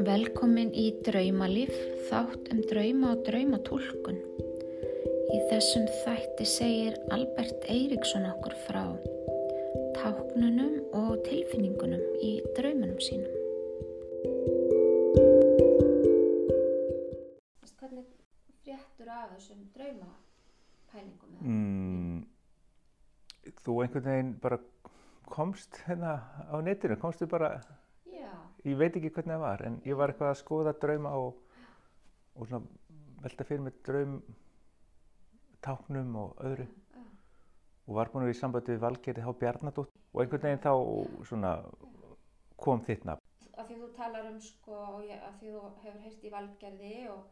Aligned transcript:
Velkomin 0.00 0.70
í 0.72 0.86
Draumalíf, 1.04 1.74
þátt 2.08 2.46
um 2.54 2.60
drauma 2.70 3.10
og 3.12 3.24
draumatúlkun. 3.26 4.16
Í 5.28 5.40
þessum 5.50 5.84
þætti 6.00 6.46
segir 6.48 6.96
Albert 7.12 7.66
Eiríksson 7.68 8.24
okkur 8.30 8.54
frá 8.62 8.80
táknunum 9.98 10.78
og 10.96 11.20
tilfinningunum 11.26 12.00
í 12.24 12.30
draumunum 12.56 12.96
sínum. 13.04 13.34
Hvernig 17.76 18.08
fréttur 18.64 19.12
af 19.12 19.34
þessum 19.34 19.66
draumapælingum? 19.76 21.36
Mm, 21.44 22.24
þú 23.60 23.76
einhvern 23.84 24.08
veginn 24.08 24.32
bara 24.40 24.62
komst 25.28 25.82
hérna 25.84 26.16
á 26.48 26.56
netinu, 26.64 26.96
komstu 26.96 27.28
bara, 27.28 27.60
ég 28.64 28.76
veit 28.76 28.96
ekki 28.96 29.10
hvernig 29.14 29.36
það 29.36 29.44
var, 29.44 29.64
en 29.66 29.80
ég 29.86 29.96
var 29.96 30.12
eitthvað 30.12 30.34
að 30.34 30.40
skoða 30.42 30.74
drauma 30.82 31.14
og, 31.16 31.40
og 32.36 32.52
velta 33.24 33.46
fyrir 33.48 33.64
mig 33.64 33.80
draum, 33.86 34.20
táknum 35.64 36.14
og 36.16 36.44
öðru 36.44 36.66
já, 36.66 37.00
og 37.86 37.96
var 37.96 38.12
búin 38.12 38.24
að 38.24 38.30
vera 38.30 38.36
í 38.36 38.40
sambandi 38.40 38.74
við 38.74 38.84
Valgerði 38.84 39.24
H. 39.24 39.34
Bjarnadótt 39.40 39.96
og 40.12 40.22
einhvern 40.22 40.46
veginn 40.46 40.62
þá 40.64 40.72
svona 41.28 41.56
kom 42.60 42.84
þitt 42.84 43.04
nafn. 43.08 43.26
af 43.56 43.68
því 43.68 43.76
þú 43.80 43.90
talar 43.96 44.30
um 44.30 44.40
sko, 44.40 44.76
og 44.76 45.10
af 45.16 45.34
því 45.40 45.52
þú 45.52 45.64
hefur 45.82 46.00
heyrst 46.04 46.24
í 46.24 46.32
valgerði 46.32 46.94
og, 47.12 47.26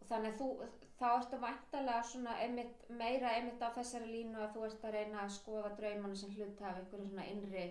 og 0.00 0.10
þannig 0.10 0.36
þú, 0.38 0.50
þá 0.98 1.06
ertu 1.12 1.40
væntalega 1.42 2.02
svona 2.10 2.36
einmitt, 2.42 2.84
meira 2.90 3.32
einmitt 3.34 3.62
á 3.62 3.74
þessari 3.78 4.12
línu 4.12 4.42
að 4.42 4.54
þú 4.54 4.68
ert 4.68 4.86
að 4.86 4.96
reyna 4.98 5.24
að 5.24 5.34
skoða 5.38 5.74
draumana 5.80 6.18
sem 6.20 6.34
hluta 6.36 6.70
af 6.70 6.78
einhverju 6.82 7.10
svona 7.10 7.26
innri 7.32 7.66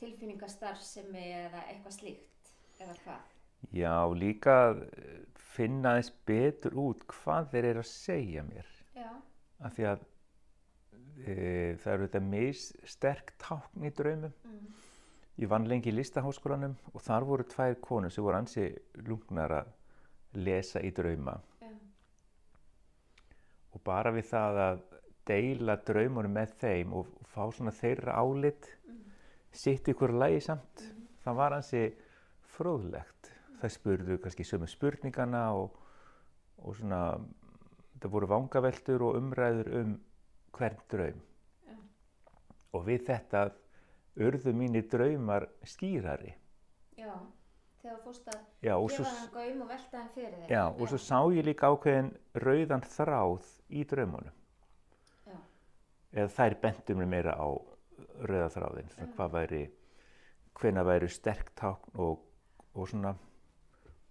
tilfinningastarfsemi 0.00 1.24
eða 1.44 1.62
eitthvað 1.70 1.96
slíkt, 1.98 2.52
eða 2.80 2.94
hvað? 3.04 3.34
Já, 3.74 3.94
líka 4.14 4.54
að 4.68 4.84
finna 5.56 5.96
aðeins 5.96 6.12
betur 6.28 6.76
út 6.78 7.02
hvað 7.10 7.48
þeir 7.52 7.64
eru 7.72 7.82
að 7.82 7.90
segja 7.90 8.44
mér. 8.46 8.68
Já, 8.94 9.08
Af 9.66 9.74
því 9.74 9.86
að 9.90 10.04
e, 11.26 11.34
það 11.82 11.92
eru 11.96 12.06
þetta 12.06 12.20
missterk 12.28 13.32
tákn 13.42 13.88
í 13.88 13.90
draumum. 13.90 14.34
mm, 14.46 14.68
Ég 15.38 15.50
vann 15.50 15.66
lengi 15.70 15.90
í 15.90 15.94
listaháskólanum 15.94 16.76
og 16.94 17.02
þar 17.02 17.26
voru 17.26 17.44
tvær 17.46 17.76
konur 17.82 18.10
sem 18.10 18.24
voru 18.26 18.38
ansi 18.40 18.68
lungnar 19.06 19.52
að 19.60 19.68
lesa 20.34 20.80
í 20.82 20.90
drauma. 20.94 21.40
já, 21.62 21.68
Og 23.74 23.82
bara 23.84 24.10
við 24.14 24.26
það 24.30 24.58
að 24.64 24.80
deila 25.26 25.76
draumunum 25.76 26.32
með 26.32 26.54
þeim 26.62 26.92
og 26.94 27.10
fá 27.34 27.50
svona 27.52 27.70
þeirra 27.74 28.14
álit, 28.18 28.66
mm, 28.66 28.77
sitt 29.58 29.88
ykkur 29.90 30.12
lægi 30.14 30.40
samt, 30.46 30.82
Mhm. 30.84 31.06
það 31.24 31.34
var 31.40 31.52
ansi 31.58 31.82
fróðlegt. 32.56 33.30
Það 33.60 33.72
spurðu 33.74 34.18
kannski 34.22 34.44
sömu 34.46 34.68
spurningana 34.70 35.40
og, 35.58 35.72
og 36.62 36.76
svona, 36.78 37.18
það 37.98 38.10
voru 38.12 38.28
vangaveltur 38.30 39.02
og 39.02 39.16
umræður 39.18 39.72
um 39.80 39.96
hvern 40.54 40.78
draum. 40.90 41.20
Já. 41.66 41.74
Og 42.74 42.84
við 42.86 43.02
þetta 43.08 43.42
urðu 44.18 44.52
mínir 44.54 44.86
draumar 44.90 45.48
skýrari. 45.64 46.34
já, 46.98 47.12
þegar 47.82 47.98
fórst 48.04 48.26
að 48.26 48.38
gefa 48.62 48.88
svo, 48.96 49.04
hann 49.04 49.28
gaum 49.34 49.62
og 49.62 49.68
velta 49.68 49.98
hann 49.98 50.08
fyrir 50.14 50.34
þér. 50.34 50.48
já, 50.50 50.64
og 50.80 50.88
svo 50.88 50.98
sá 50.98 51.18
ég 51.34 51.44
líka 51.44 51.66
ákveðin 51.70 52.12
rauðan 52.34 52.82
þráð 52.82 53.44
í 53.70 53.84
draumunum. 53.86 54.32
Já, 55.26 55.36
Eða 56.14 56.28
þær 56.38 56.60
bentum 56.60 56.98
mér 56.98 57.06
meira 57.08 57.34
á 57.38 57.46
rauða 58.28 58.48
þráðin, 58.54 58.92
svona 58.92 59.10
hvað 59.16 59.34
væri, 59.34 59.62
hvena 60.60 60.84
væri 60.86 61.10
sterk 61.12 61.52
tákn 61.58 61.98
og, 62.04 62.22
og 62.74 62.88
svona 62.90 63.14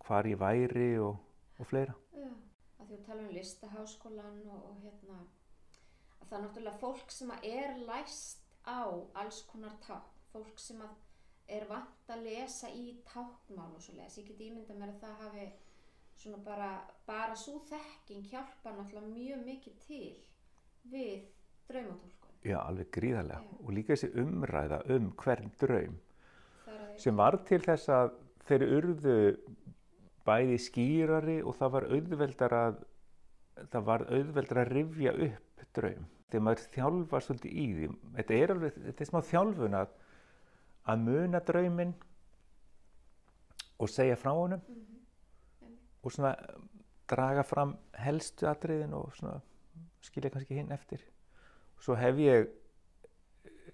hvar 0.05 0.29
ég 0.29 0.39
væri 0.39 0.91
og, 1.03 1.17
og 1.59 1.67
fleira. 1.67 1.95
já, 2.13 2.29
að 2.79 2.91
þú 2.91 2.99
tala 3.07 3.25
um 3.25 3.33
listaháskólan 3.35 4.39
og, 4.53 4.61
og 4.71 4.77
hérna, 4.83 5.19
að 6.21 6.29
það 6.29 6.37
er 6.37 6.45
náttúrulega 6.45 6.83
fólk 6.83 7.11
sem 7.11 7.33
er 7.41 7.77
læst 7.89 8.45
á 8.67 8.83
alls 9.19 9.41
konar 9.51 9.75
tákn, 9.83 10.23
fólk 10.31 10.59
sem 10.59 10.81
er 11.47 11.63
vant 11.69 12.11
að 12.11 12.25
lesa 12.27 12.69
í 12.75 12.97
táknmál 13.07 13.71
og 13.75 13.83
svo 13.83 13.95
les. 13.95 14.17
Ég 14.19 14.27
get 14.27 14.43
ímynda 14.43 14.75
mér 14.75 14.95
að 14.95 15.03
það 15.05 15.21
hafi 15.23 15.47
svona 16.17 16.39
bara, 16.43 16.71
bara 17.07 17.35
svo 17.39 17.61
þekking 17.69 18.25
hjálpa 18.31 18.73
náttúrulega 18.75 19.13
mjög 19.13 19.43
mikið 19.45 19.77
til 19.85 20.15
við 20.91 21.27
draumatúlkun. 21.69 22.26
Já, 22.45 22.57
alveg 22.61 22.91
gríðarlega. 22.91 23.41
Já. 23.41 23.57
Og 23.65 23.71
líka 23.73 23.95
þessi 23.95 24.11
umræða 24.21 24.81
um 24.95 25.09
hvern 25.23 25.51
draum 25.61 25.97
sem 26.97 27.15
var 27.17 27.37
til 27.45 27.59
þess 27.61 27.89
að 27.93 28.11
þeir 28.47 28.63
urðu 28.77 29.15
bæði 30.25 30.57
skýrari 30.59 31.35
og 31.43 31.55
það 31.55 31.71
var 31.75 31.85
auðveldar 31.93 32.53
að 32.57 32.79
það 33.71 33.83
var 33.89 34.05
auðveldar 34.09 34.61
að 34.63 34.71
rifja 34.73 35.13
upp 35.27 35.65
draum. 35.77 36.05
Þegar 36.27 36.43
maður 36.43 36.63
þjálfar 36.73 37.23
svolítið 37.23 37.51
í 37.53 37.65
því, 37.73 37.89
þetta 38.17 38.33
er 38.35 38.51
alveg, 38.51 38.79
þetta 38.87 39.03
er 39.05 39.09
smá 39.11 39.19
þjálfun 39.29 39.77
að, 39.79 39.93
að 40.91 41.03
muna 41.05 41.39
drauminn 41.47 41.93
og 43.79 43.89
segja 43.93 44.17
frá 44.19 44.31
honum 44.33 44.61
Mhm. 44.67 44.97
og 46.03 46.11
svona 46.11 46.33
draga 47.07 47.43
fram 47.43 47.77
helstu 47.93 48.47
atriðin 48.49 48.93
og 48.93 49.13
svona 49.15 49.41
skilja 50.01 50.29
kannski 50.33 50.55
hinn 50.57 50.71
eftir. 50.71 51.01
Svo 51.83 51.95
hef 51.97 52.19
ég, 52.21 52.47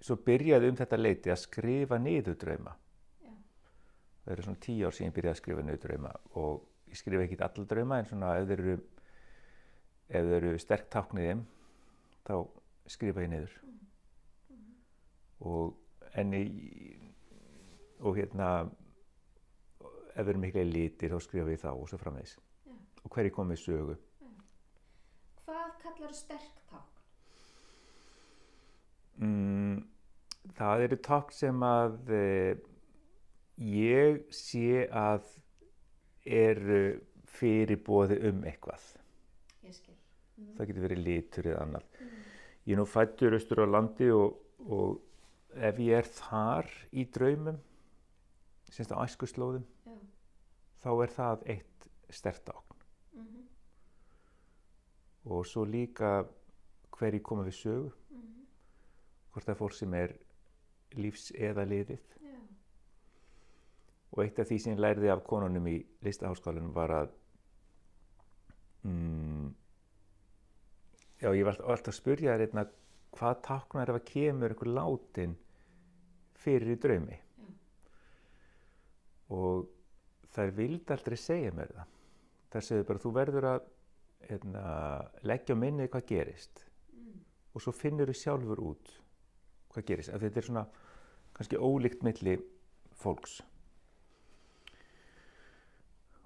svo 0.04 0.18
byrjaði 0.26 0.72
um 0.72 0.78
þetta 0.80 1.00
leiti 1.00 1.32
að 1.32 1.42
skrifa 1.46 2.00
niður 2.02 2.38
drauma. 2.40 2.76
Já. 3.24 3.32
Það 4.24 4.36
eru 4.36 4.46
svona 4.48 4.64
tíu 4.66 4.88
ár 4.88 4.98
síðan 4.98 5.12
ég 5.12 5.16
byrjaði 5.18 5.36
að 5.36 5.42
skrifa 5.42 5.66
niður 5.68 5.84
drauma 5.86 6.14
og 6.42 6.66
ég 6.92 7.00
skrifa 7.00 7.26
ekkit 7.26 7.46
alla 7.48 7.68
drauma 7.72 8.00
en 8.00 8.10
svona 8.10 8.36
ef 8.40 8.50
þeir 8.52 8.64
eru, 8.66 8.78
ef 10.10 10.30
þeir 10.30 10.50
eru 10.52 10.62
sterk 10.62 10.92
táknið 10.94 11.30
þeim 11.30 11.44
þá 12.28 12.36
skrifa 12.98 13.26
ég 13.26 13.34
niður. 13.34 13.58
Og 15.44 15.74
en 16.20 16.38
ég, 16.38 17.04
og 18.04 18.20
hérna 18.20 18.50
ef 20.14 20.22
þeir 20.22 20.34
eru 20.36 20.44
mikla 20.44 20.66
litir 20.68 21.14
þá 21.16 21.22
skrifa 21.26 21.56
ég 21.56 21.64
þá 21.64 21.72
og 21.74 21.86
svo 21.90 22.00
framvegis. 22.02 22.38
Já. 22.68 22.76
Og 23.04 23.16
hverju 23.16 23.36
komið 23.36 23.64
sögu. 23.64 24.00
Hvað 25.44 25.78
kallar 25.82 26.14
sterk 26.16 26.66
tákn? 26.70 26.93
Mm, 29.22 29.84
það 30.58 30.86
eru 30.88 30.98
tákn 31.06 31.36
sem 31.36 31.66
að 31.68 32.14
e, 32.14 32.24
ég 33.70 34.24
sé 34.34 34.88
að 34.90 35.28
eru 36.26 36.84
fyrirbóði 37.34 38.20
um 38.30 38.44
eitthvað. 38.48 38.86
Ég 39.64 39.76
skil. 39.78 39.96
Mhm. 40.38 40.54
Það 40.58 40.70
getur 40.70 40.88
verið 40.88 41.04
litur 41.08 41.50
eða 41.52 41.62
annað. 41.68 41.88
Mm. 42.00 42.14
Ég 42.66 42.74
er 42.74 42.80
nú 42.80 42.88
fættur 42.88 43.36
austur 43.38 43.64
á 43.64 43.68
landi 43.68 44.10
og, 44.16 44.38
og 44.66 45.02
ef 45.54 45.80
ég 45.84 45.98
er 46.00 46.10
þar 46.10 46.70
í 46.92 47.06
draumum, 47.14 47.60
semst 48.72 48.94
á 48.96 48.98
æskuslóðum, 49.04 49.66
Já. 49.86 49.98
þá 50.82 50.90
er 51.04 51.12
það 51.18 51.44
eitt 51.54 51.90
stert 52.10 52.46
tákn. 52.48 52.80
Mhm. 53.14 53.44
Og 55.26 55.46
svo 55.46 55.66
líka 55.66 56.26
hverju 56.98 57.22
koma 57.24 57.44
við 57.44 57.60
sögu. 57.60 57.92
Hvort 59.34 59.46
það 59.48 59.54
er 59.56 59.60
fólk 59.60 59.74
sem 59.78 59.94
er 59.98 60.14
lífs 61.00 61.32
eða 61.34 61.66
liðið. 61.66 62.04
Já. 62.22 62.38
Og 64.14 64.24
eitt 64.26 64.40
af 64.40 64.48
því 64.52 64.60
sem 64.62 64.76
ég 64.76 64.82
lærði 64.84 65.10
af 65.10 65.24
konunum 65.26 65.68
í 65.72 65.80
listaháskólanum 66.06 66.74
var 66.76 66.94
að 67.00 67.14
mm, 68.86 69.48
já, 71.24 71.30
ég 71.34 71.46
var 71.48 71.58
alltaf- 71.64 71.94
að 71.94 71.98
spurja 71.98 72.36
þær 72.38 72.46
einna 72.48 72.66
hvað 73.18 73.42
táknar 73.48 73.90
ef 73.94 74.00
að 74.00 74.08
kemur 74.12 74.54
einhver 74.54 74.72
látin 74.74 75.36
fyrir 76.44 76.74
í 76.76 76.80
draumi. 76.82 77.18
Já. 77.18 77.48
Og 79.34 79.68
þær 80.36 80.52
vildi 80.58 80.94
aldrei 80.94 81.18
segja 81.18 81.52
mér 81.56 81.74
það. 81.78 81.90
Þær 82.54 82.66
segðu 82.68 82.88
bara, 82.90 83.02
þú 83.02 83.12
verður 83.18 83.48
að 83.50 83.70
einna, 84.34 84.66
leggja 85.26 85.56
á 85.58 85.62
minnið 85.64 85.90
hvað 85.94 86.06
gerist 86.14 86.66
Mm. 86.94 87.20
og 87.56 87.62
svo 87.62 87.72
finnur 87.74 88.08
þú 88.08 88.14
sjálfur 88.16 88.60
út 88.62 88.92
hvað 89.74 89.88
gerist. 89.90 90.14
Því 90.14 90.28
Þetta 90.28 90.42
er 90.42 90.48
svona 90.48 90.66
kannski 91.34 91.60
ólíkt 91.60 92.06
milli 92.06 92.38
fólks. 93.04 93.40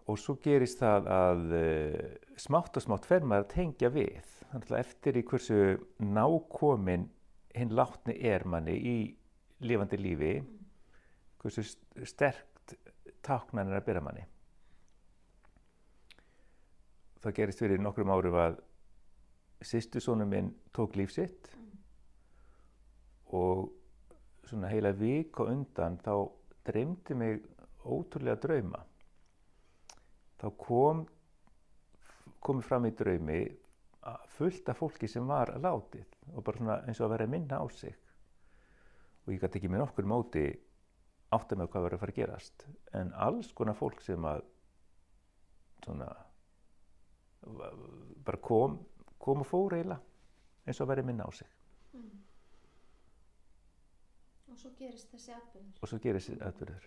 Og 0.07 0.19
svo 0.19 0.37
gerist 0.43 0.79
það 0.79 1.09
að 1.11 1.41
uh, 1.57 1.95
smátt 2.39 2.79
og 2.79 2.85
smátt 2.85 3.07
fer 3.09 3.25
maður 3.27 3.47
að 3.47 3.53
tengja 3.55 3.91
við. 3.91 4.33
Þannig 4.51 4.71
að 4.71 4.79
eftir 4.79 5.19
í 5.19 5.25
hversu 5.27 5.57
nákomin 5.99 7.09
hinn 7.57 7.75
látni 7.75 8.15
er 8.29 8.45
manni 8.47 8.77
í 8.77 8.97
lifandi 9.67 9.97
lífi, 9.99 10.37
hversu 11.41 11.65
st- 11.65 12.05
sterkt 12.07 12.75
táknan 13.25 13.71
er 13.71 13.81
að 13.81 13.87
byrja 13.89 14.03
manni. 14.05 14.23
Það 17.23 17.37
gerist 17.41 17.63
fyrir 17.63 17.81
nokkrum 17.81 18.13
árum 18.13 18.37
að 18.39 18.59
sýstu 19.65 19.99
sónu 20.03 20.27
minn 20.29 20.53
tók 20.71 20.95
líf 20.95 21.11
sitt 21.11 21.56
og 23.35 23.67
svona 24.47 24.71
heila 24.71 24.93
vik 24.95 25.39
og 25.41 25.51
undan 25.51 25.97
þá 26.03 26.13
dreymdi 26.67 27.15
mig 27.17 27.39
ótrúlega 27.83 28.39
drauma. 28.43 28.83
Þá 30.37 30.47
kom 30.59 31.05
komið 32.43 32.67
fram 32.67 32.85
í 32.87 32.93
draumi 32.95 33.39
fullt 34.37 34.69
af 34.71 34.79
fólki 34.79 35.09
sem 35.11 35.27
var 35.27 35.51
látið 35.59 36.05
og 36.33 36.43
bara 36.45 36.61
svona 36.61 36.77
eins 36.87 37.01
og 37.01 37.07
að 37.07 37.15
vera 37.15 37.31
minna 37.31 37.59
á 37.59 37.65
sig. 37.73 37.95
Og 39.25 39.33
ég 39.33 39.41
gæti 39.41 39.59
ekki 39.59 39.71
með 39.71 39.83
nokkur 39.83 40.07
móti 40.07 40.45
átt 41.35 41.51
að 41.51 41.59
með 41.59 41.71
hvað 41.73 41.87
verið 41.87 41.97
að 41.97 42.03
fara 42.03 42.13
að 42.13 42.19
gerast. 42.21 42.67
En 42.95 43.11
alls 43.27 43.51
konar 43.55 43.75
fólk 43.75 44.03
sem 44.05 44.27
að 44.27 44.45
svona 45.83 46.11
bara 48.27 48.39
kom 48.43 48.79
kom 49.19 49.43
og 49.43 49.47
fór 49.47 49.75
eiginlega 49.75 49.99
eins 50.67 50.79
og 50.79 50.87
að 50.87 50.93
vera 50.93 51.05
minna 51.07 51.27
á 51.27 51.31
sig. 51.35 51.49
Mm. 51.95 52.26
Og 54.57 54.61
svo 54.63 54.71
gerist 54.79 55.11
þessi 55.13 55.33
atbyrður. 55.37 55.73
og 55.83 55.89
svo 55.91 55.97
gerist 56.01 56.29
þessi 56.31 56.45
atbyrður 56.47 56.85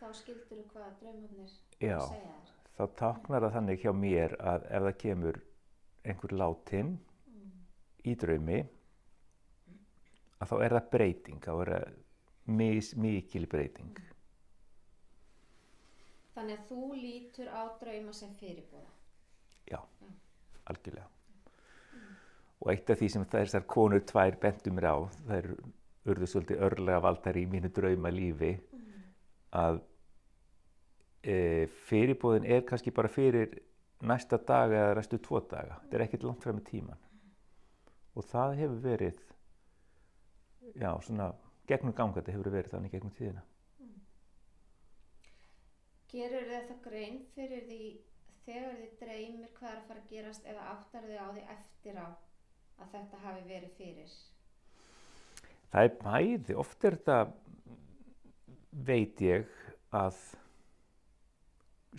Þá 0.00 0.06
skildur 0.16 0.58
þú 0.60 0.64
hvað 0.72 0.94
draumarnir 1.00 1.50
Já. 1.80 1.98
segja 2.00 2.32
þér. 2.32 2.54
þá 2.78 2.82
táknar 3.00 3.44
það 3.46 3.52
þannig 3.56 3.82
hjá 3.84 3.92
mér 3.96 4.34
að 4.40 4.64
ef 4.70 4.82
það 4.86 4.96
kemur 5.02 5.40
einhver 6.04 6.32
látin 6.40 6.94
Mm. 7.26 7.52
í 8.04 8.14
draumi 8.16 8.58
að 10.40 10.48
þá 10.50 10.56
er 10.64 10.70
það 10.76 10.90
breyting, 10.90 11.40
þá 11.40 11.52
er 11.62 11.70
það 11.74 11.94
mis, 12.46 12.94
mikil 12.96 13.46
breyting. 13.46 13.96
Þannig 16.36 16.58
að 16.60 16.66
þú 16.70 16.80
lítur 17.00 17.48
á 17.48 17.62
drauma 17.80 18.12
sem 18.12 18.32
fyrirbúða. 18.40 18.90
Já, 19.72 19.80
algjörlega. 20.68 21.08
Og 22.60 22.70
eitt 22.72 22.90
af 22.90 22.98
því 23.00 23.08
sem 23.12 23.24
þessar 23.32 23.64
konur 23.68 24.00
tvær 24.08 24.36
bentu 24.40 24.70
mér 24.72 24.88
á, 24.92 24.96
það 25.26 25.36
er 25.38 25.48
urðu 26.06 26.28
svolítið 26.30 26.64
örlega 26.68 27.02
valdar 27.04 27.38
í 27.38 27.44
mínu 27.50 27.70
drauma 27.74 28.12
lífi, 28.14 28.52
að 29.56 29.80
e, 31.22 31.66
fyrirbúðin 31.88 32.46
er 32.46 32.64
kannski 32.68 32.92
bara 32.94 33.10
fyrir 33.12 33.56
næsta 34.06 34.38
dag 34.38 34.72
eða 34.72 34.94
næstu 34.98 35.18
tvo 35.22 35.40
daga. 35.50 35.80
Þetta 35.82 35.98
er 35.98 36.06
ekkert 36.06 36.26
langt 36.28 36.44
fram 36.44 36.60
í 36.60 36.66
tíman. 36.66 37.02
Og 38.16 38.24
það 38.24 38.56
hefur 38.60 38.80
verið, 38.84 39.20
já, 40.74 40.90
svona 41.04 41.32
gegnum 41.68 41.96
gangandi 41.96 42.34
hefur 42.34 42.52
verið 42.54 42.76
þannig 42.76 42.96
gegnum 42.96 43.14
tíðina. 43.16 43.44
Gerur 46.12 46.46
þið 46.48 46.68
það 46.68 46.84
grein 46.84 47.18
fyrir 47.34 47.64
því 47.66 47.80
þegar 48.46 48.76
þið 48.78 48.92
dreymir 49.00 49.52
hvað 49.56 49.72
er 49.72 49.80
að 49.80 49.88
fara 49.88 50.02
að 50.04 50.12
gerast 50.12 50.46
eða 50.46 50.68
áttar 50.72 51.08
þið 51.08 51.18
á 51.18 51.28
því 51.34 51.44
eftir 51.56 51.98
á 51.98 52.06
að 52.76 52.92
þetta 52.94 53.22
hafi 53.24 53.42
verið 53.48 53.72
fyrir? 53.80 54.12
Það 55.72 55.86
er 55.88 55.94
bæði, 56.02 56.56
oft 56.62 56.84
er 56.86 56.96
þetta, 56.96 57.18
veit 58.86 59.22
ég 59.24 59.48
að 59.96 60.18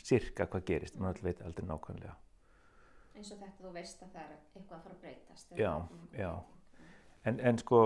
sirka 0.03 0.47
hvað 0.47 0.65
gerist, 0.67 0.99
maður 1.01 1.23
veit 1.25 1.41
aldrei 1.45 1.65
nákvæmlega. 1.67 2.15
Eins 3.17 3.31
og 3.33 3.39
þetta 3.41 3.63
þú 3.63 3.71
veist 3.73 4.03
að 4.05 4.11
það 4.13 4.23
er 4.23 4.33
eitthvað 4.37 4.77
að 4.77 4.83
fara 4.83 4.95
að 4.95 5.01
breytast. 5.01 5.55
Já, 5.57 5.71
já. 6.13 6.31
En, 7.27 7.39
en 7.49 7.59
sko, 7.59 7.79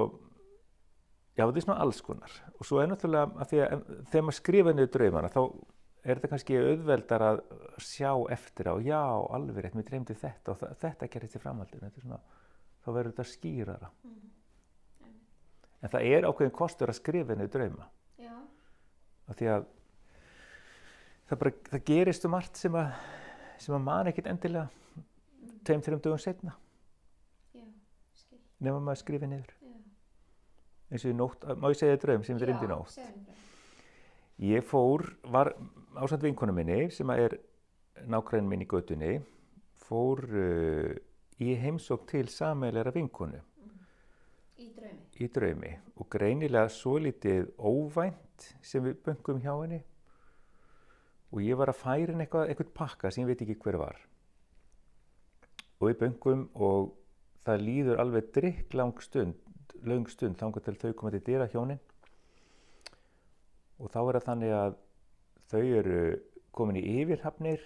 já 1.38 1.46
þetta 1.46 1.62
er 1.62 1.66
svona 1.66 1.78
alls 1.86 2.02
konar 2.06 2.34
og 2.58 2.68
svo 2.68 2.82
er 2.82 2.92
náttúrulega 2.92 3.40
að 3.42 3.54
því 3.54 3.62
að 3.64 3.86
þegar 4.12 4.26
maður 4.28 4.38
skrifa 4.38 4.74
niður 4.76 4.92
draumana 4.98 5.32
þá 5.32 5.40
er 6.02 6.18
þetta 6.20 6.32
kannski 6.34 6.60
auðveldar 6.60 7.26
að 7.26 7.42
sjá 7.86 8.12
eftir 8.34 8.70
á, 8.70 8.76
já, 8.84 9.02
alveg 9.38 9.64
rétt, 9.64 9.78
mér 9.78 9.88
dreymdi 9.88 10.18
þetta 10.18 10.54
og 10.54 10.62
þetta 10.82 11.10
gerist 11.14 11.38
í 11.38 11.42
framhaldinu, 11.42 11.92
svona, 11.96 12.20
þá 12.82 12.90
verður 12.92 13.12
þetta 13.14 13.28
skýrara. 13.32 13.92
Mhm. 14.04 14.20
Einmitt. 14.20 14.41
En 15.82 15.90
það 15.90 16.08
er 16.14 16.28
ákveðin 16.30 16.56
kostur 16.56 16.92
að 16.92 17.00
skrifa 17.00 17.38
niður 17.38 17.54
drauma. 17.56 17.88
Af 19.32 19.38
því 19.40 19.48
að 19.48 19.68
það, 21.30 21.38
bara, 21.38 21.52
það 21.72 21.86
gerist 21.88 22.26
um 22.28 22.36
allt 22.38 22.60
sem 22.60 22.76
að, 22.76 22.90
sem 23.64 23.76
að 23.78 23.86
man 23.86 24.10
ekkit 24.12 24.28
endilega 24.28 24.68
tveim, 25.64 25.82
þreim 25.86 26.02
dögum 26.04 26.22
setna 26.22 26.58
nema 28.62 28.82
maður 28.82 29.02
skrifi 29.02 29.30
niður. 29.30 29.54
Já. 29.62 29.76
eins 30.92 31.06
og 31.08 31.16
nótt, 31.18 31.46
má 31.58 31.70
ég 31.72 31.80
segja 31.80 32.02
draum 32.02 32.26
sem 32.26 32.40
dreymdi 32.42 32.68
í 32.68 32.72
nótt? 32.72 32.98
ég 34.42 34.66
fór, 34.66 35.06
var 35.34 35.54
ásand 36.02 36.26
vinkonu 36.26 36.54
minni 36.56 36.90
sem 36.94 37.10
að 37.14 37.26
er 37.26 37.38
nákvæðin 38.10 38.50
minn 38.50 38.66
í 38.66 38.70
götunni 38.70 39.12
fór 39.86 40.24
uh, 40.26 40.94
í 41.42 41.54
heimsók 41.62 42.08
til 42.10 42.26
sameilæra 42.32 42.94
vinkonu 42.96 43.42
Í 44.62 44.70
draumi. 44.78 45.08
í 45.18 45.28
draumi. 45.36 45.72
Og 45.98 46.10
greinilega 46.14 46.70
svo 46.70 46.98
litið 47.02 47.52
óvænt 47.58 48.48
sem 48.62 48.84
við 48.86 49.02
böngum 49.06 49.42
hjá 49.42 49.54
henni. 49.56 49.82
Og 51.32 51.44
ég 51.46 51.58
var 51.58 51.72
að 51.72 51.82
færa 51.82 52.14
henni 52.14 52.26
eitthvað, 52.26 52.50
eitthvað 52.50 52.74
pakka 52.78 53.12
sem 53.12 53.24
ég 53.24 53.32
veit 53.32 53.44
ekki 53.46 53.60
hver 53.64 53.80
var. 53.82 54.02
Og 55.80 55.90
við 55.90 56.02
böngum 56.04 56.48
og 56.54 56.92
það 57.46 57.64
líður 57.68 58.04
alveg 58.04 58.34
drikk 58.36 58.76
lang 58.78 59.02
stund, 59.02 59.38
lang 59.88 60.10
stund 60.12 60.38
þangar 60.38 60.66
til 60.66 60.78
þau 60.78 60.92
koma 60.94 61.14
til 61.16 61.24
dyra 61.26 61.48
hjónin 61.50 61.80
og 63.82 63.90
þá 63.90 64.02
er 64.02 64.18
það 64.18 64.26
þannig 64.28 64.52
að 64.56 64.76
þau 65.52 65.62
eru 65.80 66.02
komin 66.54 66.78
í 66.78 66.84
yfirhafnir. 67.02 67.64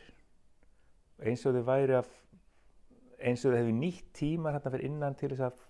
Eins 1.26 1.44
og 1.48 1.58
þau 1.58 1.66
væri 1.68 1.98
að 2.00 2.12
eins 3.20 3.44
og 3.44 3.52
þau 3.52 3.60
hefur 3.60 3.80
nýtt 3.82 4.12
tíma 4.16 4.54
hérna 4.54 4.72
fyrir 4.72 4.88
innan 4.88 5.18
til 5.20 5.32
þess 5.34 5.48
að 5.50 5.65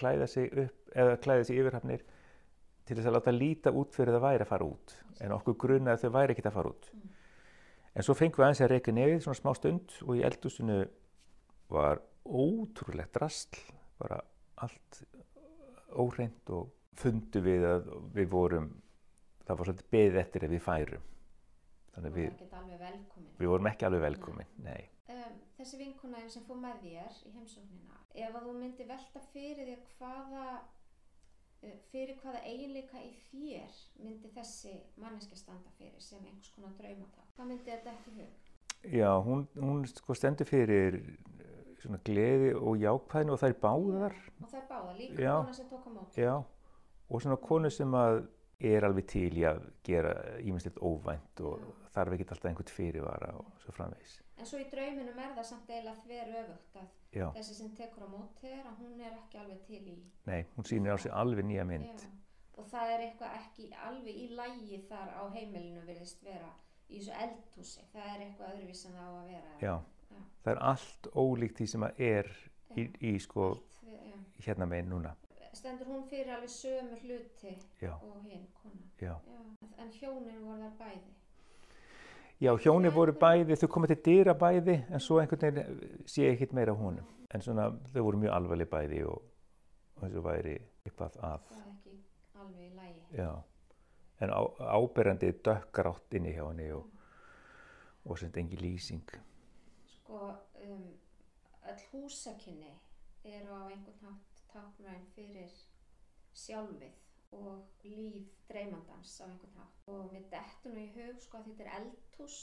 klæða 0.00 0.26
sig 0.30 0.50
upp 0.64 0.94
eða 0.94 1.16
klæða 1.24 1.44
sig 1.48 1.58
yfirhafnir 1.60 2.04
til 2.84 2.96
þess 2.98 3.08
að 3.08 3.16
láta 3.16 3.32
líta 3.34 3.72
út 3.72 3.94
fyrir 3.96 4.14
það 4.16 4.24
væri 4.26 4.44
að 4.44 4.50
fara 4.52 4.68
út 4.68 4.94
en 5.24 5.32
okkur 5.38 5.56
grunna 5.64 5.94
að 5.94 6.04
þau 6.04 6.14
væri 6.18 6.34
ekki 6.34 6.46
að 6.48 6.56
fara 6.58 6.72
út 6.74 6.90
Mm. 6.94 7.10
en 7.94 8.02
svo 8.02 8.14
fengum 8.18 8.40
við 8.42 8.44
aðeins 8.48 8.60
að 8.64 8.72
reyka 8.74 8.92
nefið 8.92 9.20
svona 9.24 9.38
smá 9.40 9.52
stund 9.56 9.92
og 10.02 10.16
í 10.18 10.22
eldhúsinu 10.26 10.78
var 11.70 12.00
ótrúlegt 12.24 13.12
drasl 13.14 13.58
bara 13.98 14.20
allt 14.56 15.02
óhreint 15.94 16.50
og 16.50 16.70
fundu 16.98 17.40
við 17.42 17.64
að 17.68 17.88
við 18.14 18.28
vorum 18.32 18.68
það 19.46 19.58
var 19.58 19.66
svolítið 19.68 19.90
beðið 19.94 20.20
eftir 20.22 20.44
ef 20.46 20.50
við 20.50 20.62
færum 20.64 21.04
þannig 21.94 22.10
að 22.10 22.18
við, 22.18 22.30
við 23.38 23.48
vorum 23.52 23.66
ekki 23.70 23.86
alveg 23.86 24.02
velkomin 24.08 24.46
nei. 24.64 24.88
Þessi 25.64 25.78
vinkonaðin 25.80 26.28
sem 26.28 26.42
fór 26.44 26.58
með 26.60 26.82
þér 26.82 27.20
í 27.24 27.30
heimsóknina, 27.32 28.00
ef 28.20 28.34
að 28.36 28.42
þú 28.44 28.50
myndi 28.58 28.84
velta 28.84 29.20
fyrir 29.32 29.68
þér 29.70 29.84
hvaða, 29.94 30.42
uh, 31.64 31.76
fyrir 31.88 32.18
hvaða 32.20 32.42
eiginleika 32.50 33.00
í 33.00 33.14
þér 33.30 33.78
myndi 34.04 34.32
þessi 34.34 34.74
manneski 35.00 35.38
standa 35.40 35.72
fyrir 35.78 36.04
sem 36.04 36.20
einhvers 36.20 36.50
konar 36.52 36.74
draumatá, 36.76 37.24
hvað 37.38 37.48
myndi 37.48 37.72
þetta 37.72 37.94
ekki 37.94 38.12
hug? 38.18 38.50
Já, 38.92 39.08
hún, 39.24 39.46
hún 39.56 39.86
sko 39.88 40.12
stendur 40.20 40.50
fyrir 40.50 40.98
eh, 41.00 41.70
svona 41.80 42.02
gleði 42.04 42.52
og 42.58 42.76
jákvæðinu 42.82 43.32
og 43.32 43.40
það 43.40 43.54
er 43.54 43.56
báðar 43.62 44.18
Og 44.34 44.50
það 44.50 44.58
er 44.60 44.68
báða, 44.68 44.92
líka 44.98 45.24
Já. 45.24 45.32
kona 45.38 45.56
sem 45.56 45.70
tók 45.70 45.88
á 45.88 45.90
móti. 45.94 46.20
Já, 46.20 46.34
og 47.08 47.24
svona 47.24 47.38
konu 47.48 47.72
sem 47.72 47.96
að 48.02 48.18
er 48.74 48.84
alveg 48.90 49.08
til 49.14 49.32
í 49.40 49.48
að 49.48 49.64
gera 49.88 50.12
íminnslegt 50.44 50.84
óvænt 50.84 51.40
og 51.48 51.64
Já. 51.64 51.72
þarf 51.96 52.18
ekki 52.18 52.28
alltaf 52.28 52.52
einhvern 52.52 52.76
fyrirvara 52.76 53.32
og 53.40 53.64
svo 53.64 53.72
framvegis. 53.80 54.20
En 54.38 54.48
svo 54.50 54.58
í 54.58 54.66
drauminum 54.70 55.18
er 55.22 55.34
það 55.36 55.48
samt 55.50 55.70
eiginlega 55.70 56.02
þver 56.02 56.30
öfugt 56.40 56.78
að 56.80 56.88
Já, 57.14 57.26
þessi 57.36 57.54
sem 57.54 57.70
tekur 57.78 58.06
á 58.06 58.08
móti 58.10 58.42
þér 58.42 58.68
að 58.70 58.80
hún 58.82 59.00
er 59.00 59.12
ekki 59.20 59.38
alveg 59.38 59.60
til 59.68 59.82
í 59.92 59.96
nei, 60.26 60.40
hún 60.56 60.66
sýnir 60.66 60.96
á 60.96 60.98
sig 60.98 61.14
alveg 61.14 61.46
nýja 61.46 61.66
mynd. 61.68 62.02
Já, 62.02 62.08
og 62.58 62.70
það 62.72 62.94
er 62.94 63.04
eitthvað 63.04 63.36
ekki 63.38 63.68
alveg 63.88 64.18
í 64.24 64.26
lægi 64.34 64.80
þar 64.88 65.12
á 65.14 65.22
heimilinu 65.36 65.84
virðist 65.86 66.24
vera 66.26 66.50
í 66.88 66.98
þessu 66.98 67.14
eldhúsi, 67.26 67.86
það 67.92 68.08
er 68.14 68.24
eitthvað 68.26 68.56
öðruvís 68.56 68.82
en 68.88 68.98
það 68.98 69.06
á 69.06 69.14
að 69.14 69.30
vera. 69.30 69.54
Já, 69.60 69.76
Já. 70.10 70.18
það 70.42 70.52
er 70.56 70.62
allt 70.72 71.08
ólíkt 71.14 71.62
því 71.62 71.68
sem 71.74 71.86
að 71.86 72.04
er 72.10 72.34
í, 72.74 72.88
í 73.12 73.14
sko 73.22 73.52
Allt 74.44 74.46
hérna 74.46 74.66
megin 74.66 74.90
núna. 74.90 75.14
Stendur 75.54 75.86
hún 75.86 76.02
fyrir 76.10 76.32
alveg 76.34 76.50
sömu 76.50 76.96
hluti 77.04 77.52
og 77.94 78.24
hinn. 78.26 78.46
En 79.78 79.92
hjónin 79.94 80.42
voru 80.42 80.60
þar 80.64 80.74
bæði. 80.80 81.12
Já, 82.42 82.50
hjóni 82.58 82.90
voru 82.90 83.14
bæði, 83.14 83.54
þau 83.60 83.68
komið 83.70 83.92
til 83.92 84.00
dyra 84.08 84.34
bæði 84.34 84.74
en 84.90 85.02
svo 85.02 85.20
einhvern 85.22 85.44
veginn 85.44 86.00
sé 86.10 86.24
ég 86.24 86.34
ekkert 86.34 86.54
meira 86.58 86.72
af 86.74 86.80
honum. 86.82 87.06
En 87.30 87.42
svona 87.42 87.68
þau 87.94 88.02
voru 88.08 88.22
mjög 88.24 88.34
alvarleg 88.34 88.70
bæði 88.72 89.02
og, 89.06 89.20
og 89.94 90.02
þessu 90.02 90.22
væri 90.24 90.54
eitthvað 90.84 91.18
að. 91.28 91.44
Það 91.50 91.60
er 91.60 91.68
ekki 91.70 91.94
alveg 92.42 92.64
í 92.66 92.72
lægi. 92.80 93.04
Já, 93.20 93.30
en 94.26 94.34
á, 94.34 94.40
áberandi 94.74 95.30
dökkrátt 95.46 96.18
inni 96.18 96.34
hjá 96.34 96.42
henni 96.48 96.68
og, 96.74 96.90
og 98.04 98.18
sem 98.18 98.34
engi 98.42 98.58
lýsing. 98.58 99.14
Sko, 99.94 100.26
um, 100.66 100.84
öll 101.70 101.86
húsakinni 101.92 102.74
eru 103.24 103.54
á 103.54 103.62
einhvern 103.70 104.10
hátt 104.10 104.44
táknræn 104.50 105.06
fyrir 105.14 105.54
sjálfið 106.34 107.03
og 107.38 107.86
líf 107.86 108.28
dreymandans 108.48 109.14
á 109.20 109.24
einhvern 109.26 109.56
hátt. 109.60 109.80
Og 109.92 110.12
mér 110.12 110.28
dettur 110.32 110.74
nú 110.74 110.82
í 110.82 110.90
hug, 110.96 111.22
sko, 111.22 111.40
að 111.40 111.48
þetta 111.50 111.64
er 111.64 111.72
eldhús. 111.78 112.38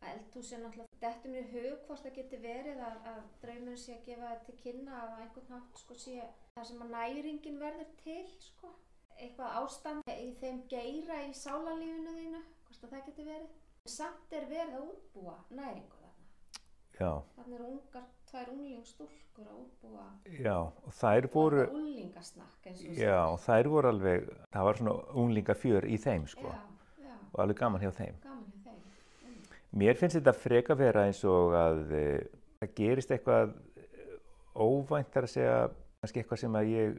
Að 0.00 0.08
eldhús 0.12 0.52
er 0.52 0.62
náttúrulega, 0.62 1.00
dettur 1.04 1.34
mér 1.34 1.46
í 1.46 1.52
hug 1.54 1.84
hvort 1.86 2.06
það 2.06 2.16
geti 2.18 2.40
verið 2.42 2.82
að, 2.88 2.98
að 3.12 3.20
draumurinn 3.44 3.82
sé 3.84 3.94
að 3.96 4.08
gefa 4.10 4.32
þetta 4.32 4.48
til 4.48 4.58
kynna 4.64 4.98
á 5.00 5.04
einhvern 5.20 5.54
hátt, 5.54 5.80
sko, 5.82 5.98
sé 6.00 6.16
það 6.56 6.68
sem 6.70 6.82
að 6.86 6.92
næringin 6.96 7.62
verður 7.62 7.94
til, 8.02 8.26
sko. 8.48 8.74
Eitthvað 9.16 9.60
ástand 9.62 10.10
í 10.12 10.32
þeim 10.42 10.58
geira 10.68 11.22
í 11.24 11.30
sálarlífinu 11.32 12.16
þínu, 12.18 12.42
hvort 12.66 12.84
að 12.84 12.96
það 12.96 13.06
geti 13.10 13.30
verið. 13.30 13.54
samt 13.86 14.32
er 14.34 14.48
verið 14.50 14.76
að 14.76 14.88
útbúa 14.90 15.34
næringu 15.54 15.98
þarna 16.00 16.24
já, 16.98 17.10
þarna 17.36 17.58
eru 17.58 17.68
ungar, 17.70 18.06
tvær 18.30 18.50
unglingstúlkur 18.52 19.46
að 19.46 19.58
útbúa 19.62 20.06
já, 20.42 20.56
og 20.56 20.96
þær 20.98 21.28
voru, 21.32 21.66
unglingasnakk 21.76 22.70
eins 22.70 22.82
og 22.82 23.00
já, 23.00 23.18
þær 23.46 23.70
voru 23.72 23.92
alveg, 23.92 24.26
það 24.54 24.68
var 24.68 24.80
svona 24.80 24.94
unglingafjör 25.22 25.86
í 25.88 25.98
þeim, 26.02 26.26
sko, 26.30 26.50
já, 26.50 27.06
já, 27.06 27.14
og 27.32 27.42
alveg 27.44 27.60
gaman 27.62 27.84
hjá 27.84 27.92
þeim. 28.00 28.20
gaman 28.24 28.46
hjá 28.50 28.70
þeim 28.70 28.82
Mm. 29.26 29.38
Mér 29.82 29.98
finnst 29.98 30.18
þetta 30.18 30.34
freka 30.36 30.74
vera 30.78 31.06
eins 31.08 31.22
og 31.26 31.54
að 31.58 31.92
eh, 31.96 32.20
það 32.60 32.74
gerist 32.78 33.10
eitthvað 33.14 33.54
eh, 33.80 34.14
óvænt 34.54 35.12
þar 35.14 35.26
að 35.28 35.32
segja, 35.34 35.56
kannski 36.02 36.22
eitthvað 36.22 36.42
sem 36.44 36.58
að 36.60 36.72
ég 36.72 36.96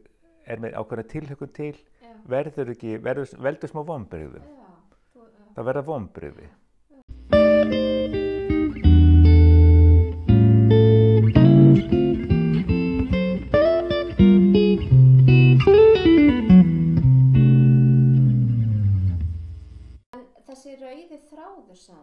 er 0.47 0.63
með 0.63 0.77
ákveðna 0.79 1.07
tilhökun 1.13 1.55
til, 1.55 1.73
já, 2.03 2.13
verður 2.27 2.73
ekki, 2.75 2.97
verður, 3.03 3.33
veldur 3.47 3.73
smá 3.73 3.83
já. 3.83 4.75
Það 5.57 5.67
verða 5.71 5.87
vombriði. 5.87 6.51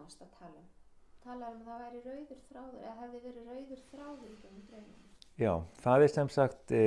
Sáðast 0.05 0.21
að 0.21 0.33
tala 0.39 0.61
um. 0.61 0.71
Talaði 1.25 1.55
um 1.57 1.61
að 1.61 1.69
það 1.69 1.79
væri 1.83 2.01
rauður 2.05 2.41
þráður 2.49 2.81
eða 2.81 2.95
hefði 2.99 3.19
verið 3.23 3.47
rauður 3.49 3.83
þráður 3.89 4.27
í 4.29 4.35
gegnum 4.41 4.65
draumum 4.69 5.13
Já, 5.35 5.53
það 5.81 6.03
er 6.05 6.11
sem 6.13 6.29
sagt 6.31 6.73
e, 6.75 6.83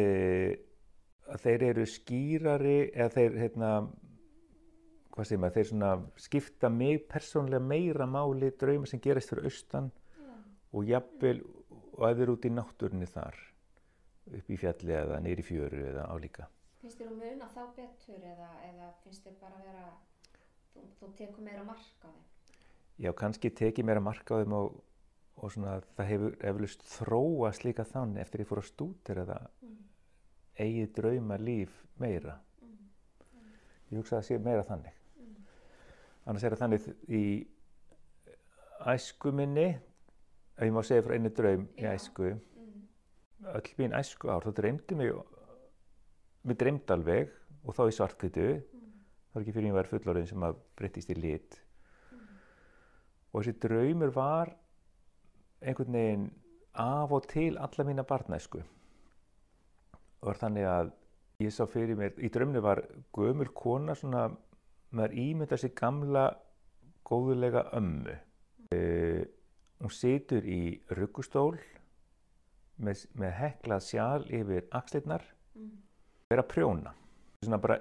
að 1.29 1.43
þeir 1.45 1.65
eru 1.69 1.87
skýrari 1.91 2.77
eða 2.95 3.09
þeir, 3.17 3.39
hérna, 3.43 3.73
hvað 5.17 5.29
segir 5.29 5.43
maður, 5.43 5.57
þeir 5.57 5.69
svona 5.73 5.91
skipta 6.29 6.71
mig 6.73 7.03
persónlega 7.11 7.67
meira 7.73 8.07
máli 8.09 8.53
drauma 8.61 8.89
sem 8.89 9.03
gerast 9.05 9.35
fyrir 9.35 9.51
austan 9.51 9.91
já, 9.91 10.31
og 10.73 10.89
jafnvel 10.89 11.43
og 11.99 12.07
að 12.07 12.25
eru 12.25 12.39
út 12.39 12.47
í 12.47 12.55
náttúrunni 12.55 13.11
þar 13.11 13.43
upp 14.39 14.55
í 14.55 14.61
fjalli 14.61 14.95
eða 14.95 15.21
í 15.27 15.43
fjöru 15.43 15.83
eða 15.91 16.07
álíka. 16.15 16.47
finnst 16.81 17.01
þér 17.01 17.11
að 17.11 17.21
muna 17.25 17.53
þá 17.53 17.63
betur 17.75 18.25
eða, 18.33 18.51
eða 18.71 18.91
finnst 19.03 19.27
þér 19.27 19.39
bara 19.43 19.59
að 19.59 19.69
vera 19.69 19.87
þú, 20.73 20.89
þú 21.01 21.15
tekur 21.19 21.49
meira 21.49 21.67
mark 21.67 22.07
á 22.07 22.09
þeim 22.09 22.38
Já, 22.99 23.13
kannski 23.15 23.51
tekið 23.55 23.87
mér 23.87 24.01
að 24.01 24.07
marka 24.09 24.35
á 24.35 24.41
þeim 24.43 24.55
og, 24.59 24.79
og 25.39 25.53
svona 25.55 25.77
það 25.95 26.09
hefur 26.09 26.33
eflust 26.51 26.81
þróast 26.97 27.63
líka 27.63 27.85
þannig 27.87 28.25
eftir 28.25 28.43
ég 28.43 28.49
fór 28.49 28.59
að 28.59 28.71
stútir 28.73 29.21
eða 29.23 29.37
mm. 29.63 29.77
eigið 30.65 30.89
drauma 30.97 31.37
líf 31.39 31.77
meira. 32.03 32.35
Mm. 32.59 32.81
Ég 33.93 34.01
hugsa 34.01 34.17
að 34.17 34.25
það 34.25 34.27
sé 34.31 34.39
meira 34.49 34.65
þannig. 34.67 34.97
Mm. 35.21 35.37
Annars 36.25 36.49
er 36.49 36.57
það 36.57 36.65
þannig 36.65 36.89
í 37.07 37.23
æsku 38.95 39.33
minni, 39.35 39.69
ef 40.59 40.67
ég 40.67 40.75
má 40.75 40.83
segja 40.87 41.07
frá 41.07 41.15
einu 41.15 41.33
draum 41.39 41.69
í 41.79 41.87
æsku, 41.93 42.35
Mm. 42.59 42.83
öll 43.55 43.73
mín 43.79 43.95
æsku 43.95 44.27
ár, 44.27 44.43
þá 44.43 44.59
dreymdi 44.59 44.99
mig, 44.99 45.15
mig 46.43 46.59
dreymdi 46.59 46.91
alveg 46.91 47.31
og 47.63 47.79
þá 47.79 47.85
í 47.87 47.95
svartkvitu, 47.95 48.51
Mm. 48.59 48.93
það 49.31 49.39
var 49.39 49.47
ekki 49.47 49.55
fyrir 49.55 49.71
ég 49.71 49.79
var 49.79 49.93
fullorðin 49.95 50.31
sem 50.35 50.51
að 50.51 50.59
breyttist 50.75 51.15
í 51.15 51.21
lit. 51.23 51.63
Og 53.33 53.43
þessi 53.43 53.59
draumur 53.63 54.13
var 54.15 54.53
einhvern 55.61 55.97
veginn 55.99 56.27
af 56.79 57.13
og 57.13 57.29
til 57.29 57.59
alla 57.59 57.85
mína 57.85 58.05
barnæsku. 58.09 58.63
Og 60.21 60.27
var 60.31 60.41
þannig 60.41 60.69
að 60.69 60.93
ég 61.45 61.55
sá 61.55 61.65
fyrir 61.71 61.99
mér, 61.99 62.15
í 62.19 62.31
draumnu 62.35 62.63
var 62.63 62.83
gömul 63.15 63.51
kona 63.55 63.95
svona, 63.95 64.29
maður 64.91 65.19
ímynda 65.23 65.59
sér 65.59 65.75
gamla 65.79 66.29
góðulega 67.07 67.69
ömmu. 67.79 68.17
Uh, 68.75 69.25
hún 69.81 69.95
situr 69.95 70.45
í 70.45 70.81
ruggustól 70.93 71.57
með, 72.77 73.07
með 73.17 73.37
heklað 73.39 73.85
sjál 73.87 74.27
yfir 74.29 74.67
axlirnar 74.77 75.25
Mm. 75.59 75.79
vera 76.31 76.45
að 76.45 76.51
prjóna. 76.53 76.93
Svona 77.43 77.59
bara 77.63 77.79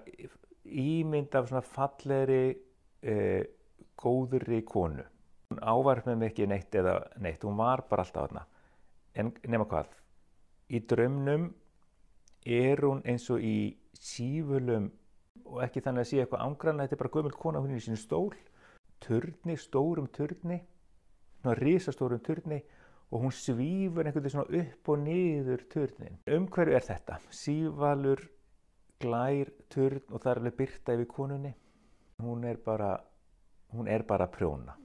ímynd 0.65 1.35
af 1.35 1.49
svona 1.49 1.63
fallegri, 1.65 2.57
uh, 3.03 3.43
góðri 3.97 4.63
konu. 4.65 5.03
Hún 5.47 5.61
ávarf 5.63 6.07
með 6.07 6.25
ekki 6.27 6.45
neitt 6.51 6.75
eða 6.75 6.97
neitt, 7.23 7.43
hún 7.47 7.55
var 7.59 7.85
bara 7.87 8.03
alltaf 8.03 8.25
þarna. 8.27 8.43
En 9.15 9.31
nema 9.47 9.67
hvað, 9.69 9.91
í 10.75 10.81
draumnum 10.83 11.45
er 12.43 12.81
hún 12.83 12.99
eins 13.07 13.29
og 13.31 13.43
í 13.43 13.77
sífulum 13.95 14.89
og 15.47 15.61
ekki 15.63 15.83
þannig 15.85 16.03
að 16.03 16.09
sé 16.09 16.19
eitthvað 16.21 16.43
ángranna, 16.43 16.83
þetta 16.83 16.97
er 16.97 17.01
bara 17.01 17.13
gömul 17.13 17.35
kona, 17.35 17.61
hún 17.63 17.71
er 17.71 17.79
í 17.79 17.85
sínu 17.85 17.99
stól, 18.01 18.33
turni, 19.03 19.55
stórum 19.55 20.09
turni, 20.11 20.57
svona 21.39 21.55
risastórum 21.61 22.19
turni 22.25 22.59
og 23.07 23.23
hún 23.23 23.31
svífur 23.31 24.03
einhvern 24.03 24.25
veginn 24.25 24.33
svona 24.35 24.63
upp 24.63 24.91
og 24.91 24.99
niður 25.05 25.63
turnin. 25.71 26.19
Um 26.27 26.49
hverju 26.51 26.75
er 26.75 26.87
þetta? 26.89 27.21
Sívalur, 27.31 28.25
glær, 28.99 29.53
turn 29.71 30.03
og 30.09 30.19
það 30.19 30.33
er 30.33 30.41
alveg 30.41 30.57
byrta 30.59 30.97
yfir 30.97 31.09
konunni. 31.13 31.53
Hún 32.19 32.43
er 32.49 32.59
bara, 32.65 32.97
hún 33.71 33.87
er 33.87 34.03
bara 34.03 34.27
prjóna. 34.27 34.75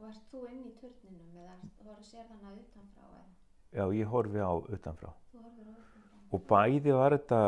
Og 0.00 0.08
ert 0.10 0.24
þú 0.32 0.40
inn 0.50 0.64
í 0.66 0.72
turninum 0.80 1.36
eða 1.44 1.54
horfðu 1.84 2.04
sér 2.10 2.26
þannig 2.30 2.62
utanfrá 2.64 3.06
eða 3.10 3.28
Já, 3.70 3.84
ég 4.00 4.06
horfi 4.10 4.40
á 4.42 4.52
utanfrá. 4.76 5.10
þú 5.32 5.42
horfir 5.44 5.66
á 5.68 5.74
utanfrá 5.78 6.34
Og 6.34 6.44
bæði 6.46 6.92
var 6.94 7.14
þetta 7.16 7.40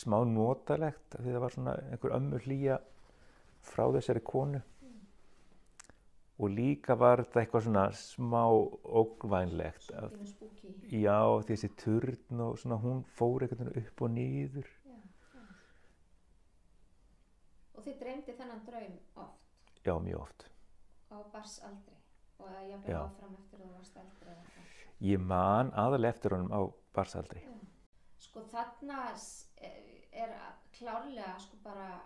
smá 0.00 0.18
notalegt 0.26 1.16
því 1.18 1.32
það 1.34 1.42
var 1.44 1.54
svona 1.54 1.74
einhver 1.90 2.14
ömmur 2.16 2.44
hlýja 2.46 2.76
frá 3.70 3.84
þessari 3.94 4.22
konu. 4.24 4.60
Og 6.40 6.48
líka 6.56 6.94
var 6.96 7.20
þetta 7.22 7.42
eitthvað 7.42 7.64
svona 7.66 7.84
smá 7.92 8.42
ógnvænlegt. 9.02 9.90
að- 9.92 10.14
Já, 10.90 11.18
þessi 11.50 11.68
turn 11.76 12.40
og 12.40 12.56
svona 12.58 12.78
hún 12.82 13.04
fór 13.18 13.40
veginn 13.46 13.68
upp 13.82 14.02
og 14.02 14.10
niður. 14.10 14.66
já, 14.86 14.96
já. 15.34 15.42
og 17.74 17.84
þið 17.84 17.98
dreymdi 18.00 18.32
þennan 18.38 18.64
draum 18.66 18.98
oft 19.16 19.49
Já, 19.84 19.94
mjög 19.98 20.20
oft. 20.20 20.46
á 21.10 21.16
barsaldri 21.32 21.96
og 22.38 22.46
að 22.48 22.60
Já. 22.60 22.68
jafnvel 22.70 22.96
áfram 23.00 23.34
eftir 23.38 23.58
að 23.60 23.66
þú 23.66 23.72
varst 23.76 23.96
eldri 23.96 24.30
eða 24.30 24.42
eitthvað. 24.44 24.66
Ég 25.00 25.20
man 25.20 25.70
aðalega 25.72 26.14
eftir 26.14 26.30
honum 26.36 26.52
á 26.52 26.60
barsaldri. 26.94 27.42
Sko 28.18 28.40
þarna 28.52 28.98
s- 29.14 29.48
er 30.12 30.34
klárlega 30.72 31.38
sko 31.40 31.56
bara 31.64 32.00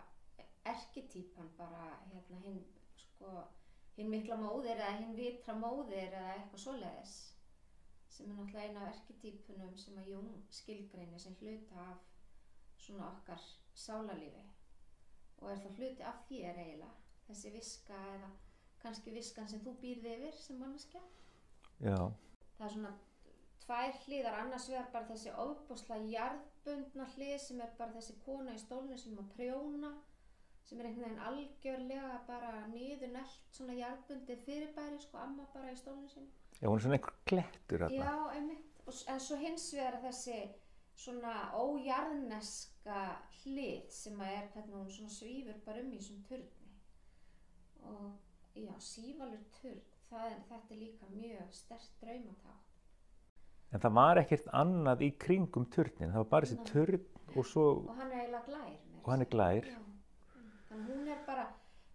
erketýpan 0.65 1.49
bara 1.59 1.99
hérna 2.13 2.39
hinn 2.45 2.65
sko 2.97 3.45
hinn 3.97 4.11
mikla 4.11 4.37
móðir 4.37 4.77
eða 4.81 4.97
hinn 4.99 5.15
vitra 5.17 5.55
móðir 5.55 6.13
eða 6.15 6.35
eitthvað 6.39 6.63
svoleiðis 6.65 7.15
sem 8.09 8.31
er 8.31 8.37
náttúrulega 8.37 8.69
eina 8.69 8.81
af 8.87 8.95
erketýpunum 8.95 9.77
sem 9.79 9.99
að 9.99 10.09
Jung 10.13 10.31
skilgreini 10.51 11.19
sem 11.21 11.35
hluta 11.41 11.75
af 11.91 11.99
svona 12.79 13.09
okkar 13.13 13.41
sálarlífi 13.75 14.43
og 15.43 15.51
er 15.51 15.57
þá 15.57 15.69
hluti 15.79 16.03
af 16.03 16.23
þér 16.29 16.59
eiginlega 16.59 16.91
þessi 17.29 17.53
viska 17.55 17.99
eða 18.15 18.31
kannski 18.85 19.15
viskan 19.15 19.49
sem 19.49 19.61
þú 19.65 19.75
býrði 19.81 20.15
yfir 20.19 20.39
sem 20.39 20.59
manneskja? 20.61 21.01
Já, 21.81 21.99
það 22.59 22.67
er 22.67 22.75
svona 22.77 22.95
tvær 23.65 24.01
hliðar. 24.05 24.41
Annars 24.43 24.67
vegar 24.69 24.91
bara 24.93 25.09
þessi 25.09 25.31
ofbúslega 25.45 26.11
jarðbundna 26.13 27.07
hlið 27.15 27.39
sem 27.41 27.63
er 27.65 27.71
bara 27.79 27.97
þessi 27.97 28.19
kona 28.27 28.55
í 28.55 28.61
stólnu 28.61 28.99
sem 29.01 29.17
að 29.19 29.31
prjóna 29.37 29.95
sem 30.65 30.81
er 30.81 30.89
einhvern 30.89 31.05
veginn 31.05 31.25
algjörlega 31.29 32.19
bara 32.29 32.53
niður 32.73 33.11
nelt 33.13 33.49
svona 33.53 33.75
jarðbundið 33.77 34.45
fyrirbæri 34.47 35.01
sko 35.03 35.19
amma 35.21 35.45
bara 35.53 35.73
í 35.73 35.77
stólnu 35.77 36.09
sinni 36.09 36.31
já 36.61 36.69
hún 36.71 36.79
er 36.79 36.85
svona 36.87 36.97
einhver 36.99 37.19
klettur 37.29 37.85
þarna. 37.85 38.05
já, 38.05 38.37
einmitt, 38.39 38.71
Og 38.87 38.95
en 39.09 39.21
svo 39.21 39.37
hins 39.41 39.67
vegar 39.73 39.95
þessi 40.03 40.39
svona 40.97 41.35
ójarðneska 41.57 42.99
hlið 43.43 43.87
sem 43.93 44.21
að 44.21 44.33
er 44.39 44.49
hvernig 44.53 44.77
hún 44.77 44.91
svona 44.93 45.13
svífur 45.15 45.61
bara 45.65 45.81
um 45.81 45.93
í 45.93 46.01
þessum 46.01 46.21
turni 46.29 46.64
og 47.91 48.13
já, 48.59 48.73
sívalur 48.79 49.43
það 49.61 50.29
er, 50.29 50.39
þetta 50.51 50.75
er 50.75 50.81
líka 50.81 51.11
mjög 51.15 51.51
stert 51.57 51.91
draumatá 52.03 52.55
En 53.75 53.83
það 53.83 53.95
var 53.97 54.21
ekkert 54.21 54.45
annað 54.55 55.01
í 55.03 55.11
kringum 55.19 55.65
turnin. 55.67 56.13
Það 56.13 56.21
var 56.21 56.29
bara 56.31 56.47
þessi 56.47 56.67
turn 56.69 57.01
og 57.35 57.47
svo, 57.51 57.65
og 57.83 57.97
hann 57.99 58.13
er 58.13 58.21
eiginlega 58.21 58.45
glær 58.47 58.75
og 59.01 59.09
hann 59.11 59.25
er 59.25 59.31
glær. 59.33 59.67
Já, 59.67 59.81
þannig 60.69 60.93
hún 60.93 61.09
er 61.11 61.25
bara 61.27 61.47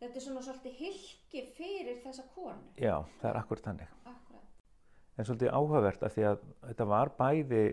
þetta 0.02 0.20
er 0.20 0.26
svona 0.26 0.44
svolítið 0.44 0.76
hilki 0.82 1.44
fyrir 1.56 2.02
þessa 2.04 2.26
konu 2.36 2.74
Já, 2.80 2.98
það 3.22 3.30
er 3.32 3.40
akkur 3.40 3.64
þannig. 3.64 3.94
akkurat 4.12 5.16
En 5.16 5.30
svolítið 5.30 5.56
áhugavert 5.56 6.04
af 6.04 6.16
því 6.16 6.28
að 6.34 6.44
þetta 6.66 6.90
var 6.92 7.14
bæði 7.18 7.64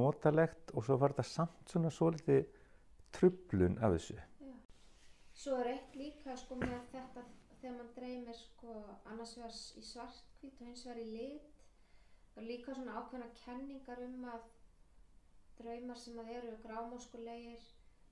notalegt 0.00 0.74
og 0.74 0.84
svo 0.84 0.96
var 1.00 1.14
þetta 1.14 1.28
samt 1.28 1.72
svona 1.72 1.92
svolítið 1.92 2.42
trublun 3.16 3.78
af 3.80 3.96
þessu. 3.96 4.16
Svo 5.40 5.56
er 5.60 5.66
eitt 5.74 5.94
líka 5.96 6.36
sko 6.36 6.54
með 6.60 6.82
þetta 6.92 7.22
þegar 7.60 7.76
mann 7.76 7.92
dreymir 7.96 8.36
sko 8.36 8.74
annars 9.08 9.36
vegar 9.38 9.54
í 9.80 9.82
svartkvít 9.84 10.60
og 10.60 10.66
hins 10.68 10.84
vegar 10.86 11.00
í 11.02 11.06
lit. 11.14 11.56
Og 12.36 12.42
líka 12.46 12.74
svona 12.76 12.98
ákveðna 13.00 13.28
kenningar 13.40 13.98
um 14.04 14.18
að 14.30 14.42
draumar 15.60 15.98
sem 15.98 16.18
að 16.20 16.32
eru 16.38 16.52
grámóskulegir 16.64 17.62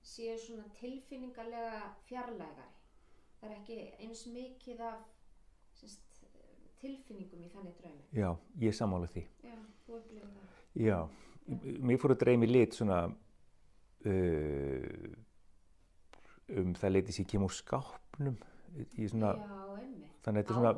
séu 0.05 0.35
svona 0.41 0.67
tilfinningarlega 0.79 1.79
fjarlægari. 2.09 2.67
Það 3.39 3.49
er 3.49 3.55
ekki 3.55 3.77
eins 4.05 4.21
mikið 4.33 4.77
af 4.89 4.99
sérst, 5.79 6.05
tilfinningum 6.81 7.45
í 7.45 7.49
þannig 7.53 7.75
draumi. 7.79 8.03
Já, 8.15 8.29
ég 8.65 8.73
sammála 8.75 9.07
því. 9.13 9.23
já, 9.45 9.55
þú 9.85 9.91
upplifir 10.01 10.29
það. 10.35 10.47
Já, 10.79 10.99
mér 11.87 12.01
fór 12.01 12.13
að 12.15 12.21
dreymi 12.25 12.47
lit 12.49 12.71
svona 12.77 12.99
uh, 13.09 13.13
um 16.57 16.73
það 16.77 16.93
leiti 16.95 17.15
sem 17.15 17.25
ég 17.25 17.31
kem 17.33 17.45
úr 17.45 17.53
skápnum 17.53 18.37
í 18.97 19.07
svona, 19.09 19.33
já, 19.35 19.41
þannig 20.25 20.39
að 20.39 20.43
þetta 20.43 20.53
er 20.53 20.59
svona, 20.59 20.73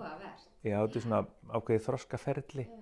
já, 0.64 0.78
þetta 0.78 0.98
er 1.00 1.06
svona 1.06 1.22
ákveðið 1.52 1.86
þroskaferli 1.88 2.66
já. 2.68 2.80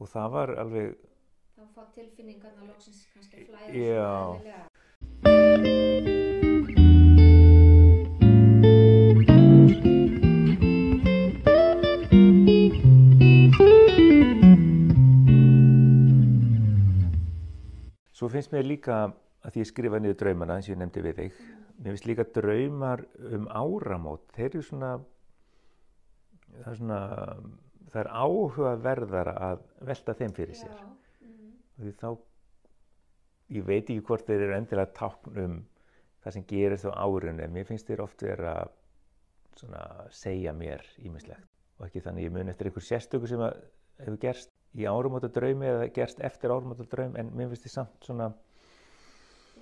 og 0.00 0.06
það 0.12 0.32
var 0.36 0.54
alveg, 0.64 0.86
þá 1.56 1.62
fá 1.74 1.82
tilfinningarna 1.98 2.62
loksins 2.70 3.04
kannski 3.14 3.36
Já. 3.42 3.46
svona 3.46 3.60
eðlilega. 3.70 4.64
svo 18.16 18.30
finnst 18.32 18.50
mér 18.50 18.64
líka 18.64 18.96
að 19.46 19.54
því 19.54 19.62
ég 19.62 19.70
skrifa 19.70 20.00
niður 20.02 20.18
draumana 20.22 20.58
eins 20.58 20.68
og 20.68 20.74
ég 20.74 20.80
nefndi 20.82 21.04
við 21.06 21.20
þig, 21.20 21.40
mér 21.76 21.92
finnst 21.92 22.08
líka 22.10 22.26
draumar 22.36 23.04
um 23.30 23.46
áramót, 23.48 24.26
þeir 24.34 24.48
eru 24.48 24.64
svona, 24.66 24.92
það 26.56 26.70
er 26.72 26.80
svona, 26.80 27.00
það 27.92 28.00
er 28.02 28.12
áhugaverðara 28.24 29.36
að 29.50 29.66
velta 29.90 30.16
þeim 30.18 30.34
fyrir 30.36 30.58
sér. 30.58 30.80
mm, 31.22 31.52
því 31.78 31.94
þá 32.00 32.08
ég 33.54 33.66
veit 33.66 33.84
ekki 33.84 34.02
hvort 34.08 34.26
þeir 34.26 34.48
eru 34.48 34.56
endilega 34.56 34.94
tákn 34.96 35.40
um 35.44 35.56
það 36.24 36.34
sem 36.34 36.46
gerist 36.50 36.88
á 36.90 37.06
en 37.06 37.52
mér 37.54 37.66
finnst 37.68 37.86
þeir 37.86 38.02
oft 38.02 38.22
vera 38.22 38.56
svona 39.56 39.82
segja 40.10 40.52
mér 40.52 40.82
ímislegt 40.98 41.46
og 41.78 41.86
ekki 41.86 42.02
þannig 42.02 42.26
ég 42.26 42.34
mun 42.34 42.50
eftir 42.50 42.68
einhver 42.68 42.84
sérstöku 42.84 43.28
sem 43.30 43.42
hefur 44.00 44.18
gerst 44.20 44.50
í 44.76 44.88
árumóta 44.90 45.30
draumi 45.32 45.68
eða 45.70 45.86
gerst 45.94 46.20
eftir 46.24 46.52
árumóta 46.52 46.88
draum 46.90 47.14
en 47.16 47.30
mér 47.36 47.52
finnst 47.52 47.68
þið 47.68 47.74
samt 47.76 48.08
svona 48.08 48.32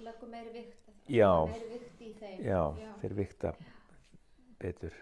leggur 0.04 0.30
meiri 0.30 0.52
vikt 0.54 0.92
Já. 1.11 1.30
meiri 1.49 1.70
vikt 1.73 2.04
í 2.04 2.12
þeim. 2.20 2.44
Já, 2.44 2.92
þeir 3.02 3.16
vikta 3.18 3.54
betur. 4.61 4.96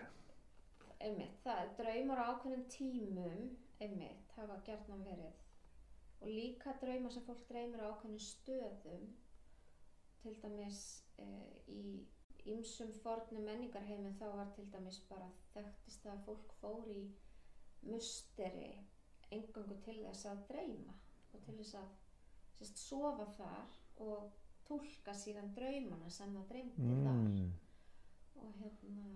Einmitt, 1.02 1.38
það 1.42 1.60
er 1.64 1.70
draumar 1.80 2.22
á 2.22 2.24
ákveðnum 2.32 2.64
tímum 2.70 3.40
einmitt, 3.82 4.34
hafa 4.36 4.60
gjarnan 4.66 5.04
verið. 5.06 5.38
Og 6.22 6.30
líka 6.30 6.74
draumar 6.82 7.14
sem 7.14 7.24
fólk 7.26 7.42
dreymir 7.48 7.82
á 7.82 7.90
ákveðnum 7.90 8.22
stöðum 8.22 9.06
til 10.22 10.34
dæmis 10.42 10.82
uh, 11.18 11.54
í 11.66 12.02
ýmsum 12.52 12.90
fornum 13.02 13.44
menningarheimum 13.46 14.14
þá 14.18 14.26
var 14.36 14.50
til 14.56 14.66
dæmis 14.72 14.98
bara 15.08 15.28
þekktist 15.52 16.06
að 16.10 16.22
fólk 16.26 16.54
fór 16.60 16.88
í 16.90 17.02
musteri 17.86 18.72
engangu 19.34 19.78
til 19.86 19.98
þess 20.04 20.26
að 20.30 20.42
dreyma 20.50 20.94
og 21.32 21.44
til 21.46 21.56
þess 21.60 21.76
að 21.78 21.92
sérst, 22.58 22.82
sofa 22.82 23.26
þar 23.38 23.76
og 24.06 24.41
túlka 24.68 25.14
síðan 25.18 25.52
draumana 25.56 26.10
sem 26.10 26.34
það 26.36 26.48
dreymdi 26.52 26.88
þar. 27.04 27.20
Mm, 27.20 27.52
og 28.42 28.58
hérna 28.60 29.12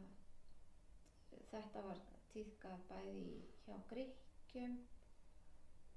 þetta 1.50 1.82
var 1.86 2.00
tíðkað 2.32 2.86
bæði 2.90 3.26
hjá 3.64 3.76
Gríkjum 3.90 4.78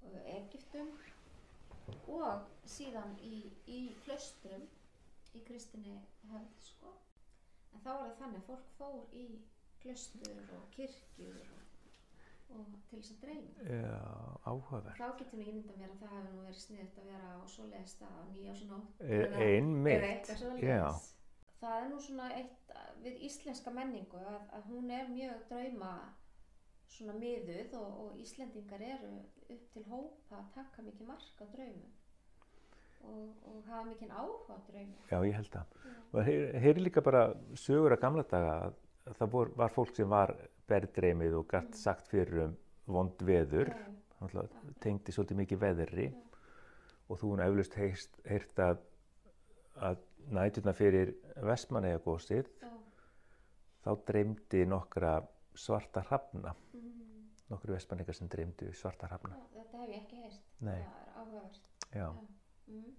og 0.09 0.19
Egiptum 0.37 0.91
og 2.15 2.45
síðan 2.69 3.15
í, 3.25 3.41
í 3.67 3.79
klaustrum 4.05 4.67
í 5.35 5.41
kristinni 5.47 5.95
hefð 6.31 6.67
sko. 6.69 6.93
En 7.73 7.83
þá 7.83 7.89
var 7.91 8.05
það 8.05 8.19
þannig 8.21 8.39
að 8.41 8.47
fólk 8.49 8.69
fór 8.77 9.17
í 9.17 9.25
klaustur 9.83 10.53
og 10.57 10.69
kirkjur 10.75 11.37
og, 11.43 11.68
og 12.55 12.65
til 12.89 12.99
þess 12.99 13.11
að 13.13 13.19
dreyma. 13.23 13.65
Já, 13.69 13.99
áhugaverð. 14.49 14.95
Þá 14.99 15.07
getur 15.19 15.39
mér 15.39 15.49
ímynda 15.53 15.75
mér 15.79 15.91
að 15.93 15.99
það 16.01 16.13
hefði 16.15 16.31
nú 16.35 16.43
verið 16.45 16.61
sniðt 16.63 16.97
að 17.01 17.09
vera 17.11 17.29
á 17.29 17.39
svoleiðis 17.53 17.93
stað 17.95 18.15
á 18.19 18.23
nýjásunótt 18.33 19.01
E- 19.01 19.09
eða- 19.19 19.43
einmitt, 19.45 19.97
eða 19.99 20.09
eitthvað 20.13 20.63
já. 20.63 20.87
Það 21.59 21.77
er 21.83 21.89
nú 21.91 21.99
svona 21.99 22.27
eitt 22.39 22.73
við 23.03 23.21
íslenska 23.27 23.71
menningu 23.75 24.17
að, 24.23 24.41
að 24.57 24.67
hún 24.71 24.91
er 24.95 25.07
mjög 25.11 25.45
drauma 25.49 25.93
svona 26.89 27.13
miðuð 27.19 27.73
og, 27.77 27.89
og 28.03 28.19
Íslendingar 28.23 28.81
eru 28.81 29.11
upp 29.49 29.65
til 29.73 29.83
hópa 29.91 30.39
að 30.39 30.47
taka 30.55 30.81
mikið 30.81 31.07
mark 31.11 31.43
á 31.43 31.45
draumum 31.53 31.91
og, 33.03 33.35
og 33.47 33.59
hafa 33.69 33.83
mikið 33.91 34.09
áhuga 34.11 34.55
á 34.55 34.59
draumum. 34.67 34.95
já, 35.11 35.17
ég 35.27 35.35
held 35.37 35.51
það. 35.53 35.75
Og 36.13 36.25
þeir 36.25 36.71
eru 36.73 36.83
líka 36.87 37.01
bara 37.05 37.21
sögur 37.55 37.93
að 37.95 38.01
gamla 38.01 38.23
daga 38.23 38.55
að 38.69 38.79
að 39.09 39.15
það 39.19 39.29
vor, 39.33 39.51
var 39.57 39.71
fólk 39.73 39.95
sem 39.95 40.09
var 40.11 40.33
berðdreymið 40.69 41.33
og 41.39 41.45
gætt 41.51 41.75
sagt 41.79 42.07
fyrir 42.11 42.37
um 42.47 42.53
vond 42.89 43.17
veður 43.25 43.69
Já, 43.73 43.77
tengdi 44.83 45.11
svolítið 45.15 45.37
mikið 45.43 45.59
veðri 45.61 46.07
og 47.09 47.15
þú 47.21 47.25
hún 47.33 47.43
eflust 47.45 47.73
heyrt 47.79 48.59
að, 48.59 48.77
að 49.79 49.97
nætuna 50.35 50.73
fyrir 50.75 51.07
Vestmanneigagósið 51.47 52.45
já, 52.61 52.69
þá 53.85 53.91
dreymdi 54.09 54.61
nokkra 54.69 55.13
svarta 55.55 56.01
hrafna, 56.09 56.51
mm, 56.75 56.89
nokkru 57.53 57.73
Vestmannegar 57.77 58.15
sem 58.17 58.27
dreymdu 58.31 58.65
svarta 58.77 59.07
hrafna. 59.07 59.35
já, 59.39 59.43
þetta 59.63 59.77
hef 59.77 59.89
ég 59.89 59.95
ekki 60.03 60.15
heyrt. 60.25 60.41
Nei. 60.59 60.81
Það 60.83 60.99
er 61.05 61.09
áhugavert. 61.23 61.63
Já, 61.95 62.07
Mm. 62.69 62.93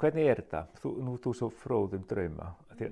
Hvernig 0.00 0.28
er 0.30 0.40
þetta? 0.42 0.62
Þú, 0.80 0.92
nú 1.04 1.16
þú 1.22 1.32
svo 1.36 1.48
fróð 1.52 1.96
um 1.98 2.04
drauma. 2.08 2.50
Að 2.72 2.84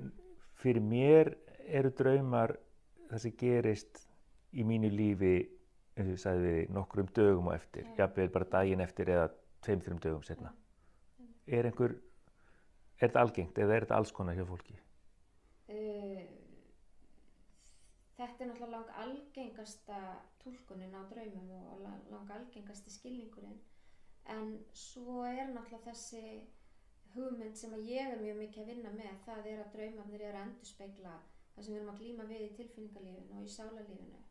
fyrir 0.60 0.84
mér 0.84 1.32
eru 1.68 1.90
draumar 1.96 2.56
það 3.08 3.22
sem 3.24 3.36
gerist 3.40 4.02
í 4.52 4.64
mínu 4.66 4.90
lífi 4.92 5.36
eins 5.98 6.06
og 6.06 6.14
ég 6.14 6.22
sagði 6.22 6.50
við 6.54 6.74
nokkrum 6.76 7.08
dögum 7.14 7.48
á 7.50 7.52
eftir, 7.58 7.86
Já. 7.90 7.94
jafnvel 8.04 8.28
bara 8.34 8.50
daginn 8.52 8.80
eftir 8.84 9.10
eða 9.10 9.30
tveim, 9.64 9.80
þreim 9.82 10.02
dögum 10.04 10.22
setna. 10.26 10.52
Er 11.48 11.66
einhver, 11.66 11.96
er 13.00 13.08
þetta 13.08 13.24
algengt 13.24 13.58
eða 13.58 13.74
er 13.74 13.86
þetta 13.86 13.98
alls 13.98 14.12
konar 14.14 14.36
hjá 14.38 14.44
fólki? 14.46 14.76
Uh, 15.68 16.22
þetta 18.18 18.44
er 18.44 18.50
náttúrulega 18.52 18.70
lang 18.76 18.92
algengasta 19.02 19.98
túlkunin 20.44 20.94
á 20.96 21.02
draumum 21.10 21.50
og 21.56 21.82
la- 21.82 21.98
lang 22.12 22.30
algengasti 22.36 22.94
skilningurinn 22.94 23.58
en 24.36 24.54
svo 24.72 25.24
er 25.26 25.50
náttúrulega 25.50 25.90
þessi 25.90 26.22
hugmynd 27.14 27.58
sem 27.58 27.74
að 27.76 27.90
ég 27.92 28.12
er 28.12 28.22
mjög 28.22 28.40
mikið 28.42 28.62
að 28.62 28.70
vinna 28.72 28.94
með 28.94 29.20
það 29.26 29.50
er 29.52 29.62
að 29.64 29.74
draumarnir 29.76 30.24
eru 30.28 30.38
að 30.38 30.46
endurspegla 30.46 31.14
það 31.54 31.64
sem 31.64 31.74
við 31.74 31.80
erum 31.80 31.92
að 31.92 32.02
glíma 32.02 32.26
við 32.32 32.44
í 32.46 32.50
tilfinningalífinu 32.58 33.38
og 33.38 33.46
í 33.46 33.54
sálarlífinu. 33.54 34.24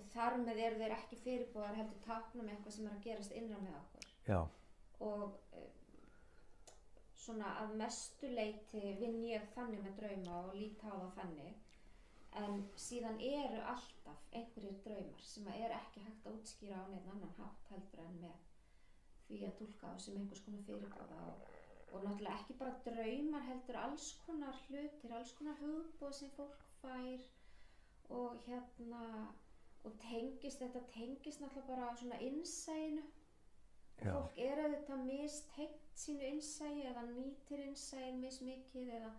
Og 0.00 0.08
þar 0.14 0.38
með 0.40 0.62
eru 0.66 0.80
þeir 0.80 0.96
ekki 0.96 1.20
fyrirbúðar 1.20 1.78
heldur 1.78 2.02
táknum 2.06 2.48
eitthvað 2.48 2.76
sem 2.76 2.88
er 2.88 2.96
að 2.96 3.06
gerast 3.06 3.34
innra 3.36 3.60
með 3.60 3.78
okkur. 3.80 4.06
Já, 4.28 4.40
og 5.02 5.24
uh, 5.58 5.66
svona 7.24 7.56
að 7.62 7.74
mestu 7.80 8.30
leiti 8.32 8.94
vinn 9.00 9.20
ég 9.26 9.50
þannig 9.56 9.84
með 9.84 9.98
drauma 10.00 10.38
og 10.46 10.56
líta 10.56 10.90
á 10.90 10.94
það 10.94 11.12
þannig. 11.18 11.58
En 12.42 12.62
síðan 12.80 13.18
eru 13.20 13.60
alltaf 13.68 14.22
einhverjir 14.32 14.78
draumar 14.86 15.26
sem 15.28 15.48
að 15.52 15.66
er 15.66 15.74
ekki 15.76 16.04
hægt 16.06 16.26
að 16.26 16.38
útskýra 16.38 16.80
á 16.80 16.84
neitt 16.88 17.10
annan 17.12 17.34
hátt 17.36 17.68
heldur 17.74 18.04
en 18.06 18.16
með 18.22 18.38
því 19.26 19.42
að 19.48 19.58
tólka 19.58 19.90
á 19.92 19.94
sem 20.00 20.16
einhvers 20.16 20.44
konar 20.46 20.64
fyrirbáða 20.68 21.18
og, 21.28 21.44
og 21.92 22.04
náttúrulega 22.04 22.38
ekki 22.40 22.54
bara 22.58 22.74
draumar 22.86 23.42
heldur 23.46 23.78
alls 23.84 24.08
konar 24.26 24.58
hlutir, 24.66 25.14
alls 25.16 25.32
konar 25.38 25.58
hugboð 25.60 26.12
sem 26.18 26.30
fólk 26.36 26.62
fær 26.80 27.24
og 28.18 28.38
hérna 28.46 29.02
og 29.84 29.98
tengist, 30.04 30.62
þetta 30.62 30.82
tengist 30.94 31.42
náttúrulega 31.42 31.68
bara 31.68 31.96
svona 31.96 32.20
innsæinu. 32.28 33.02
Og 34.02 34.06
fólk 34.06 34.38
er 34.44 34.62
auðvitað 34.62 35.04
mistengt 35.08 36.00
sínu 36.04 36.30
innsæi 36.32 36.86
eða 36.90 37.02
nýtir 37.10 37.60
innsæin 37.66 38.20
mismikið 38.22 38.94
eða, 38.98 39.12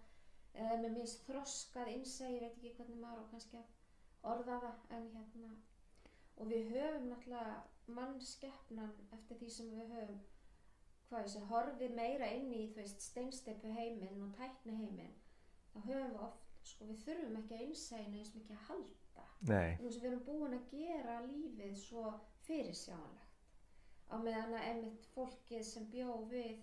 eða 0.53 0.79
með 0.81 0.97
misþroskað 0.97 1.93
innsæi, 1.93 2.31
ég 2.33 2.41
veit 2.41 2.57
ekki 2.57 2.73
hvernig 2.79 2.99
maður 3.03 3.23
á 3.23 3.31
kannski 3.31 3.61
að 3.61 4.33
orða 4.33 4.59
það 4.65 4.97
en 4.97 5.07
hérna. 5.17 5.53
Og 6.41 6.49
við 6.49 6.73
höfum 6.73 7.09
náttúrulega 7.11 7.95
mannskeppnan 7.99 8.93
eftir 9.11 9.39
því 9.39 9.49
sem 9.57 9.73
við 9.77 9.97
höfum 9.97 10.21
hvað 11.09 11.29
segi, 11.33 11.45
horfið 11.51 11.95
meira 11.97 12.29
inn 12.37 12.51
í 12.53 12.63
þú 12.71 12.81
veist 12.81 13.05
steinsteipu 13.05 13.71
heiminn 13.77 14.23
og 14.25 14.33
tækni 14.37 14.75
heiminn 14.79 15.15
þá 15.73 15.77
höfum 15.87 16.11
við 16.13 16.19
oft, 16.27 16.51
sko 16.69 16.87
við 16.89 17.01
þurfum 17.05 17.39
ekki 17.41 17.57
að 17.57 17.63
innsæinu 17.67 18.19
eins 18.19 18.33
mikið 18.35 18.57
að 18.57 18.67
halda. 18.69 19.25
Nei, 19.49 19.71
Nú 19.81 19.91
sem 19.91 20.03
við 20.03 20.09
erum 20.11 20.25
búin 20.27 20.57
að 20.57 20.69
gera 20.71 21.15
lífið 21.25 21.73
svo 21.81 22.03
fyrirsjáanlegt. 22.47 23.41
Á 24.13 24.15
meðan 24.21 24.55
að 24.59 24.67
einmitt 24.69 25.09
fólkið 25.15 25.65
sem 25.67 25.89
bjó 25.91 26.19
við 26.31 26.61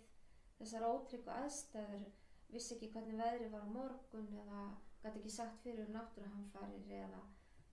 þessar 0.61 0.87
ótryggu 0.87 1.35
aðstæður 1.35 2.07
vissi 2.53 2.77
ekki 2.77 2.91
hvernig 2.95 3.21
veðrið 3.21 3.53
var 3.55 3.67
á 3.67 3.75
morgun 3.75 4.33
eða 4.43 4.63
gæti 5.03 5.21
ekki 5.21 5.33
sagt 5.35 5.61
fyrir 5.65 5.87
um 5.87 5.95
náttúruhamfarir 5.97 6.91
eða 7.01 7.21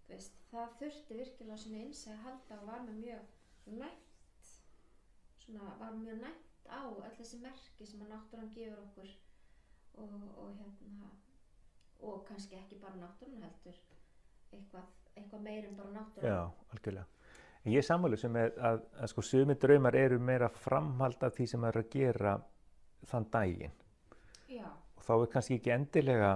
þú 0.08 0.13
veist, 0.13 0.38
það 0.51 0.75
þurfti 0.82 1.17
virkilega 1.21 1.58
svona 1.62 1.82
einsæði 1.84 2.13
að 2.15 2.25
halda 2.27 2.60
og 2.62 2.69
var 2.69 2.86
mjög 2.88 3.73
nætt 3.82 4.51
svona 5.43 5.73
var 5.82 5.97
mjög 5.97 6.21
nætt 6.23 6.47
á 6.71 6.82
öll 6.88 7.15
þessi 7.17 7.39
merki 7.41 7.88
sem 7.88 8.01
að 8.06 8.13
náttúran 8.13 8.51
gefur 8.56 8.80
okkur 8.84 9.12
og, 9.97 10.15
og 10.38 10.56
hérna 10.60 11.12
og 12.08 12.25
kannski 12.27 12.58
ekki 12.60 12.80
bara 12.82 12.99
náttúran 13.01 13.43
heldur 13.43 13.77
eitthvað, 14.53 14.89
eitthvað 15.15 15.45
meir 15.47 15.67
en 15.69 15.77
bara 15.80 15.93
náttúran 15.95 16.30
Já, 16.32 16.41
algjörlega. 16.75 17.08
En 17.63 17.73
ég 17.73 17.82
er 17.82 17.88
sammálu 17.88 18.19
sem 18.19 18.36
er 18.39 18.53
að, 18.63 18.84
að 18.95 19.12
sko 19.12 19.23
sumi 19.25 19.58
draumar 19.60 19.97
eru 19.99 20.19
meira 20.23 20.47
framhald 20.53 21.23
af 21.25 21.36
því 21.36 21.47
sem 21.51 21.65
það 21.65 21.73
er 21.73 21.82
að 21.82 21.89
gera 21.95 22.36
þann 23.08 23.30
daginn. 23.34 23.73
Já, 24.47 24.67
Og 24.95 25.03
þá 25.03 25.13
er 25.17 25.32
kannski 25.34 25.58
ekki 25.60 25.73
endilega 25.75 26.32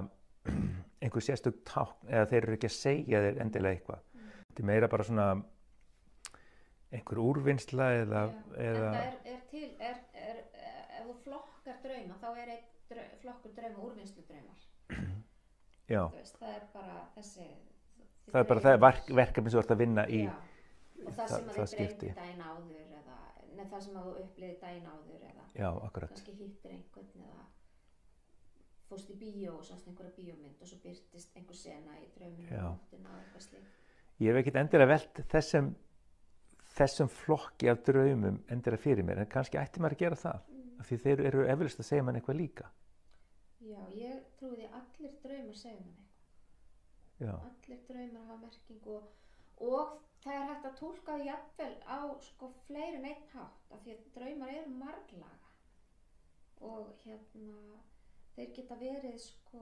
einhver 1.02 1.24
sérstök 1.24 1.62
tákn 1.68 2.12
eða 2.12 2.28
þeir 2.34 2.44
eru 2.44 2.58
ekki 2.58 2.70
að 2.70 2.76
segja 2.76 3.24
þeir 3.26 3.42
endilega 3.46 3.78
eitthvað. 3.78 4.04
Þetta 4.52 4.64
er 4.64 4.68
meira 4.68 4.92
bara 4.92 5.08
svona 5.08 5.28
einhver 6.92 7.22
úrvinnsla 7.24 7.88
eða, 8.02 8.22
eða 8.60 8.90
er, 9.00 9.14
er 9.32 9.44
til 9.52 9.70
er, 9.80 10.00
drauma 11.92 12.18
þá 12.24 12.30
er 12.46 12.54
einn 12.56 12.70
drau, 12.92 13.06
flokkur 13.26 13.54
drauma 13.60 13.84
úrvinnslu 13.90 14.24
draumar 14.30 14.64
já, 15.92 16.04
veist, 16.16 16.38
það 16.40 16.56
er 16.56 16.66
bara 16.74 16.98
þessi 17.18 17.48
það 18.32 18.40
er 18.44 18.48
bara 18.54 18.64
það 18.66 18.74
er 18.78 18.82
verk, 18.86 19.12
verkefni 19.22 19.52
sem 19.52 19.60
þú 19.60 19.64
ert 19.66 19.76
að 19.76 19.82
vinna 19.84 20.06
í. 20.08 20.22
Já, 20.26 20.36
og 21.02 21.14
það, 21.16 21.22
það- 21.22 21.38
sem 21.38 21.50
að 21.50 21.56
þið 21.58 21.72
skipti. 21.76 22.12
daginn 22.16 22.44
áður 22.48 22.82
eða 22.82 23.18
neð, 23.58 23.70
það 23.74 23.82
sem 23.86 23.98
að 24.00 24.06
þú 24.08 24.14
uppliði 24.26 24.60
daginn 24.62 24.92
áður 24.92 25.26
eða 25.32 25.48
Já, 25.52 25.70
kannski 26.08 26.36
hittir 26.38 26.72
einhvern 26.78 27.26
eða 27.28 27.46
fórst 28.92 29.12
í 29.12 29.16
bíó 29.20 29.54
og 29.58 29.64
sást 29.68 29.88
einhverja 29.88 30.14
bíómynd 30.18 30.62
og 30.64 30.68
svo 30.68 30.78
byrtist 30.84 31.36
einhver 31.40 31.56
sena 31.56 31.98
í 32.00 32.08
drauminu 32.16 32.50
Ég 34.22 34.30
hef 34.30 34.38
ekkert 34.44 34.60
endilega 34.62 34.92
velt 34.92 35.20
þessum, 35.32 35.70
þessum 36.78 37.10
flokki 37.10 37.72
af 37.72 37.80
draumum 37.88 38.38
endilega 38.54 38.84
fyrir 38.84 39.04
mér, 39.08 39.24
en 39.24 39.30
kannski 39.32 39.58
ætti 39.58 39.82
maður 39.82 39.96
að 39.96 40.04
gera 40.04 40.20
það. 40.22 40.51
Því 40.88 41.00
þeir 41.06 41.24
eru 41.30 41.48
eflust 41.54 41.82
að 41.82 41.90
segja 41.90 42.06
mann 42.06 42.20
eitthvað 42.20 42.40
líka. 42.42 42.70
Já, 43.62 43.82
ég 43.96 44.24
trúi 44.40 44.56
því 44.58 44.70
allir 44.80 45.18
draumar 45.24 45.60
segja 45.62 45.80
mann 45.80 45.98
eitthvað. 45.98 46.08
Já, 47.22 47.34
allir 47.50 47.84
draumar 47.90 48.30
hafa 48.30 48.40
merkingu 48.42 48.96
og, 48.98 49.12
og 49.62 49.92
það 50.24 50.38
er 50.38 50.48
hægt 50.50 50.68
að 50.70 50.80
tólka 50.80 51.18
það 51.18 51.28
jafnvel 51.28 51.76
á 51.86 52.00
sko 52.28 52.50
fleiri 52.66 52.98
en 52.98 53.08
einn 53.12 53.28
hátt 53.36 53.76
af 53.76 53.84
því 53.84 53.96
að 53.96 54.08
draumar 54.16 54.56
eru 54.56 54.74
marglaga. 54.80 55.52
Og 56.72 56.90
hérna 57.04 57.82
þeir 58.36 58.52
geta 58.58 58.78
verið 58.82 59.22
sko 59.22 59.62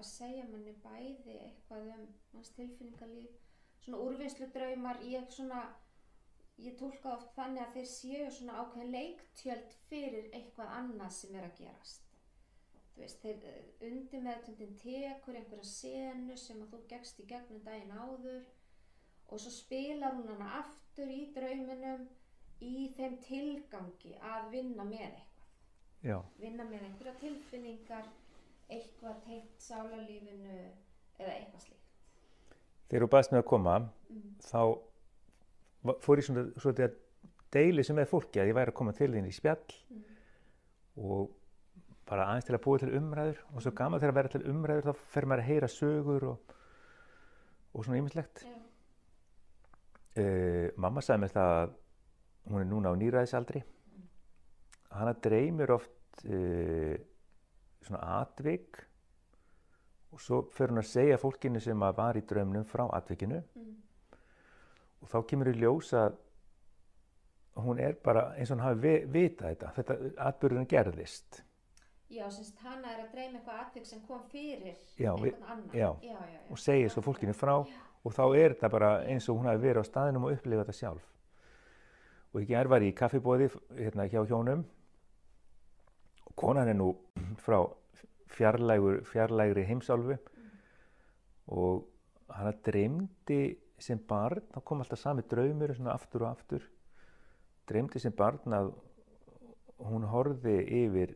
að 0.00 0.06
segja 0.08 0.46
manni 0.48 0.72
bæði 0.84 1.36
eitthvað 1.44 1.92
um 1.94 2.08
manns 2.32 2.52
tilfinningalíf 2.56 3.36
svona 3.84 4.00
úrvinnslu 4.06 4.48
draumar 4.54 5.00
ég 5.04 5.28
svona 5.32 5.60
ég 6.64 6.76
tólka 6.78 7.14
oft 7.14 7.32
þannig 7.36 7.64
að 7.64 7.74
þeir 7.78 7.90
séu 7.94 8.28
svona 8.36 8.60
ákveðin 8.60 8.94
leiktjöld 8.94 9.74
fyrir 9.88 10.30
eitthvað 10.36 10.76
annað 10.78 11.12
sem 11.16 11.36
er 11.38 11.46
að 11.46 11.58
gerast. 11.62 12.06
Þú 12.94 13.04
veist, 13.04 13.24
þeir 13.24 13.90
undir 13.90 14.24
meðtöndin 14.24 14.78
tekur 14.80 15.38
einhverja 15.38 15.68
senu 15.70 16.36
sem 16.36 16.60
að 16.60 16.74
þú 16.74 16.80
gegst 16.90 17.20
í 17.22 17.28
gegnum 17.30 17.62
daginn 17.64 17.94
áður 17.96 18.42
og 19.30 19.40
svo 19.40 19.52
spilar 19.54 20.16
hún 20.18 20.28
hana 20.34 20.50
aftur 20.60 21.10
í 21.14 21.22
drauminum 21.36 22.08
í 22.60 22.90
þeim 22.98 23.16
tilgangi 23.24 24.16
að 24.20 24.50
vinna 24.54 24.84
með 24.84 25.06
eitthvað. 25.06 25.46
Já, 26.00 26.16
vinna 26.40 26.64
með 26.68 26.86
einhverja 26.88 27.16
tilfinningar 27.20 28.08
eitthvað 28.70 29.18
tengt 29.26 29.64
sálarlífinu 29.64 30.58
eða 31.20 31.34
eitthvað 31.34 31.64
slíkt. 31.66 32.56
Þegar 32.90 33.04
þú 33.04 33.10
baðst 33.14 33.32
með 33.32 33.42
að 33.42 33.48
koma, 33.50 33.74
mm. 34.10 34.30
þá 34.44 34.62
fór 36.04 36.20
ég 36.20 36.26
svona, 36.26 36.46
svona 36.60 36.86
að 36.88 36.96
deili 37.54 37.82
sem 37.86 37.96
með 37.98 38.10
fólki 38.12 38.40
að 38.42 38.50
ég 38.52 38.56
væri 38.58 38.70
að 38.72 38.78
koma 38.80 38.92
til 38.96 39.10
þín 39.14 39.28
í 39.30 39.34
spjall 39.34 39.76
Mm. 39.90 40.02
og 41.10 41.30
bara 42.10 42.24
aðeins 42.26 42.46
til 42.48 42.54
að 42.56 42.62
búa 42.64 42.78
til 42.82 42.90
umræður 42.98 43.38
og 43.54 43.62
svo 43.62 43.70
gaman 43.78 44.00
þegar 44.00 44.12
að 44.12 44.18
vera 44.18 44.32
til 44.34 44.42
umræður 44.50 44.86
þá 44.88 45.02
fer 45.14 45.26
maður 45.30 45.42
að 45.42 45.48
heyra 45.50 45.68
sögur 45.70 46.24
og, 46.32 46.54
og 47.74 47.84
svona 47.86 48.00
ýmislegt. 48.00 48.42
Já. 48.44 48.56
Uh, 50.20 50.68
mamma 50.82 51.02
sagði 51.06 51.22
mér 51.22 51.32
það 51.36 51.52
að 51.60 51.74
hún 52.50 52.60
er 52.64 52.66
núna 52.66 52.90
á 52.90 52.94
nýræðisaldri. 52.98 53.60
Hana 54.90 55.12
dreymir 55.22 55.70
oft 55.76 56.24
uh, 56.26 56.96
svona 57.86 58.00
atvik 58.18 58.80
og 60.10 60.18
svo 60.24 60.40
fer 60.50 60.72
hún 60.74 60.82
að 60.82 60.90
segja 60.90 61.20
fólkinu 61.22 61.62
sem 61.62 61.86
að 61.86 61.94
var 62.02 62.18
í 62.18 62.24
draumnum 62.26 62.66
frá 62.66 62.88
atvikinu 62.98 63.42
Mm. 63.54 63.76
Og 65.00 65.08
þá 65.12 65.18
kemur 65.30 65.50
í 65.52 65.58
ljós 65.58 65.92
að 65.96 66.16
hún 67.60 67.80
er 67.82 67.96
bara 68.04 68.30
eins 68.38 68.50
og 68.50 68.58
hún 68.58 68.64
hafi 68.64 68.80
vi, 68.80 68.94
vitað 69.10 69.54
þetta, 69.54 69.70
þetta 69.76 69.96
atbyrðurinn 70.30 70.68
gerðist. 70.70 71.42
Já, 72.10 72.24
semst 72.34 72.58
hana 72.64 72.90
er 72.90 73.04
að 73.04 73.12
dreyma 73.12 73.38
eitthvað 73.38 73.60
atvik 73.62 73.86
sem 73.86 74.00
kom 74.02 74.22
fyrir 74.32 74.74
Já, 74.98 75.12
einhvern 75.12 75.44
annan. 75.46 75.68
já. 75.72 75.90
já, 76.02 76.16
já, 76.32 76.40
og 76.50 76.58
segir 76.58 76.90
svo 76.90 77.04
fólkinu 77.06 77.34
frá 77.38 77.54
og 77.60 78.14
þá 78.16 78.22
er 78.34 78.54
þetta 78.56 78.70
bara 78.72 78.90
eins 79.06 79.28
og 79.28 79.38
hún 79.38 79.46
hafi 79.50 79.62
verið 79.62 79.84
á 79.84 79.90
staðinum 79.90 80.26
og 80.26 80.34
upplifað 80.34 80.64
þetta 80.64 80.78
sjálf. 80.78 81.04
Og 82.32 82.40
ekki 82.42 82.56
er 82.58 82.70
var 82.70 82.82
ég 82.82 82.94
í 82.94 82.98
kaffibóði 82.98 83.50
hérna 83.78 84.08
hjá 84.10 84.24
hjónum 84.26 84.64
og 86.26 86.34
konan 86.38 86.70
er 86.70 86.78
nú 86.78 86.90
frá 87.44 87.60
fjarlægur, 88.30 89.04
fjarlægri 89.06 89.66
heimsálfu 89.68 90.18
og 91.50 91.86
hana 92.30 92.52
dreymdi 92.66 93.42
sem 93.80 94.00
barn, 94.08 94.44
þá 94.52 94.60
kom 94.64 94.82
alltaf 94.82 95.00
sami 95.00 95.24
draumur 95.28 95.74
aftur 95.92 96.26
og 96.26 96.30
aftur, 96.30 96.64
dreymdi 97.68 98.00
sem 98.02 98.12
barn 98.12 98.56
að 98.56 98.72
hún 99.88 100.04
horfði 100.10 100.56
yfir 100.84 101.14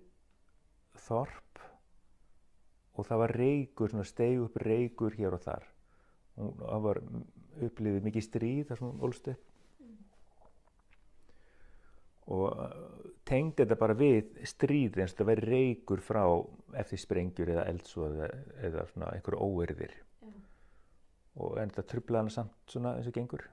þorp 1.07 1.63
og 2.95 3.09
það 3.09 3.23
var 3.25 3.35
reykur, 3.35 3.97
steig 4.07 4.39
upp 4.41 4.61
reykur 4.63 5.17
hér 5.19 5.35
og 5.35 5.43
þar. 5.43 5.67
Hún 6.39 6.55
það 6.61 6.87
var 6.87 7.01
upplifið 7.65 8.07
mikið 8.07 8.27
stríð 8.27 8.63
þar 8.69 8.81
sem 8.81 8.89
hún 8.89 9.05
ólst 9.09 9.29
upp. 9.33 9.51
Og 12.35 12.47
uh, 12.49 12.71
tengdi 13.29 13.61
þetta 13.61 13.77
bara 13.77 13.97
við 13.99 14.31
stríð 14.49 14.97
eins 14.97 15.13
og 15.13 15.19
þetta 15.19 15.29
væri 15.29 15.51
reykur 15.51 16.01
frá 16.01 16.23
eftir 16.81 17.03
sprengjur 17.03 17.53
eða 17.53 17.67
eldsvoð 17.73 18.15
eða, 18.17 18.29
eða 18.69 18.87
svona 18.93 19.11
einhverju 19.13 19.49
óerðir. 19.51 19.99
Og 21.43 21.59
en 21.59 21.71
þetta 21.71 21.89
trublaði 21.91 22.23
hana 22.23 22.35
samt 22.35 22.71
svona 22.71 22.95
eins 22.99 23.11
og 23.11 23.17
gengur. 23.17 23.45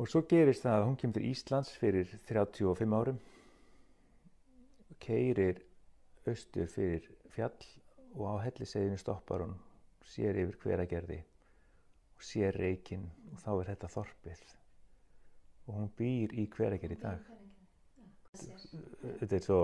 Og 0.00 0.08
svo 0.08 0.22
gerist 0.28 0.64
það 0.64 0.78
að 0.78 0.86
hún 0.88 0.98
kemur 1.00 1.18
til 1.18 1.30
Íslands 1.30 1.72
fyrir 1.76 2.12
35 2.28 2.96
árum 2.96 3.20
keirir 5.00 5.60
austur 6.28 6.68
fyrir 6.70 7.08
fjall 7.32 7.56
og 8.18 8.24
á 8.26 8.34
helliseiðinu 8.44 9.00
stoppar 9.00 9.44
hún, 9.44 9.56
sér 10.04 10.38
yfir 10.42 10.58
hveragerði 10.64 11.20
og 12.16 12.24
sér 12.26 12.56
reykinn 12.60 13.06
og 13.32 13.42
þá 13.42 13.50
er 13.54 13.70
þetta 13.72 13.92
þorpið 13.94 14.42
og 15.66 15.76
hún 15.76 15.92
býr 15.98 16.34
í 16.34 16.46
hveragerði 16.50 16.98
í 16.98 17.02
dag. 17.04 17.28
Þetta 19.20 19.36
er 19.36 19.44
svo 19.44 19.60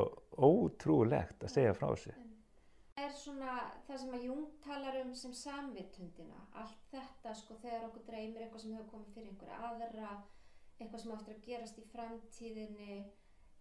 ótrúlegt 0.47 1.45
að 1.45 1.53
segja 1.53 1.75
frá 1.77 1.89
þessu. 1.93 2.15
Er 2.97 3.13
svona 3.13 3.55
það 3.85 3.99
sem 4.01 4.15
að 4.17 4.23
Jung 4.25 4.45
talar 4.65 4.97
um 5.03 5.11
sem 5.21 5.33
samvitundina, 5.37 6.39
allt 6.57 6.87
þetta 6.89 7.35
sko 7.37 7.59
þegar 7.61 7.91
okkur 7.91 8.07
dreymir 8.07 8.45
eitthvað 8.47 8.63
sem 8.63 8.73
hefur 8.73 8.89
komið 8.95 9.11
fyrir 9.19 9.33
einhverja 9.33 9.59
aðra, 9.69 10.13
eitthvað 10.79 11.03
sem 11.03 11.13
áttur 11.17 11.35
að 11.35 11.43
gerast 11.49 11.81
í 11.83 11.85
framtíðinni, 11.91 12.97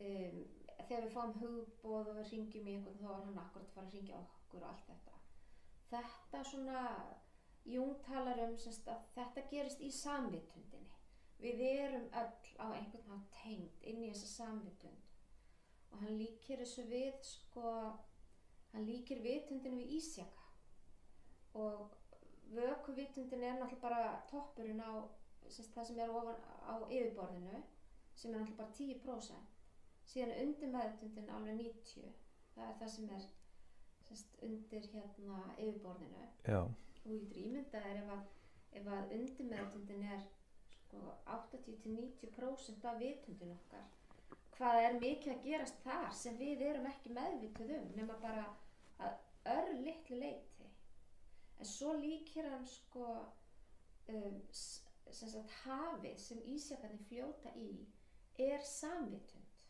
um, 0.07 0.39
þegar 0.85 1.03
við 1.03 1.17
fáum 1.17 1.35
hugbóð 1.41 2.13
og 2.13 2.21
við 2.21 2.31
ringjum 2.31 2.71
í 2.71 2.77
einhvern 2.77 3.01
þá 3.01 3.09
er 3.11 3.27
hann 3.27 3.43
akkurat 3.43 3.67
að 3.67 3.75
fara 3.75 3.89
að 3.89 3.99
ringja 3.99 4.21
okkur 4.21 4.63
og 4.63 4.71
allt 4.71 4.89
þetta. 4.93 5.19
Þetta 5.91 6.43
svona, 6.53 6.87
Jung 7.65 7.93
talar 8.05 8.39
um 8.45 8.57
semst 8.61 8.87
að 8.93 9.05
þetta 9.17 9.47
gerist 9.51 9.79
í 9.83 9.91
samvitundinni. 9.99 10.99
Við 11.43 11.63
erum 11.65 12.07
öll 12.23 12.51
á 12.61 12.67
einhvern 12.71 13.07
hátt 13.11 13.39
tengd 13.41 13.87
inn 13.89 14.03
í 14.05 14.11
þessa 14.13 14.31
samvitund 14.31 15.09
og 15.91 16.03
hann 16.03 16.19
líkir 16.19 16.61
þessu 16.61 16.85
við 16.87 17.17
sko 17.25 17.71
hann 18.75 18.87
líkir 18.89 19.23
vitundinu 19.23 19.81
við 19.81 19.97
ísjaka. 19.97 20.45
Og 21.55 21.95
vökuvitundin 22.53 23.43
er 23.43 23.57
náttúrulega 23.57 23.81
bara 23.81 24.21
toppurinn 24.29 24.83
á 24.83 25.07
sérst, 25.49 25.73
það 25.73 25.87
sem 25.89 25.99
er 26.03 26.13
ofan 26.13 26.39
á 26.67 26.75
yfirborðinu 26.89 27.61
sem 28.15 28.31
er 28.33 28.39
náttúrulega 28.39 28.61
bara 28.61 28.75
10% 28.77 29.55
síðan 30.11 30.31
er 30.35 30.45
undir 30.45 30.71
meðutundin 30.73 31.33
alveg 31.33 31.59
90 31.59 32.13
það 32.55 32.69
er 32.69 32.79
það 32.79 32.91
sem 32.93 33.11
er 33.17 33.25
sérst, 34.07 34.39
undir 34.47 34.87
hérna 34.93 35.41
yfirborðinu. 35.57 36.25
Já, 36.45 36.61
og 36.61 37.01
þú 37.03 37.19
getur 37.23 37.41
ímyndað 37.43 37.87
er 37.89 38.01
ef 38.01 38.11
að, 38.15 38.25
ef 38.79 38.89
að 38.97 39.13
undir 39.17 39.49
meðutundin 39.51 40.07
er 40.15 40.25
sko 40.75 41.01
80-90% 41.35 42.89
af 42.91 42.99
vitundin 43.01 43.55
okkar. 43.55 43.87
Hvað 44.55 44.81
er 44.83 44.99
mikið 45.01 45.33
að 45.33 45.47
gerast 45.49 45.81
þar 45.83 46.13
sem 46.15 46.37
við 46.39 46.61
erum 46.69 46.85
ekki 46.87 47.11
meðvituð 47.15 47.73
um 47.79 47.89
nema 47.97 48.15
bara 48.21 48.45
örlittlu 49.45 50.19
leiti 50.19 50.69
en 51.59 51.65
svo 51.69 51.93
líkir 51.99 52.49
hann 52.49 52.65
sko 52.67 53.05
um, 54.11 54.41
sem 54.53 55.29
sagt 55.29 55.53
hafið 55.63 56.17
sem 56.19 56.41
ísjakarnir 56.55 57.05
fljóta 57.09 57.53
í 57.59 57.69
er 58.41 58.63
samvitund. 58.67 59.63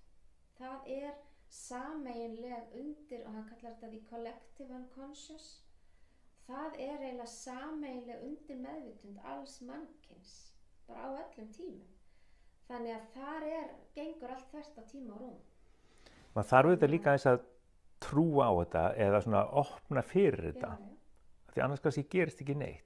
Það 0.57 0.89
er 0.95 1.13
sameiginleg 1.51 2.73
undir 2.79 3.25
og 3.27 3.35
hann 3.35 3.47
kallar 3.51 3.75
þetta 3.75 3.91
the 3.91 4.01
collective 4.09 4.75
unconscious. 4.75 5.49
Það 6.47 6.79
er 6.79 7.01
eiginlega 7.01 7.31
sameiginleg 7.31 8.23
undir 8.25 8.61
meðvitund 8.61 9.19
alls 9.33 9.59
mannkins 9.61 10.35
bara 10.87 11.05
á 11.05 11.09
öllum 11.25 11.51
tímum. 11.53 11.91
Þannig 12.65 12.95
að 12.95 13.09
þar 13.13 13.47
er, 13.49 13.73
gengur 13.93 14.31
allt 14.33 14.47
þvert 14.51 14.79
á 14.81 14.83
tíma 14.89 15.13
og 15.17 15.21
rúm. 15.21 15.35
Maður 16.33 16.49
þarf 16.49 16.69
auðvitað 16.69 16.93
líka 16.93 17.11
aðeins 17.11 17.27
að 17.29 17.43
trúa 18.03 18.49
á 18.49 18.53
þetta 18.59 18.83
eða 19.07 19.21
svona 19.23 19.43
opna 19.61 20.01
fyrir 20.05 20.51
þetta 20.51 20.71
já, 20.75 20.79
já. 20.79 21.51
því 21.53 21.61
annars 21.65 21.83
kannski 21.85 22.03
gerist 22.11 22.41
ekki 22.43 22.55
neitt 22.59 22.81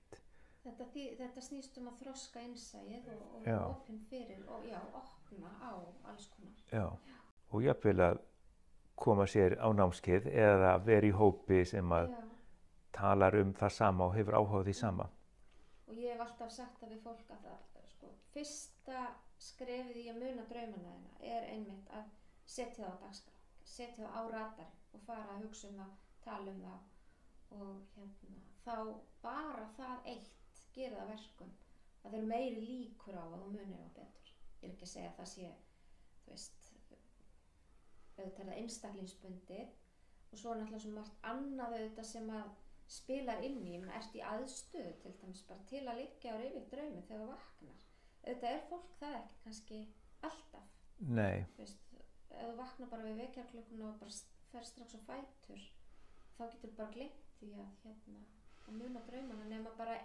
Þetta, 0.69 0.85
því, 0.93 1.03
þetta 1.17 1.41
snýst 1.41 1.77
um 1.81 1.87
að 1.89 2.01
þroska 2.03 2.41
innsæið 2.45 3.05
og, 3.09 3.21
og 3.39 3.45
Já. 3.47 3.55
opin 3.71 3.99
fyrir 4.09 4.41
og 4.53 4.65
já, 4.67 4.77
opna 4.99 5.49
á 5.65 5.71
alls 6.11 6.27
konar. 6.29 6.59
Já, 6.69 6.83
og 7.49 7.63
jafnvel 7.63 8.01
að 8.05 8.19
koma 8.99 9.25
sér 9.31 9.55
á 9.57 9.65
námskeið 9.73 10.27
eða 10.29 10.73
vera 10.85 11.07
í 11.09 11.13
hópi 11.15 11.63
sem 11.65 11.89
að 11.95 12.11
Já, 12.11 12.19
talar 12.99 13.39
um 13.39 13.53
það 13.57 13.73
sama 13.79 14.09
og 14.11 14.13
hefur 14.19 14.37
áhuga 14.37 14.61
á 14.61 14.65
því 14.67 14.75
sama. 14.77 15.07
og 15.89 15.97
ég 15.97 16.11
hef 16.13 16.21
alltaf 16.27 16.51
sagt 16.53 16.77
það 16.83 16.91
við 16.93 17.01
fólk 17.07 17.31
að 17.33 17.47
það, 17.47 17.87
sko, 17.95 18.11
fyrsta 18.35 19.05
skrefið 19.41 19.97
í 20.03 20.07
að 20.11 20.19
muna 20.21 20.45
draumana 20.51 20.93
er 21.33 21.47
einmitt 21.55 21.89
að 21.97 22.03
setja 22.45 22.83
það 22.83 22.93
á 22.93 23.01
dagskrá, 23.07 23.33
setja 23.63 24.03
það 24.05 24.19
á 24.19 24.21
radar 24.35 24.69
og 24.93 25.05
fara 25.07 25.35
að 25.35 25.45
hugsa 25.45 25.71
um 25.71 25.81
það, 25.81 25.95
tala 26.25 26.53
um 26.53 26.61
það 26.65 27.59
og 27.59 27.81
hérna, 27.95 28.43
þá 28.65 28.75
bara 29.23 29.65
það 29.77 30.11
eitt 30.13 30.63
gera 30.75 30.95
það 30.95 31.03
að 31.03 31.11
verkum 31.15 31.51
að 31.99 32.11
það 32.11 32.17
eru 32.19 32.29
meiri 32.31 32.63
líkur 32.63 33.17
á 33.19 33.23
að 33.23 33.35
þú 33.41 33.49
munir 33.55 33.83
á 33.83 33.89
betur. 33.97 34.31
Ég 34.59 34.65
er 34.67 34.73
ekki 34.73 34.87
að 34.87 34.93
segja 34.93 35.11
að 35.11 35.19
það 35.19 35.29
sé, 35.33 35.51
þú 36.23 36.31
veist, 36.33 36.69
auðvitað 38.19 38.41
er 38.41 38.49
það 38.49 38.61
einstaklingsbundið 38.61 39.77
og 40.29 40.41
svo 40.41 40.55
náttúrulega 40.55 40.83
svo 40.83 40.95
margt 40.95 41.21
annað 41.31 41.75
auðvitað 41.77 42.09
sem 42.09 42.31
að 42.35 42.49
spilar 42.89 43.43
inn 43.45 43.59
í, 43.61 43.75
ég 43.75 43.83
meina, 43.83 43.99
ert 43.99 44.17
í 44.17 44.23
aðstöðu 44.25 44.95
til 45.03 45.13
dæmis 45.21 45.43
bara 45.49 45.65
til 45.69 45.83
að 45.85 46.01
liggja 46.01 46.33
á 46.33 46.39
reyfið 46.41 46.67
draumi 46.73 47.05
þegar 47.07 47.23
þú 47.23 47.29
vaknar. 47.33 47.85
Auðvitað 48.23 48.55
er 48.55 48.65
fólk 48.71 48.95
það 48.99 49.17
ekki 49.19 49.43
kannski 49.45 49.81
alltaf, 50.29 50.75
Nei, 50.99 51.45
þú 51.55 51.63
veist, 51.63 51.85
ef 52.29 52.49
þú 52.49 52.55
vaknar 52.59 52.91
bara 52.91 53.07
við 53.07 53.21
vekjarklukkuna 53.23 53.91
og 53.91 53.99
bara 54.01 54.17
fer 54.51 54.65
strax 54.67 54.95
á 54.97 55.01
fætur, 55.07 55.61
þá 56.37 56.43
getur 56.51 56.75
bara 56.77 56.91
glemt 56.95 57.25
því 57.39 57.49
að 57.55 57.71
hérna, 57.85 58.21
að 58.67 58.77
muna 58.81 59.01
draumana 59.07 59.49
nema 59.49 59.73
bara, 59.77 59.97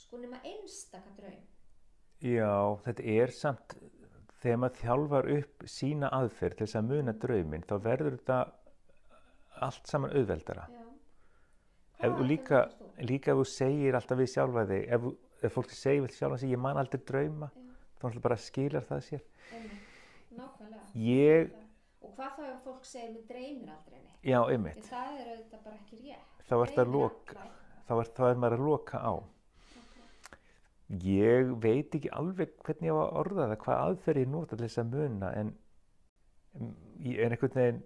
sko 0.00 0.20
nema 0.22 0.40
einstaka 0.44 1.12
draum. 1.18 1.42
já, 2.20 2.52
þetta 2.84 3.02
er 3.16 3.30
samt, 3.36 3.76
þegar 4.40 4.58
maður 4.62 4.80
þjálfar 4.82 5.30
upp 5.36 5.64
sína 5.68 6.08
aðferð 6.16 6.56
til 6.58 6.66
þess 6.66 6.78
að 6.80 6.90
muna 6.94 7.12
drauminn, 7.24 7.66
þá 7.68 7.74
verður 7.84 8.16
þetta 8.18 8.38
allt 9.66 9.86
saman 9.90 10.14
auðveldara. 10.16 10.68
Ef 12.00 12.14
þú 12.16 12.24
líka, 12.24 12.62
líka 13.04 13.34
ef 13.34 13.42
þú 13.42 13.44
segir 13.52 13.96
alltaf 13.98 14.16
við 14.18 14.30
sjálfa 14.32 14.62
þig, 14.70 14.86
ef, 14.96 15.08
ef 15.44 15.52
fólk 15.52 15.74
segir 15.76 16.06
við 16.06 16.14
sjálfa 16.16 16.38
sig, 16.40 16.54
ég 16.54 16.62
man 16.64 16.80
aldrei 16.80 17.02
drauma, 17.04 17.50
Já, 17.52 17.60
þá 18.00 18.04
náttúrulega 18.06 18.24
bara 18.24 18.38
skilar 18.40 18.86
það 18.88 19.02
sér. 19.04 19.24
nákvæmlega. 20.32 20.86
Ég, 21.04 21.50
hvað 22.20 22.36
þá 22.36 22.46
ef 22.50 22.62
fólk 22.66 22.86
segir 22.88 23.12
mér 23.14 23.26
dreymir 23.30 23.74
aldrei 23.74 23.98
neitt? 23.98 24.22
já, 24.28 24.38
einmitt, 24.44 24.86
það 24.90 25.12
er 25.16 25.28
auðvitað 25.34 25.62
bara 25.66 25.76
ekki 25.80 26.00
rétt. 26.04 26.46
þá 26.46 26.54
ert 26.58 26.70
að 26.70 26.74
Dreymir 26.76 26.94
loka, 26.96 27.44
þá 27.88 27.92
er, 27.96 28.10
þá 28.18 28.24
er 28.28 28.42
maður 28.44 28.56
að 28.58 28.66
loka 28.68 29.00
á. 29.00 29.14
Nákvæmlega. 29.70 30.40
Ég 31.06 31.54
veit 31.64 31.96
ekki 31.96 32.12
alveg 32.20 32.52
hvernig 32.66 32.90
ég 32.90 32.98
á 32.98 33.00
að 33.00 33.16
orða 33.22 33.46
það, 33.46 33.56
hvað 33.64 33.84
aðferð 33.86 34.22
ég 34.24 34.32
nota 34.34 34.56
til 34.58 34.66
þess 34.66 34.82
að 34.82 34.92
muna, 34.98 35.32
en 35.40 35.54
er 36.60 37.30
einhvern 37.30 37.56
veginn, 37.56 37.82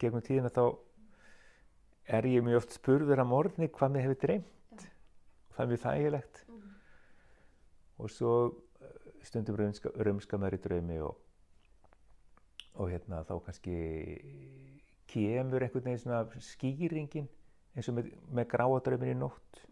gegnum 0.00 0.24
tíðina 0.24 0.50
þá 0.52 0.64
er 2.16 2.26
ég 2.26 2.44
mjög 2.44 2.62
oft 2.62 2.76
spurður 2.76 3.22
að 3.22 3.30
morgni 3.30 3.68
hvað 3.70 3.94
mér 3.94 4.06
hefur 4.06 4.20
dreymt. 4.24 4.86
Það 5.52 5.64
er 5.64 5.70
mjög 5.70 5.82
þægilegt. 5.82 6.44
Mm. 6.48 6.62
Og 8.02 8.10
svo 8.10 8.32
eh, 8.80 9.10
stundum 9.26 9.58
rumska, 9.60 9.92
rumska 10.06 10.40
maður 10.40 10.58
í 10.58 10.62
draumi 10.64 10.98
og, 11.04 11.18
og 12.80 12.90
hérna 12.92 13.22
þá 13.28 13.34
kannski 13.46 13.76
kemur 15.12 15.64
einhvern 15.64 15.84
veginn 15.84 16.00
svona 16.00 16.22
skýringin 16.40 17.28
eins 17.76 17.88
og 17.88 17.98
með, 17.98 18.10
með 18.32 18.48
gráa 18.52 18.80
draumin 18.84 19.12
í 19.12 19.18
nótt. 19.18 19.62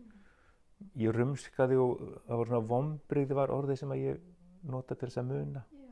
Ég 1.00 1.12
rumskaði 1.12 1.76
og 1.80 1.98
það 2.26 2.40
var 2.40 2.50
svona 2.50 2.68
vombrigði 2.72 3.36
var 3.36 3.52
orðið 3.52 3.82
sem 3.82 3.92
að 3.92 4.04
ég 4.04 4.22
nota 4.70 4.96
til 4.96 5.08
þess 5.08 5.20
að 5.20 5.32
muna. 5.32 5.64
Já. 5.72 5.90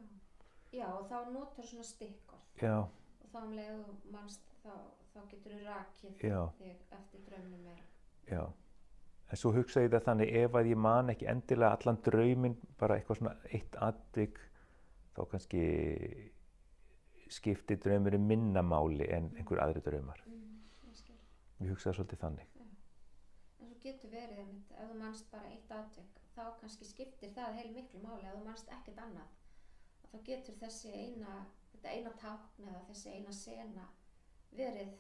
Já, 0.78 0.86
og 0.92 1.04
þá 1.08 1.18
notar 1.32 1.64
svona 1.64 1.84
stikkorð 1.88 2.62
Já, 2.62 2.76
og 2.84 3.28
þá 3.32 3.38
um 3.40 3.52
leið 3.56 3.68
og 3.72 3.84
þú 3.88 4.12
manst 4.12 4.48
þá, 4.62 4.72
þá 5.14 5.20
getur 5.30 5.54
þú 5.54 5.60
rakið 5.64 6.16
þig 6.58 6.96
eftir 6.98 7.22
draumnum 7.28 7.62
meira. 7.64 7.84
já. 8.28 8.42
En 9.28 9.36
svo 9.36 9.52
hugsa 9.52 9.82
ég 9.84 9.92
það 9.92 10.06
þannig 10.06 10.34
ef 10.40 10.54
að 10.56 10.70
ég 10.70 10.80
man 10.80 11.12
ekki 11.12 11.28
endilega 11.28 11.76
allan 11.76 12.00
drauminn, 12.04 12.56
bara 12.80 12.96
eitthvað 12.96 13.18
svona 13.20 13.34
eitt 13.52 13.74
atvik, 13.84 14.38
þá 15.16 15.20
kannski 15.32 15.64
skipti 17.32 17.76
draumurinn 17.82 18.26
minna 18.26 18.62
máli 18.62 19.08
en 19.14 19.30
einhver 19.36 19.62
aðri 19.64 19.82
draumar. 19.84 20.22
Mm, 20.26 20.60
ég 21.64 21.72
hugsa 21.72 21.90
það 21.90 21.98
svolítið 21.98 22.22
þannig. 22.24 22.54
En 23.58 23.68
svo 23.68 23.78
getur 23.82 24.12
verið 24.12 24.42
einmitt, 24.42 24.72
ef 24.72 24.90
þú 24.90 24.98
manst 25.02 25.30
bara 25.32 25.52
eitt 25.52 25.72
atvik, 25.74 26.22
þá 26.36 26.42
kannski 26.60 26.88
skiptir 26.88 27.34
það 27.36 27.58
heil 27.60 27.70
miklu 27.74 28.02
máli, 28.04 28.26
ef 28.26 28.38
þú 28.38 28.44
manst 28.46 28.72
ekkert 28.78 29.02
annað. 29.04 29.34
Og 30.02 30.12
þá 30.12 30.18
getur 30.30 30.60
þessi 30.62 30.92
eina, 30.94 31.40
þetta 31.72 31.96
eina 31.96 32.14
tákn 32.22 32.70
eða 32.70 32.84
þessi 32.90 33.16
eina 33.16 33.34
sena 33.36 33.88
verið 34.56 34.94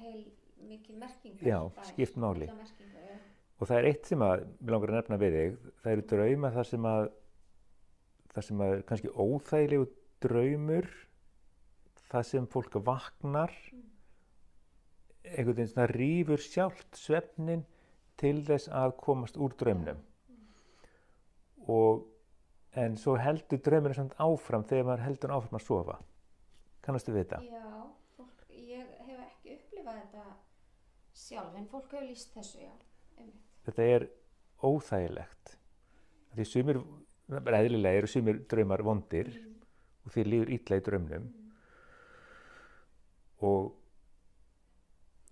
heil 0.00 0.24
mikið 0.68 1.00
merkingar. 1.00 1.46
Já, 1.46 1.84
skipt 1.90 2.16
máli. 2.20 2.48
merkingar, 2.48 3.04
já. 3.10 3.18
Og 3.60 3.68
það 3.68 3.78
er 3.78 3.88
eitt 3.90 4.08
sem 4.08 4.22
að, 4.24 4.44
mér 4.60 4.74
langar 4.74 4.90
að 4.92 4.96
nefna 4.96 5.16
við 5.20 5.34
þig, 5.36 5.56
það 5.82 5.92
eru 5.92 6.04
drauma 6.12 6.50
þar 6.54 6.68
sem 6.70 6.86
að, 6.88 7.08
þar 8.32 8.46
sem 8.46 8.62
að 8.64 8.74
kannski 8.88 9.10
óþægilegu 9.12 9.88
draumur, 10.24 10.88
það 12.10 12.26
sem 12.26 12.46
fólk 12.50 12.76
vaknar, 12.86 13.52
einhvern 15.24 15.56
veginn 15.56 15.70
svona 15.70 15.88
rýfur 15.92 16.42
sjálft 16.42 16.96
svefnin 16.98 17.64
til 18.20 18.40
þess 18.46 18.70
að 18.74 18.96
komast 19.00 19.38
úr 19.40 19.54
draumnum. 19.60 20.00
Og, 21.70 22.02
en 22.78 22.96
svo 22.98 23.16
heldur 23.20 23.60
draumurinn 23.62 23.98
samt 23.98 24.16
áfram 24.22 24.64
þegar 24.66 24.88
maður 24.88 25.04
heldur 25.06 25.34
áfram 25.36 25.58
að 25.60 25.66
sofa. 25.66 25.98
Kannastu 26.82 27.14
við 27.14 27.24
þetta? 27.26 27.40
Já, 27.46 27.82
fólk, 28.16 28.44
ég 28.54 28.86
hef 29.06 29.18
ekki 29.26 29.56
upplifað 29.56 30.00
þetta 30.00 30.24
sjálf, 31.20 31.54
en 31.58 31.68
fólk 31.70 31.92
hefur 31.92 32.06
líst 32.08 32.32
þessu, 32.34 32.62
já, 32.64 32.72
einmitt. 33.18 33.42
Þetta 33.68 33.88
er 33.94 34.06
óþægilegt. 34.66 35.54
Því 36.34 36.46
sumir, 36.46 36.80
eðlilega 37.30 38.00
eru 38.02 38.10
sumir 38.10 38.42
draumar 38.50 38.82
vondir 38.86 39.28
Mm. 39.30 39.54
og 40.06 40.12
því 40.14 40.24
líður 40.26 40.50
illa 40.56 40.76
í 40.76 40.84
draumnum 40.86 41.22
Mm. 41.28 41.39
Og 43.46 43.72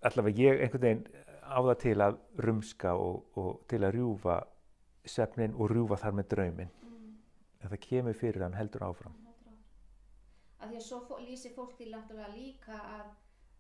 allavega 0.09 0.45
ég 0.45 0.63
einhvern 0.65 0.85
veginn 0.85 1.05
á 1.49 1.59
það 1.59 1.79
til 1.85 1.97
að 2.05 2.19
rumska 2.45 2.95
og, 2.95 3.39
og 3.41 3.63
til 3.71 3.81
að 3.85 3.95
rjúfa 3.97 4.41
svefnin 5.09 5.57
og 5.57 5.73
rjúfa 5.73 6.01
þar 6.03 6.19
með 6.19 6.29
drauminn. 6.35 6.75
Mm. 6.83 7.15
En 7.63 7.73
það 7.73 7.85
kemur 7.87 8.19
fyrir 8.19 8.45
hann 8.45 8.59
heldur 8.59 8.85
áfram. 8.89 9.17
Af 10.59 10.69
því 10.69 10.81
að 10.81 10.87
svo 10.89 11.23
lýsir 11.23 11.55
fólk 11.55 11.77
því 11.79 11.89
náttúrulega 11.93 12.35
líka 12.35 12.79
að 12.99 13.09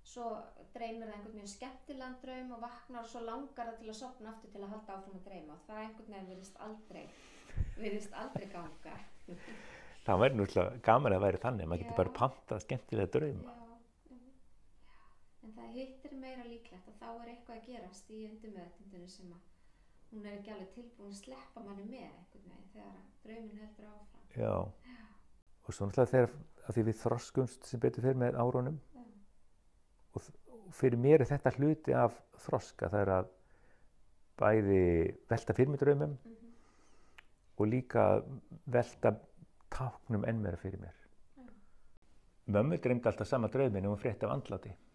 svo 0.08 0.28
dreymir 0.74 1.08
það 1.08 1.16
einhvern 1.16 1.34
veginn 1.36 1.52
skemmtilegan 1.52 2.16
draum 2.22 2.52
og 2.56 2.62
vaknar 2.64 3.04
og 3.04 3.10
svo 3.12 3.22
langar 3.24 3.70
það 3.70 3.80
til 3.80 3.90
að 3.92 3.98
sopna 4.00 4.30
aftur 4.32 4.52
til 4.54 4.62
að 4.62 4.72
halda 4.74 4.94
áfram 4.96 5.18
að 5.18 5.26
dreyma 5.28 5.56
og 5.56 5.66
það 5.66 5.82
einhvern 5.82 6.14
veginn 6.14 6.30
virðist 6.32 6.62
aldrei 6.64 7.04
virðist 7.76 8.16
aldrei 8.22 8.46
ganga 8.54 8.94
Það 10.08 10.20
væri 10.22 10.38
náttúrulega 10.38 10.82
gaman 10.86 11.14
að 11.14 11.24
væri 11.26 11.40
þannig, 11.42 11.68
maður 11.68 11.82
getur 11.82 11.98
bara 11.98 12.12
pantað 12.16 12.62
skemmtilega 12.64 13.10
drauma. 13.12 13.52
Já, 13.52 13.67
hittir 15.78 16.16
meira 16.18 16.44
líklegt 16.46 16.88
og 16.90 16.96
þá 17.00 17.08
er 17.10 17.30
eitthvað 17.32 17.60
að 17.60 17.68
gerast 17.68 18.10
í 18.10 18.24
undirmeðtundinu 18.28 19.08
sem 19.12 19.32
að 19.34 19.46
hún 20.10 20.26
er 20.26 20.38
ekki 20.38 20.52
alveg 20.54 20.74
tilbúin 20.74 21.12
að 21.12 21.20
sleppa 21.20 21.64
manni 21.64 21.86
með 21.88 22.06
einhvern 22.08 22.46
veginn 22.48 22.70
þegar 22.74 22.92
að 22.92 23.08
draumin 23.24 23.62
heldur 23.64 23.90
áfram 23.92 24.36
Já. 24.38 24.54
Og 25.68 25.76
svo 25.76 25.88
náttúrulega 25.88 26.12
þegar 26.14 26.36
að 26.68 26.76
því 26.76 26.86
við 26.88 27.00
þroskumst 27.02 27.68
sem 27.68 27.82
betur 27.82 28.06
fyrir 28.06 28.22
með 28.22 28.40
árunum 28.40 28.80
Já. 28.94 29.04
og, 30.14 30.30
fyrir 30.78 31.00
mér 31.00 31.24
er 31.24 31.30
þetta 31.32 31.54
hluti 31.58 31.96
af 31.96 32.18
þroska, 32.44 32.90
það 32.92 33.04
er 33.04 33.14
að 33.18 33.30
bæði 34.38 34.82
velta 35.30 35.56
fyrir 35.56 35.72
mig 35.72 35.80
draumum 35.82 36.16
mm 36.16 36.38
og 37.58 37.66
líka 37.66 38.22
velta 38.70 39.10
táknum 39.74 40.24
enn 40.28 40.42
meira 40.42 40.58
fyrir 40.60 40.80
mér. 40.80 40.98
Já. 41.36 41.46
Mömmu 42.54 42.78
dreymdi 42.78 43.10
alltaf 43.10 43.28
sama 43.28 43.48
draumin 43.50 43.86
og 43.86 43.96
hún 43.96 44.02
frétti 44.02 44.26
af 44.26 44.36
andlati 44.36 44.70
Mm. 44.70 44.87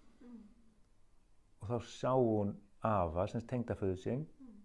Og 1.64 1.70
þá 1.70 1.78
sá 1.88 2.12
hún 2.20 2.50
afa 2.84 3.28
sem 3.32 3.42
tengdaföðu 3.48 3.98
sinn 4.04 4.26
Mm. 4.44 4.56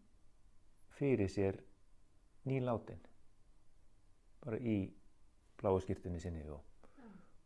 fyrir 0.99 1.29
sér 1.31 1.61
nýlátin 2.47 2.99
bara 4.45 4.59
í 4.59 4.91
bláu 5.61 5.79
skýrtunni 5.81 6.21
sinni 6.21 6.43
og 6.51 6.61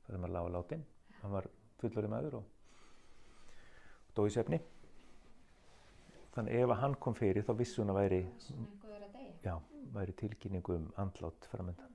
það 0.06 0.18
maður 0.22 0.32
lága 0.36 0.52
látin 0.56 0.84
hann 1.22 1.32
var 1.32 1.48
fullori 1.78 2.08
maður 2.08 2.34
og 2.40 2.44
dó 4.14 4.26
í 4.26 4.30
svefni. 4.32 4.60
Þannig 6.34 6.54
ef 6.62 6.72
hann 6.80 6.94
kom 6.94 7.14
fyrir 7.14 7.44
þá 7.44 7.52
vissi 7.58 7.80
hún 7.82 7.90
að 7.92 7.98
væri, 8.00 8.20
já, 9.44 9.54
væri 9.92 10.12
tilkynningu 10.16 10.74
um 10.78 10.92
andlát 10.96 11.48
framöndan 11.52 11.90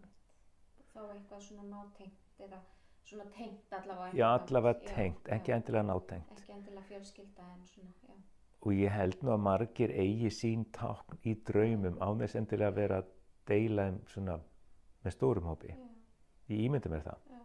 Þá 0.93 0.99
eitthvað 1.13 1.41
svona 1.47 1.63
nátengt 1.71 2.41
eða 2.45 2.59
svona 3.07 3.25
tengt 3.37 3.73
allavega. 3.73 4.17
já, 4.17 4.27
allavega. 4.35 4.79
Já, 4.83 4.95
tengt, 4.95 5.27
ekki 5.37 5.51
já. 5.51 5.55
endilega 5.57 5.83
nátengt 5.83 6.31
Ekki 6.37 6.51
endilega 6.57 6.81
fjölskylda 6.89 7.45
en 7.53 7.65
svona, 7.71 7.93
já. 8.07 8.13
og 8.61 8.73
ég 8.73 8.91
held 8.91 9.23
nú 9.23 9.31
að 9.35 9.43
margir 9.47 9.93
eigi 9.95 10.31
sín 10.39 10.65
tákn 10.75 11.19
í 11.23 11.35
draumum 11.47 11.97
á 12.03 12.07
þess 12.19 12.35
endilega 12.41 12.71
að 12.73 12.79
vera 12.81 12.97
að 13.03 13.11
deila 13.47 13.87
þeim 13.89 14.01
svona 14.13 14.39
með 15.05 15.17
stórum 15.17 15.47
hópi 15.51 15.71
Já, 15.71 15.79
ég 16.51 16.65
ímyndi 16.67 16.89
mér 16.91 17.05
það 17.07 17.19
já. 17.31 17.37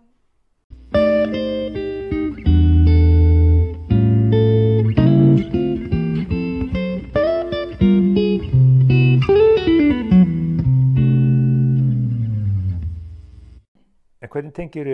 En 14.23 14.29
hvernig 14.31 14.55
tengir 14.55 14.87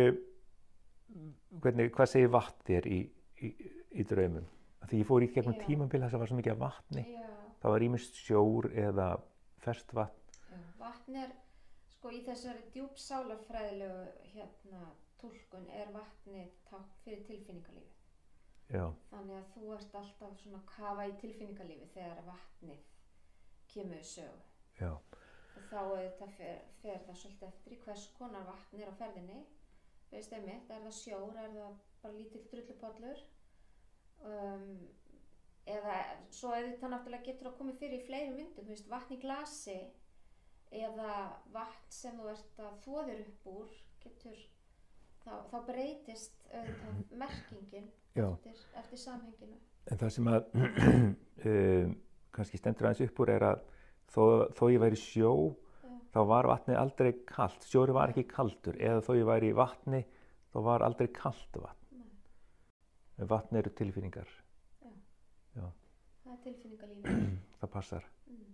hvernig, 1.62 1.90
hvað 1.96 2.10
segir 2.12 2.30
vatn 2.34 2.64
þér 2.68 2.86
í, 2.92 3.00
í, 3.42 3.50
í 4.00 4.04
draumum? 4.08 4.46
Því 4.88 5.00
ég 5.02 5.08
fór 5.08 5.24
í 5.26 5.28
gegnum 5.34 5.56
Já. 5.58 5.64
tímabil 5.66 6.00
þess 6.00 6.08
að 6.08 6.14
það 6.16 6.22
var 6.22 6.30
svo 6.30 6.38
mikið 6.38 6.60
vatni. 6.62 7.02
Já, 7.12 7.26
Það 7.58 7.72
var 7.74 7.84
ímest 7.88 8.14
sjór 8.22 8.68
eða 8.78 9.06
ferst 9.64 9.92
vatn. 9.92 10.60
Vatn 10.78 11.16
er, 11.24 11.32
sko 11.96 12.12
í 12.14 12.20
þessari 12.24 12.62
djúpsálarfræðilegu 12.76 14.04
hérna 14.32 14.82
túlkun 15.18 15.66
er 15.74 15.90
vatnið 15.92 16.52
tákn 16.70 16.92
fyrir 17.04 17.24
tilfinningalífið. 17.26 17.94
Já, 18.68 18.84
Þannig 19.10 19.36
að 19.40 19.50
þú 19.54 19.72
ert 19.74 19.94
alltaf 19.98 20.38
svona 20.42 20.58
að 20.60 20.66
kafa 20.76 21.06
í 21.08 21.12
tilfinningalífið 21.22 21.92
þegar 21.96 22.22
vatnið 22.28 22.82
kemur 23.72 24.02
sögu. 24.04 24.40
já, 24.80 24.90
Og 25.58 25.62
þá 25.72 25.78
auðvitað 25.82 26.34
fer, 26.38 26.58
fer 26.82 26.98
það 27.06 27.16
svolítið 27.18 27.48
eftir 27.48 27.72
í 27.74 27.78
hvers 27.84 28.04
konar 28.18 28.44
vatn 28.46 28.82
er 28.84 28.92
á 28.92 28.98
ferðinni. 29.00 29.38
Veist 30.12 30.32
einmitt, 30.32 30.70
er 30.72 30.84
það 30.86 30.96
sjór, 30.96 31.36
er 31.36 31.52
það 31.52 31.74
bara 32.02 32.16
lítill 32.16 32.44
drullupollur? 32.52 33.24
Um, 34.28 34.70
eða 35.68 35.96
svo 36.34 36.52
auðvitað 36.54 36.92
náttúrulega 36.94 37.26
getur 37.28 37.50
það 37.50 37.58
komið 37.60 37.80
fyrir 37.82 38.00
í 38.00 38.06
fleiri 38.06 38.34
myndum, 38.34 38.64
þú 38.64 38.72
veist, 38.72 38.88
vatn 38.90 39.14
í 39.14 39.20
glasi 39.22 39.78
eða 40.74 41.12
vatn 41.52 41.92
sem 41.92 42.16
þú 42.18 42.30
ert 42.32 42.62
að 42.64 42.80
þóðir 42.84 43.22
upp 43.24 43.48
úr 43.52 43.76
getur, 44.02 44.42
þá, 45.24 45.32
þá 45.52 45.56
breytist 45.68 46.44
auðvitað 46.50 47.16
merkingin 47.22 47.88
eftir, 48.24 48.60
eftir 48.80 49.02
samhenginu. 49.04 49.58
En 49.88 50.00
það 50.00 50.14
sem 50.16 50.30
að 50.32 50.50
um, 50.58 51.96
kannski 52.36 52.60
stendur 52.60 52.88
aðeins 52.88 53.08
upp 53.08 53.22
úr 53.24 53.32
er 53.36 53.46
að 53.52 53.64
þó, 54.12 54.22
þó 54.56 54.64
ég 54.72 54.82
væri 54.82 55.00
sjó. 55.00 55.32
Þá 56.14 56.20
var 56.32 56.48
vatnið 56.50 56.80
aldrei 56.80 57.12
kalt. 57.28 57.64
Sjóri 57.68 57.94
var 57.96 58.12
ekki 58.12 58.26
kaldur. 58.30 58.78
Eða 58.80 59.04
þó 59.06 59.12
ég 59.18 59.28
væri 59.28 59.52
í 59.52 59.56
vatni, 59.56 60.02
þá 60.52 60.58
var 60.68 60.84
aldrei 60.86 61.08
kalt 61.14 61.62
vatn. 61.62 62.02
Nei. 62.02 62.12
En 63.18 63.30
vatn 63.32 63.60
eru 63.60 63.72
tilfinningar. 63.78 64.36
Það 66.28 66.36
er 66.36 66.40
tilfinningalífið. 66.44 67.28
Það 67.60 67.70
passar. 67.72 68.06
Mm. 68.28 68.48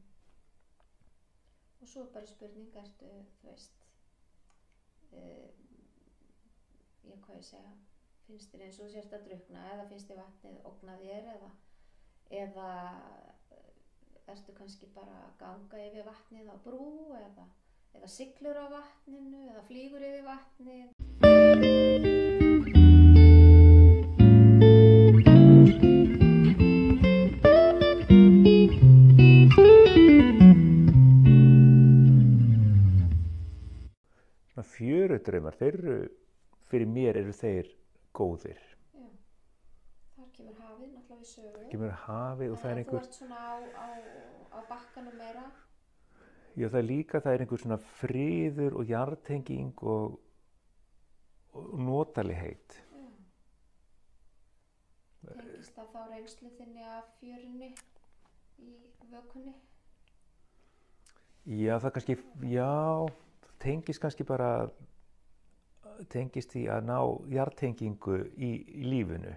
Og 1.82 1.88
svo 1.90 2.04
er 2.04 2.12
bara 2.14 2.28
spurning, 2.30 2.68
ertu, 2.78 3.08
þú 3.40 3.48
veist, 3.50 3.88
uh, 5.10 5.48
já 7.04 7.16
hvað 7.24 7.40
ég 7.40 7.48
segja, 7.48 7.72
finnst 8.28 8.54
þér 8.54 8.62
eins 8.68 8.78
og 8.78 8.86
þú 8.86 8.92
sért 8.94 9.16
að 9.18 9.26
drukna 9.26 9.64
eða 9.72 9.88
finnst 9.90 10.12
þér 10.12 10.20
vatnið 10.22 10.60
ógna 10.70 10.94
þér 11.02 11.28
eða, 11.34 11.50
eða 12.44 12.68
eh, 12.94 13.32
ertu 14.32 14.54
kannski 14.56 14.88
bara 14.94 15.14
að 15.26 15.32
ganga 15.42 15.80
yfir 15.84 16.06
vatnið 16.08 16.48
á 16.48 16.56
brú 16.64 16.86
eða, 17.18 17.44
eða 17.98 18.08
siglur 18.08 18.56
á 18.56 18.66
vatninu 18.72 19.42
eða 19.50 19.64
flýgur 19.68 20.04
yfir 20.08 20.24
vatnið. 20.24 20.88
Svona 34.54 34.68
fjörudraumar, 34.72 35.58
þeir 35.60 35.74
eru, 35.82 35.98
fyrir 36.70 36.88
mér 36.96 37.20
eru 37.20 37.36
þeir 37.36 37.74
góðir. 38.16 38.73
Kemur 40.34 40.56
hafið 40.58 40.88
náttúrulega 40.94 41.20
við 41.20 41.28
sögu. 41.30 41.66
Kemur 41.70 41.92
hafið 42.04 42.52
og 42.54 42.58
það 42.62 42.70
er 42.70 42.74
Þannig 42.74 42.86
að 42.86 42.90
Þú 42.90 42.96
einhver, 42.96 43.04
ert 43.06 43.18
svona 43.18 43.38
á, 43.38 43.54
á, 43.78 43.86
á 44.50 44.58
bakkanum 44.70 45.16
meira. 45.20 45.44
já 46.54 46.68
það 46.70 46.78
er 46.80 46.86
líka, 46.88 47.20
það 47.20 47.34
er 47.36 47.44
einhver 47.44 47.60
svona 47.62 47.78
friður 48.00 48.76
og 48.80 48.90
jartenging 48.90 49.82
og, 49.94 50.18
og 51.54 51.78
notaligheit. 51.86 52.80
Já. 52.94 53.06
Tengist 55.34 55.78
það 55.78 55.86
þá 55.94 56.00
reynslu 56.10 56.50
þinni 56.58 56.82
af 56.94 57.06
fjörunni 57.20 57.70
í 58.58 58.74
vökunni? 59.12 59.54
Já, 61.44 61.78
það 61.78 61.90
kannski, 61.96 62.16
já, 62.48 62.68
það 63.44 63.56
tengist 63.64 64.00
kannski 64.02 64.24
bara, 64.28 64.50
tengist 66.12 66.54
því 66.54 66.66
að 66.72 66.86
ná 66.90 66.98
jartengingu 67.34 68.18
í, 68.36 68.52
í 68.80 68.86
lífinu. 68.88 69.34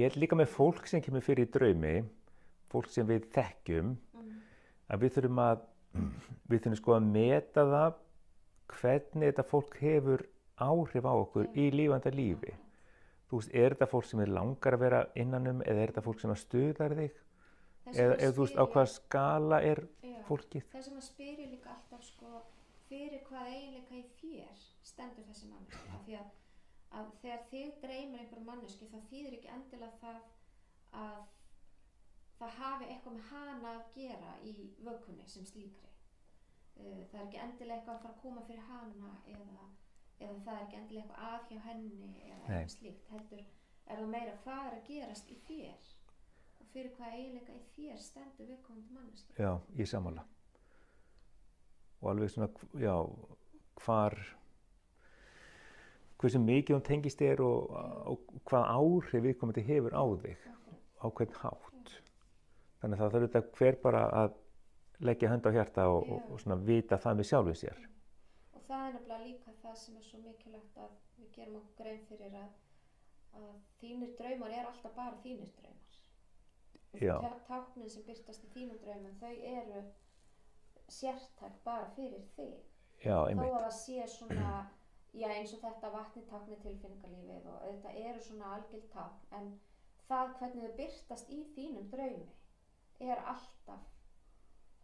Ég 0.00 0.06
er 0.06 0.16
líka 0.16 0.36
með 0.38 0.48
fólk 0.54 0.86
sem 0.88 1.02
kemur 1.04 1.20
fyrir 1.24 1.44
í 1.44 1.50
draumi, 1.52 1.90
fólk 2.72 2.88
sem 2.88 3.06
við 3.08 3.26
þekkjum, 3.34 3.90
Mm. 4.16 4.38
að 4.88 5.02
við 5.04 5.12
þurfum 5.16 5.40
að 5.44 5.60
við 6.50 6.62
þurfum 6.62 6.76
sko 6.78 6.94
að 6.96 7.08
meta 7.16 7.64
það 7.68 7.98
hvernig 8.74 9.28
þetta 9.30 9.44
fólk 9.50 9.76
hefur 9.82 10.24
áhrif 10.60 11.04
á 11.06 11.12
okkur 11.14 11.48
í 11.58 11.66
lífanda 11.74 12.12
lífi 12.14 12.54
þú 13.30 13.40
veist, 13.40 13.52
er 13.54 13.74
þetta 13.74 13.90
fólk 13.90 14.08
sem 14.10 14.22
er 14.24 14.32
langar 14.34 14.76
að 14.76 14.84
vera 14.84 15.00
innanum 15.22 15.62
eða 15.64 15.82
er 15.84 15.92
þetta 15.92 16.06
fólk 16.06 16.22
sem 16.22 16.34
að 16.34 16.40
stuðar 16.44 16.96
þig? 16.98 17.18
Eða, 17.90 18.16
eða 18.16 18.32
þú 18.36 18.44
veist 18.44 18.58
á 18.60 18.64
hvað 18.74 18.88
skala 18.92 19.60
er 19.66 19.80
Já, 20.04 20.16
fólkið? 20.28 20.66
Þess 20.74 20.90
vegna 20.90 21.04
spyr 21.06 21.42
ég 21.44 21.52
líka 21.54 21.72
alltaf 21.74 22.04
sko 22.06 22.42
fyrir 22.90 23.22
hvað 23.28 23.52
eiginleika 23.54 23.96
í 23.96 24.04
þér 24.20 24.62
stendur 24.90 25.26
þessi 25.30 25.48
manneski 25.50 25.94
af 25.94 26.04
því 26.06 26.16
að, 26.20 26.30
að 27.00 27.10
þegar 27.22 27.44
þig 27.50 27.76
dreymir 27.84 28.24
einhver 28.24 28.46
manneski 28.46 28.88
þá 28.90 28.98
þýðir 29.12 29.36
ekki 29.38 29.52
endilega 29.54 30.00
það 30.02 30.20
að 31.00 31.20
það 32.40 32.56
hafi 32.56 32.88
eitthvað 32.88 33.16
með 33.16 33.30
hana 33.30 33.74
að 33.74 33.82
gera 33.94 34.34
í 34.48 34.54
vökunni 34.80 35.26
sem 35.28 35.46
slíkri. 35.48 35.90
Uh, 36.80 37.02
það 37.10 37.18
er 37.20 37.26
ekki 37.26 37.42
endilega 37.44 37.76
eitthvað 37.78 37.96
að 37.96 38.04
fara 38.04 38.14
að 38.14 38.22
koma 38.22 38.44
fyrir 38.48 38.68
hana 38.70 39.12
eða, 39.28 39.66
eða 40.20 40.36
það 40.46 40.56
er 40.56 40.66
ekki 40.66 40.80
endilega 40.80 41.06
eitthvað 41.06 41.30
að 41.30 41.46
hjá 41.50 41.62
henni 41.68 42.10
eða 42.10 42.40
eitthvað 42.40 42.74
slíkt 42.74 43.08
heldur 43.14 43.46
er 43.90 44.02
það 44.02 44.12
meira 44.14 44.36
hvað 44.44 44.66
er 44.66 44.76
að 44.76 44.90
gerast 44.90 45.30
í 45.30 45.38
þér? 45.48 45.88
Og 46.60 46.68
fyrir 46.74 46.92
hvað 46.96 47.16
eiginleika 47.16 47.56
í 47.56 47.62
þér 47.76 48.02
stendur 48.04 48.50
viðkomandi 48.50 48.94
manneski 48.96 49.40
já, 49.40 49.52
ég 49.80 49.90
samála 49.90 50.26
og 52.00 52.12
alveg 52.12 52.32
svona, 52.32 52.48
já 52.80 52.94
hvar 53.80 54.16
hversu 56.20 56.40
mikið 56.44 56.76
hún 56.76 56.84
tengist 56.84 57.20
þér 57.20 57.42
og, 57.44 57.74
og 58.12 58.40
hvað 58.48 58.70
áhrif 58.74 59.24
viðkomandi 59.24 59.64
hefur 59.64 59.96
á 59.96 60.04
þig 60.20 60.48
á 61.00 61.06
hvern 61.08 61.36
hátt. 61.40 61.92
Þannig 62.80 62.96
að 62.96 63.00
það 63.00 63.14
þarf 63.14 63.26
þetta 63.26 63.58
hver 63.58 63.78
bara 63.84 64.02
að 64.22 64.34
leggja 65.00 65.30
hönd 65.32 65.48
á 65.48 65.50
hjarta 65.56 65.86
og, 65.88 66.04
og, 66.04 66.26
og 66.32 66.42
svona 66.42 66.58
vita 66.64 67.00
það 67.00 67.20
með 67.20 67.30
sjálfum 67.30 67.56
sér 67.56 67.80
það 68.70 68.86
er 68.86 68.96
nefnilega 68.96 69.26
líka 69.26 69.54
það 69.62 69.78
sem 69.82 70.00
er 70.00 70.06
svo 70.06 70.18
mikilvægt 70.24 70.80
að 70.84 70.98
við 71.18 71.30
gerum 71.36 71.60
okkur 71.60 71.78
grein 71.80 72.02
fyrir 72.08 72.36
að, 72.40 72.50
að 73.40 73.48
þínir 73.80 74.12
draumar 74.20 74.56
er 74.56 74.68
alltaf 74.70 74.94
bara 74.98 75.22
þínir 75.24 75.54
draumar. 75.58 75.96
Já. 76.98 77.14
Táknin 77.46 77.90
sem 77.90 78.04
byrtast 78.06 78.44
í 78.46 78.50
þínum 78.54 78.78
draumum, 78.82 79.16
þau 79.20 79.32
eru 79.54 79.82
sértæk 80.90 81.58
bara 81.64 81.90
fyrir 81.96 82.22
þig. 82.36 82.56
já, 83.04 83.16
einmitt, 83.28 83.52
að 83.54 83.64
það 83.64 83.76
sé 83.78 84.06
svona, 84.12 84.54
já 85.16 85.28
eins 85.30 85.54
og 85.56 85.62
þetta 85.62 85.92
vatni 85.94 86.24
tákni 86.28 86.58
tilfinningalífið 86.64 87.46
og 87.52 87.62
auðvitað 87.66 88.00
eru 88.10 88.24
svona 88.26 88.54
algild 88.56 88.88
tákn, 88.94 89.22
en 89.38 89.52
það 90.10 90.34
hvernig 90.40 90.66
þau 90.66 90.76
byrtast 90.82 91.30
í 91.30 91.40
þínum 91.54 91.86
draumi 91.94 92.26
er 93.00 93.22
alltaf 93.32 93.86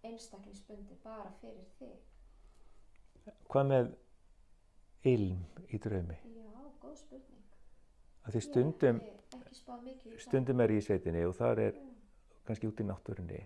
einstaklingsbundi 0.06 0.96
bara 1.02 1.32
fyrir 1.40 1.66
þig. 1.80 2.15
Hvað 3.50 3.66
með 3.70 3.90
ilm 5.12 5.42
í 5.72 5.78
draumi? 5.82 6.16
Já, 6.36 6.46
góð 6.82 6.96
spurning. 7.00 7.42
Því 8.26 8.42
stundum, 8.42 9.00
Ég 9.00 9.12
það. 9.30 10.18
stundum 10.26 10.60
er 10.60 10.70
í 10.74 10.80
sveitinni 10.82 11.24
og 11.26 11.34
þar 11.38 11.58
er 11.68 11.72
Já. 11.72 11.84
kannski 12.46 12.66
út 12.70 12.80
í 12.82 12.86
náttúrunni 12.86 13.40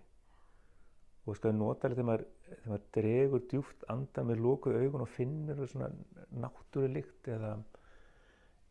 og 1.27 1.37
sko 1.37 1.53
notalega 1.53 2.01
þegar 2.01 2.09
maður, 2.11 2.25
þegar 2.49 2.71
maður 2.73 2.87
dregur 2.97 3.43
djúft 3.51 3.85
anda 3.93 4.23
með 4.25 4.41
lokuð 4.47 4.79
augun 4.81 5.05
og 5.05 5.09
finnur 5.09 5.67
svona 5.69 5.91
náttúrulykt 6.33 7.29
eða, 7.29 7.53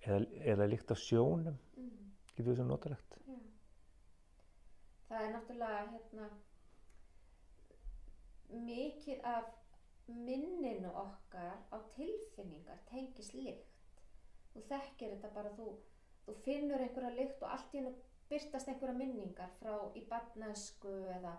eða, 0.02 0.20
eða 0.54 0.68
lykt 0.70 0.92
af 0.92 0.98
sjónum, 0.98 1.58
Mm. 1.78 2.12
getur 2.36 2.54
þessu 2.56 2.66
notalegt. 2.68 3.16
Já. 3.28 3.36
Það 5.10 5.22
er 5.22 5.34
náttúrulega 5.34 5.82
hérna 5.94 6.30
mikið 8.50 9.22
af 9.24 9.44
minninu 10.16 10.92
okkar 11.04 11.62
á 11.70 11.78
tilfinningar 11.96 12.82
tengist 12.90 13.36
lykt. 13.38 14.02
Þú 14.54 14.66
þekkir 14.72 15.16
þetta 15.16 15.32
bara, 15.36 15.54
þú, 15.58 15.70
þú 16.26 16.36
finnur 16.46 16.84
einhverja 16.84 17.16
lykt 17.16 17.46
og 17.46 17.54
allt 17.54 17.76
í 17.76 17.82
hennu 17.82 17.94
byrtast 18.30 18.70
einhverja 18.70 18.98
minningar 18.98 19.56
frá 19.62 19.74
í 19.98 20.04
barnæsku 20.10 20.94
eða, 21.16 21.38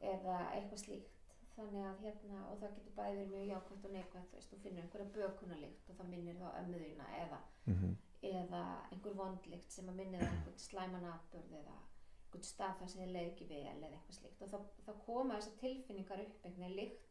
eða 0.00 0.40
eitthvað 0.54 0.82
slíkt. 0.84 1.12
Þannig 1.56 1.86
að 1.88 2.02
hérna, 2.04 2.40
og 2.50 2.58
það 2.60 2.74
getur 2.78 2.96
bæði 2.98 3.14
verið 3.16 3.30
mjög 3.32 3.46
jákvæmt 3.50 3.86
og 3.88 3.94
neikvæmt, 3.94 4.26
þú 4.32 4.38
veist, 4.38 4.50
þú 4.50 4.58
finnur 4.64 4.82
einhverja 4.84 5.12
bökunarlykt 5.14 5.92
og 5.92 6.00
það 6.00 6.10
minnir 6.10 6.40
þá 6.42 6.48
ömmuðina 6.60 7.06
eða 7.22 7.38
Mm 7.66 7.94
eða 8.24 8.62
einhver 8.92 9.16
vondlikt 9.16 9.72
sem 9.72 9.88
að 9.90 10.00
minni 10.00 10.20
það 10.20 10.30
einhvern 10.32 10.62
slæman 10.62 11.08
atburð 11.10 11.52
eða 11.60 11.74
einhvern 11.76 12.46
stað 12.48 12.78
þar 12.80 12.90
sem 12.92 13.02
þið 13.02 13.12
leið 13.16 13.30
ekki 13.32 13.48
vel 13.50 13.64
eða 13.66 13.90
eitthvað 13.90 14.18
slíkt 14.18 14.44
og 14.44 14.52
þá, 14.52 14.58
þá 14.86 14.92
koma 15.06 15.38
þessar 15.38 15.58
tilfinningar 15.62 16.22
upp 16.24 16.46
einhvern 16.48 16.64
veginn 16.64 16.80
lykt 16.80 17.05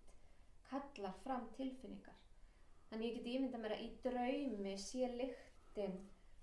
kallar 0.69 1.15
fram 1.23 1.47
tilfinningar 1.57 2.17
þannig 2.89 3.07
ég 3.09 3.17
get 3.19 3.31
ímynda 3.35 3.61
mér 3.61 3.77
að 3.77 3.85
í 3.85 3.89
draumi 4.03 4.75
sé 4.81 5.09
lyktin 5.13 5.97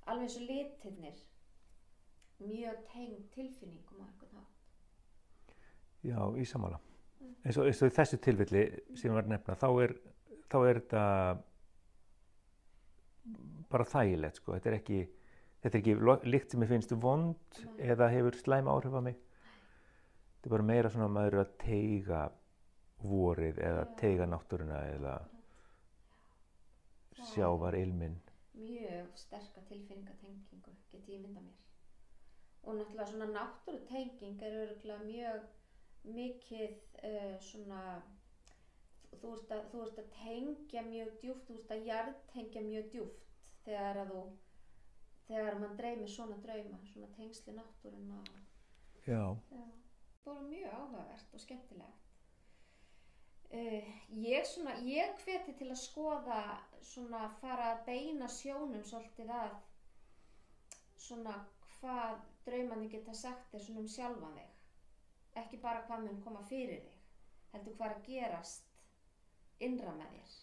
alveg 0.06 0.26
eins 0.26 0.40
og 0.40 0.48
litirnir 0.50 1.22
mjög 2.42 2.82
tengd 2.90 3.30
tilfinningum 3.36 4.02
á 4.02 4.06
einhvern 4.06 4.40
hátt 4.40 4.52
Já, 6.02 6.18
í 6.34 6.44
samála. 6.48 6.80
Mm. 7.22 7.34
Eins 7.46 7.58
og, 7.60 7.68
eins 7.70 7.80
og 7.84 7.90
í 7.92 7.94
þessu 7.94 8.18
tilfelli 8.22 8.62
sem 8.98 9.14
var 9.14 9.28
nefna, 9.30 9.54
þá 9.58 9.68
er, 9.84 9.92
þá 10.50 10.56
er 10.58 10.80
þetta 10.80 11.02
bara 13.70 13.86
þægilegt, 13.86 14.40
sko. 14.40 14.56
Þetta 14.56 14.70
er 14.72 14.78
ekki, 14.80 15.02
þetta 15.62 15.78
er 15.78 15.82
ekki 15.82 16.32
lykt 16.32 16.54
sem 16.54 16.64
ég 16.66 16.72
finnst 16.72 16.94
vond 17.04 17.60
Nei. 17.62 17.76
eða 17.94 18.10
hefur 18.12 18.38
slæm 18.40 18.70
áhrif 18.72 18.98
á 18.98 19.00
mig. 19.06 19.20
Þetta 20.34 20.50
er 20.50 20.54
bara 20.56 20.68
meira 20.72 20.90
svona 20.90 21.06
að 21.06 21.16
maður 21.16 21.38
er 21.38 21.44
að 21.44 21.54
teiga 21.62 22.24
vorið 23.04 23.58
eða 23.68 23.84
teiga 24.00 24.26
náttúruna 24.26 24.80
eða 24.96 25.14
Það 27.16 27.26
sjávar 27.32 27.74
ilminn. 27.78 28.16
mjög 28.54 29.10
sterka 29.16 29.60
tilfinningatengingu 29.68 30.72
get 30.92 31.08
ég 31.08 31.20
mynda 31.22 31.40
mér. 31.40 31.58
Og 32.62 32.74
náttúrulega 32.78 33.06
svona 33.10 33.28
náttúrutenging 33.36 34.42
er 34.42 34.56
örgulega 34.62 35.04
mjög 35.04 35.46
mikið 36.04 36.74
uh, 37.04 37.36
svona 37.40 37.82
þú 39.20 39.32
ert, 39.36 39.50
að, 39.54 39.62
þú 39.72 39.82
ert 39.86 39.98
að 40.02 40.08
tengja 40.18 40.82
mjög 40.88 41.12
djúft 41.22 41.46
þú 41.48 41.58
ert 41.60 41.74
að 41.76 41.86
jarðtengja 41.90 42.62
mjög 42.66 42.88
djúft 42.94 43.28
þegar 43.64 44.00
að 44.02 44.12
þú 44.14 44.22
þegar 45.28 45.58
mann 45.62 45.76
dreymir 45.78 46.10
svona 46.10 46.38
drauma 46.42 46.80
svona 46.92 47.10
tengsli 47.16 47.54
náttúruna 47.56 48.22
Já. 49.06 49.36
já, 49.50 49.62
bara 50.24 50.42
mjög 50.46 50.72
áhugavert 50.78 51.34
og 51.34 51.40
skemmtilegt 51.40 52.11
Uh, 53.52 53.88
ég, 54.16 54.46
svona, 54.48 54.78
ég 54.88 55.12
hveti 55.24 55.52
til 55.58 55.68
að 55.68 55.80
skoða 55.82 56.38
svona 56.80 57.26
fara 57.42 57.74
að 57.74 57.82
beina 57.90 58.28
sjónum 58.32 58.84
svolítið 58.88 59.32
að 59.36 59.58
svona 60.96 61.34
hvað 61.74 62.22
draumandi 62.46 62.88
geta 62.94 63.12
sagt 63.16 63.52
þér 63.52 63.66
svona 63.66 63.84
um 63.84 63.90
sjálfan 63.92 64.38
þig. 64.38 64.56
Ekki 65.42 65.60
bara 65.60 65.84
hvað 65.88 66.06
mun 66.06 66.24
koma 66.24 66.44
fyrir 66.48 66.80
þig 66.86 66.98
heldur 67.52 67.76
hvað 67.76 67.90
er 67.90 67.98
að 67.98 68.08
gerast 68.08 68.72
innra 69.60 69.92
með 69.98 70.16
þér. 70.16 70.40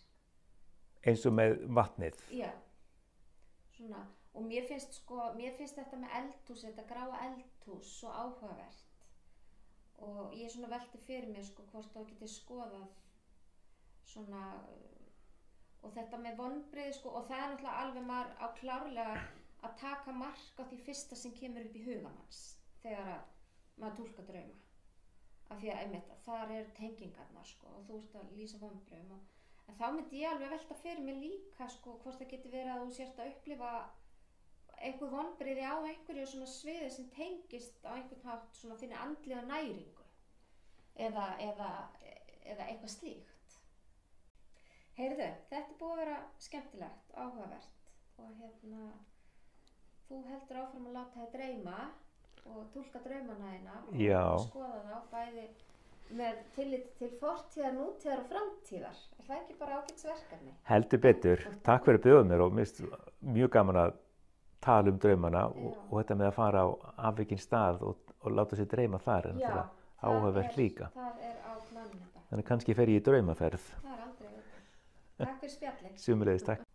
Eins 1.09 1.25
og 1.25 1.37
með 1.39 1.57
vatnið. 1.79 2.23
já. 2.29 2.49
Svona 3.73 4.05
og 4.33 4.45
mér 4.45 4.67
finnst 4.69 4.99
sko 4.99 5.31
mér 5.37 5.55
finnst 5.57 5.79
þetta 5.79 5.97
með 5.99 6.15
eldhús 6.19 6.65
þetta 6.67 6.85
gráa 6.91 7.21
eldhús 7.27 7.93
svo 7.99 8.11
áhugavert 8.13 8.85
og 10.07 10.35
ég 10.37 10.51
svona 10.53 10.71
velti 10.71 11.01
fyrir 11.07 11.29
mér 11.33 11.45
sko 11.49 11.65
hvort 11.71 11.91
þá 11.93 11.99
geti 12.11 12.29
skoðað 12.33 12.87
svona 14.13 14.43
og 15.83 15.93
þetta 15.95 16.19
með 16.23 16.39
vonbreið 16.39 16.95
sko 16.97 17.13
og 17.19 17.27
það 17.29 17.43
er 17.43 17.51
náttúrulega 17.51 17.83
alveg 17.83 18.07
maður 18.09 18.31
á 18.43 18.47
klárlega 18.59 19.19
að 19.67 19.75
taka 19.81 20.15
mark 20.15 20.59
á 20.59 20.63
því 20.69 20.79
fyrsta 20.87 21.17
sem 21.19 21.35
kemur 21.35 21.67
upp 21.67 21.75
í 21.75 21.83
hugamanns 21.85 22.41
þegar 22.83 23.11
að 23.15 23.27
maður 23.79 23.97
tólka 23.99 24.25
drauma. 24.27 24.57
Af 25.49 25.61
því 25.61 25.71
að 25.73 25.81
einmitt 25.83 26.09
þar 26.25 26.51
er 26.55 26.71
tengingarnar 26.77 27.47
sko 27.47 27.71
og 27.77 27.85
þú 27.87 27.99
ert 27.99 28.17
að 28.19 28.33
lýsa 28.37 28.59
vonbreiðum 28.61 29.15
og 29.15 29.37
en 29.69 29.77
þá 29.77 29.87
myndi 29.93 30.21
ég 30.23 30.31
alveg 30.33 30.53
velta 30.53 30.77
fyrir 30.81 31.05
mér 31.05 31.19
líka 31.23 31.67
sko 31.75 31.95
hvort 32.03 32.19
það 32.19 32.31
geti 32.33 32.51
verið 32.53 32.73
að 32.73 32.83
þú 32.83 32.93
sért 32.97 33.19
að 33.21 33.31
upplifa 33.33 33.71
einhver 34.87 35.11
vonbreiði 35.13 35.65
á 35.65 35.75
einhverju 35.77 36.27
svona 36.31 36.49
sviði 36.49 36.89
sem 36.93 37.09
tengist 37.15 37.83
á 37.85 37.91
einhvern 37.95 38.25
hátt 38.27 38.59
svona 38.59 38.77
þinni 38.79 38.99
andlega 38.99 39.43
næringu 39.49 40.07
eða, 41.07 41.25
eða, 41.43 41.69
eða 42.45 42.67
eitthvað 42.69 42.95
slíkt 42.95 43.57
Heyrðu, 44.99 45.29
þetta 45.47 45.75
búið 45.79 45.91
að 45.93 45.99
vera 46.01 46.15
skemmtilegt, 46.43 47.11
áhugavert 47.15 47.91
og 48.19 48.31
hérna 48.41 48.89
þú 50.09 50.17
heldur 50.27 50.59
áfram 50.59 50.89
að 50.89 50.97
láta 50.97 51.21
þið 51.21 51.35
dreyma 51.37 51.75
og 52.49 52.65
tólka 52.73 53.01
draumana 53.05 53.53
þína 53.53 53.77
og, 54.25 54.43
skoða 54.49 54.81
þá 54.89 54.97
bæði 55.13 55.45
með 56.19 56.41
tillit 56.55 56.91
til 56.97 57.09
fortíðar, 57.21 57.75
nútíðar 57.77 58.23
og 58.23 58.29
framtíðar. 58.31 59.01
Er 59.19 59.27
það 59.27 59.41
ekki 59.43 59.57
bara 59.59 59.79
ágætsverkefni? 59.79 60.53
Heldur 60.65 61.01
betur. 61.03 61.43
Takk 61.67 61.85
fyrir 61.85 61.99
að 61.99 62.05
bjóða 62.07 62.23
mér 62.31 62.43
og 62.45 62.55
mjög 63.37 63.51
gaman 63.53 63.81
að 63.83 63.97
tala 64.61 64.91
um 64.91 64.97
draumana 64.99 65.45
og, 65.49 65.75
og 65.89 65.95
þetta 66.01 66.17
með 66.19 66.27
að 66.31 66.37
fara 66.39 66.63
á 66.65 66.67
afvikinn 67.09 67.41
stað 67.41 67.83
og, 67.87 67.97
og 68.23 68.35
láta 68.35 68.59
sér 68.59 68.69
dreyma 68.71 68.99
þar 69.03 69.31
náttúrulega 69.33 69.65
það 69.99 70.09
áhugavert 70.13 70.51
er- 70.53 70.59
líka. 70.61 70.91
Er. 70.95 71.35
Þannig 72.29 72.45
kannski 72.45 72.75
fer 72.77 72.91
ég 72.91 73.01
í 73.01 73.05
draumaferð. 73.05 73.63
Það 73.81 73.93
er 73.95 74.01
aldrei 74.05 74.27
veitur. 74.29 74.65
Takk 75.17 75.39
fyrir 75.41 75.53
spjallið. 75.55 75.95
Sumulegis, 76.03 76.43
takk. 76.45 76.68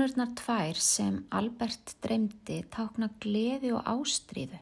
Vinkonurnar 0.00 0.30
tvær 0.32 0.78
sem 0.80 1.16
Albert 1.28 1.90
dreymdi 2.00 2.54
tákna 2.72 3.10
gleði 3.20 3.74
og 3.76 3.82
ástríðu. 3.84 4.56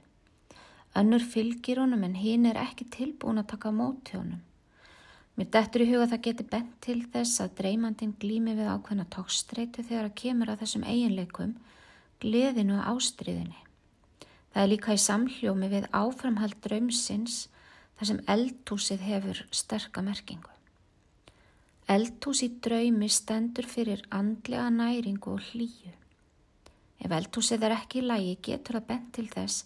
Önnur 0.98 1.22
fylgir 1.22 1.78
honum 1.78 2.02
en 2.08 2.16
hinn 2.18 2.48
er 2.50 2.58
ekki 2.58 2.88
tilbúin 2.90 3.38
að 3.38 3.52
taka 3.52 3.70
móti 3.70 4.16
honum. 4.18 4.40
Mér 5.38 5.52
dettur 5.54 5.84
í 5.84 5.88
huga 5.92 6.08
að 6.08 6.16
það 6.16 6.24
geti 6.26 6.48
bent 6.56 6.74
til 6.82 6.98
þess 7.14 7.44
að 7.44 7.54
dreymandin 7.62 8.16
glými 8.18 8.56
við 8.58 8.72
ákveðna 8.72 9.06
tókstreitu 9.14 9.86
þegar 9.86 10.10
að 10.10 10.18
kemur 10.24 10.50
að 10.50 10.64
þessum 10.64 10.90
eiginleikum, 10.90 11.54
gleðinu 12.18 12.80
og 12.80 12.92
ástríðinni. 12.96 13.62
Það 14.50 14.62
er 14.64 14.70
líka 14.74 14.98
í 14.98 15.02
samhljómi 15.06 15.70
við 15.70 15.90
áframhald 15.94 16.58
draumsins 16.66 17.44
þar 17.94 18.10
sem 18.10 18.24
eldhúsið 18.26 19.06
hefur 19.06 19.46
sterka 19.54 20.02
merkingu. 20.02 20.57
Eldhús 21.88 22.42
í 22.44 22.50
draumi 22.60 23.06
stendur 23.08 23.64
fyrir 23.64 24.02
andlega 24.12 24.66
næringu 24.68 25.30
og 25.32 25.44
hlýju. 25.46 25.92
Ef 27.00 27.14
eldhúsið 27.16 27.62
er 27.64 27.74
ekki 27.78 28.02
í 28.02 28.04
lægi 28.04 28.34
getur 28.48 28.76
það 28.76 28.88
bent 28.90 29.06
til 29.16 29.24
þess 29.32 29.62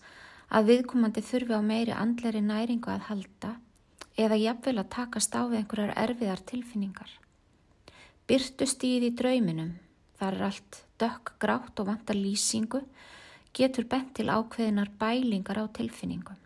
að 0.54 0.68
viðkomandi 0.68 1.24
þurfi 1.26 1.56
á 1.58 1.62
meiri 1.66 1.96
andleri 1.96 2.42
næringu 2.46 2.92
að 2.92 3.08
halda 3.08 3.50
eða 4.14 4.38
jafnvel 4.38 4.76
að 4.84 4.92
takast 4.94 5.34
á 5.34 5.42
við 5.48 5.58
einhverjar 5.62 5.94
erfiðar 6.04 6.44
tilfinningar. 6.52 7.10
Byrtustíð 8.30 9.08
í 9.08 9.10
drauminum, 9.18 9.72
þar 10.20 10.38
er 10.38 10.46
allt 10.52 10.80
dökk 11.02 11.34
grátt 11.42 11.82
og 11.82 11.90
vantar 11.90 12.20
lýsingu, 12.20 12.84
getur 13.50 13.88
bent 13.90 14.14
til 14.14 14.28
ákveðinar 14.30 14.94
bælingar 15.00 15.58
á 15.58 15.66
tilfinningum. 15.74 16.41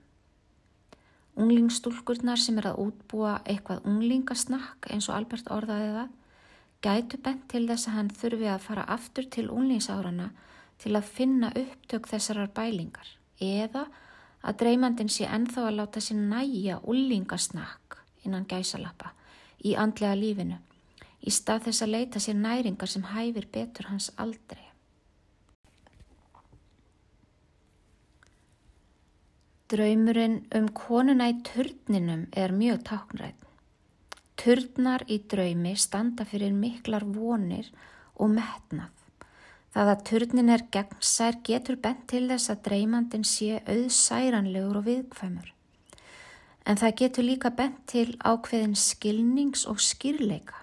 Unglingstúlkurnar 1.36 2.40
sem 2.40 2.56
er 2.60 2.70
að 2.70 2.80
útbúa 2.86 3.40
eitthvað 3.44 3.84
unglingasnakk 3.90 4.88
eins 4.92 5.10
og 5.10 5.18
Albert 5.18 5.50
orðaði 5.52 5.90
það, 5.98 6.14
gætu 6.86 7.20
bent 7.24 7.44
til 7.52 7.64
þess 7.68 7.90
að 7.90 7.96
hann 7.98 8.10
þurfi 8.20 8.48
að 8.52 8.64
fara 8.64 8.86
aftur 8.96 9.28
til 9.36 9.46
unglingsárana 9.52 10.30
til 10.82 10.94
að 10.96 11.10
finna 11.18 11.52
upptök 11.56 12.08
þessarar 12.08 12.52
bælingar 12.56 13.10
eða 13.42 13.86
að 14.46 14.60
dreymandin 14.62 15.12
sé 15.12 15.26
enþá 15.28 15.66
að 15.68 15.78
láta 15.80 16.02
sér 16.04 16.20
næja 16.20 16.78
úlingasnakk 16.84 17.98
innan 18.24 18.48
gæsalappa 18.48 19.12
í 19.64 19.74
andlega 19.76 20.16
lífinu 20.18 20.60
í 21.26 21.32
stað 21.34 21.68
þess 21.68 21.84
að 21.84 21.94
leita 21.96 22.22
sér 22.22 22.38
næringar 22.38 22.90
sem 22.90 23.04
hæfir 23.12 23.48
betur 23.52 23.90
hans 23.90 24.12
aldrei. 24.16 24.65
Draumurinn 29.66 30.44
um 30.54 30.68
konuna 30.70 31.26
í 31.32 31.40
turninum 31.42 32.28
er 32.38 32.52
mjög 32.54 32.84
táknrætt. 32.86 33.40
Turnar 34.38 35.02
í 35.10 35.16
draumi 35.26 35.72
standa 35.74 36.22
fyrir 36.28 36.52
miklar 36.54 37.02
vonir 37.02 37.72
og 38.14 38.30
metnað. 38.36 38.92
Það 39.74 39.90
að 39.92 40.04
turnin 40.10 40.52
er 40.54 40.62
gegnsær 40.70 41.40
getur 41.48 41.80
bent 41.82 42.06
til 42.12 42.28
þess 42.30 42.52
að 42.54 42.62
dreymandin 42.68 43.26
sé 43.26 43.58
auðsæranlegur 43.66 44.78
og 44.78 44.86
viðkvæmur. 44.86 45.50
En 46.62 46.78
það 46.78 46.96
getur 47.02 47.26
líka 47.26 47.50
bent 47.50 47.82
til 47.90 48.14
ákveðin 48.22 48.78
skilnings 48.78 49.66
og 49.66 49.82
skýrleika. 49.82 50.62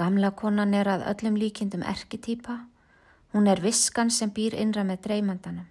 Gamla 0.00 0.32
konan 0.32 0.72
er 0.72 0.88
að 0.88 1.04
öllum 1.12 1.36
líkindum 1.36 1.84
erketýpa. 1.84 2.62
Hún 3.36 3.46
er 3.52 3.60
viskan 3.60 4.08
sem 4.10 4.32
býr 4.32 4.56
innra 4.56 4.88
með 4.88 5.04
dreymandanum. 5.04 5.68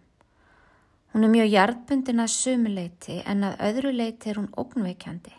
Hún 1.14 1.28
er 1.28 1.30
mjög 1.30 1.49
hjartbundin 1.53 2.24
að 2.24 2.32
sumuleiti 2.34 3.20
en 3.30 3.45
að 3.45 3.59
öðru 3.68 3.91
leiti 3.93 4.32
er 4.32 4.39
hún 4.41 4.47
ógnveikjandi, 4.57 5.34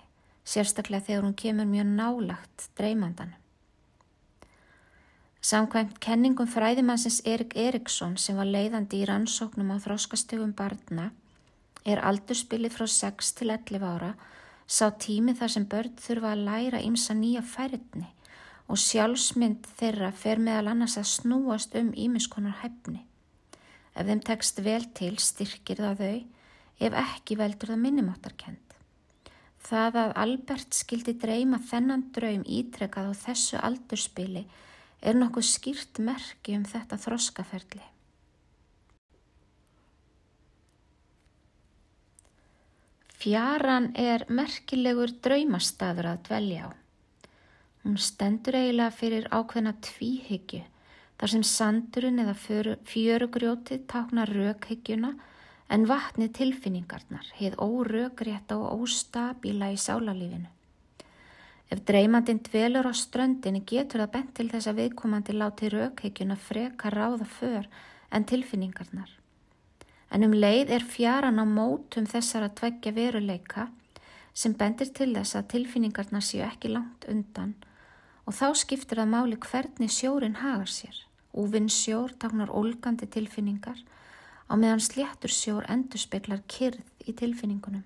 sérstaklega 0.47 1.09
þegar 1.09 1.25
hún 1.27 1.35
kemur 1.35 1.67
mjög 1.67 1.89
nálagt 1.97 2.69
dreymandanum. 2.79 3.41
Samkvæmt 5.45 5.99
kenningum 6.01 6.47
fræðimannsins 6.49 7.19
Erik 7.27 7.57
Eriksson 7.59 8.15
sem 8.17 8.39
var 8.39 8.47
leiðandi 8.49 9.03
í 9.03 9.09
rannsóknum 9.11 9.75
á 9.75 9.83
þróskastögum 9.83 10.55
barna 10.57 11.11
er 11.85 12.01
aldurspilið 12.01 12.79
frá 12.79 12.87
6 12.89 13.33
til 13.41 13.51
11 13.53 13.85
ára 13.85 14.13
sá 14.67 14.89
tími 14.97 15.35
þar 15.37 15.53
sem 15.53 15.67
börn 15.69 15.99
þurfa 16.01 16.31
að 16.33 16.45
læra 16.47 16.81
ímsa 16.87 17.19
nýja 17.19 17.43
færðni 17.45 18.07
og 18.71 18.81
sjálfsmynd 18.81 19.67
þeirra 19.77 20.13
fer 20.17 20.41
meðal 20.41 20.71
annars 20.73 20.97
að 20.97 21.11
snúast 21.11 21.75
um 21.77 21.91
ímiskonar 21.93 22.63
hefni. 22.63 23.03
Ef 23.95 24.09
þeim 24.09 24.23
tekst 24.27 24.59
vel 24.67 24.85
til 24.99 25.15
styrkir 25.23 25.79
það 25.79 26.01
þau, 26.03 26.17
ef 26.87 26.97
ekki 27.05 27.39
veldur 27.39 27.71
það 27.71 27.83
minnumáttarkend. 27.85 28.61
Það 29.65 29.99
að 30.03 30.13
Albert 30.25 30.77
skildi 30.77 31.15
dreyma 31.23 31.61
þennan 31.71 32.09
draum 32.13 32.43
ítrekað 32.45 33.15
á 33.15 33.21
þessu 33.23 33.61
aldurspili 33.63 34.45
er 35.01 35.17
nokkuð 35.17 35.47
skýrt 35.49 36.01
merki 36.05 36.57
um 36.59 36.67
þetta 36.69 36.99
þroskaferli. 37.01 37.87
Fjaran 43.25 43.93
er 43.97 44.27
merkilegur 44.29 45.15
draumastaður 45.25 46.11
að 46.11 46.23
dvelja 46.29 46.69
á. 46.69 46.71
Hún 47.85 47.97
stendur 48.01 48.59
eiginlega 48.59 48.93
fyrir 48.93 49.31
ákveðna 49.33 49.79
tvíhyggju 49.87 50.61
þar 51.25 51.33
sem 51.33 51.45
sandurinn 51.49 52.21
eða 52.21 52.35
fjörugrjótið 52.85 53.87
táknar 53.89 54.29
raukhyggjuna 54.29 55.15
en 55.73 55.87
vatni 55.89 56.27
tilfinningarnar, 56.37 57.31
heið 57.39 57.55
órökrétta 57.65 58.59
og 58.61 58.83
óstabíla 58.85 59.71
í 59.73 59.79
sálarlífinu. 59.81 60.51
Ef 61.73 61.81
dreymandin 61.89 62.43
dvelur 62.45 62.85
á 62.85 62.93
ströndinni 62.93 63.63
getur 63.65 64.03
það 64.03 64.13
bent 64.19 64.35
til 64.37 64.47
þess 64.53 64.69
að 64.69 64.83
viðkomandi 64.83 65.37
láti 65.39 65.71
raukheikjuna 65.73 66.37
freka 66.37 66.93
ráða 66.93 67.25
för 67.25 67.71
en 68.13 68.29
tilfinningarnar. 68.29 69.09
En 70.13 70.29
um 70.29 70.37
leið 70.37 70.75
er 70.77 70.85
fjaran 70.85 71.41
á 71.41 71.49
mótum 71.49 72.05
þessar 72.05 72.51
að 72.51 72.59
tveggja 72.61 72.93
veruleika 73.01 73.71
sem 74.35 74.53
bendir 74.53 74.93
til 74.93 75.15
þess 75.17 75.41
að 75.41 75.49
tilfinningarnar 75.57 76.29
séu 76.29 76.45
ekki 76.45 76.77
langt 76.77 77.09
undan 77.09 77.57
og 78.29 78.37
þá 78.37 78.47
skiptir 78.61 79.01
það 79.01 79.13
máli 79.17 79.41
hvernig 79.41 79.97
sjórin 79.97 80.41
hagar 80.45 80.69
sér. 80.69 81.01
Úvinn 81.35 81.67
sjór 81.67 82.13
taknar 82.23 82.53
ólgandi 82.55 83.09
tilfinningar 83.11 83.81
á 84.47 84.55
meðan 84.55 84.83
sléttur 84.85 85.33
sjór 85.35 85.65
endur 85.67 85.99
speklar 85.99 86.45
kyrð 86.47 86.85
í 87.11 87.15
tilfinningunum. 87.19 87.83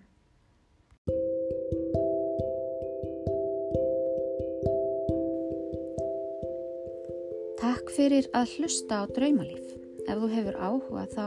Takk 7.59 7.88
fyrir 7.96 8.28
að 8.36 8.53
hlusta 8.59 9.01
á 9.01 9.05
draumalíf. 9.16 9.72
Ef 10.05 10.20
þú 10.20 10.28
hefur 10.34 10.61
áhuga 10.61 11.07
þá 11.14 11.26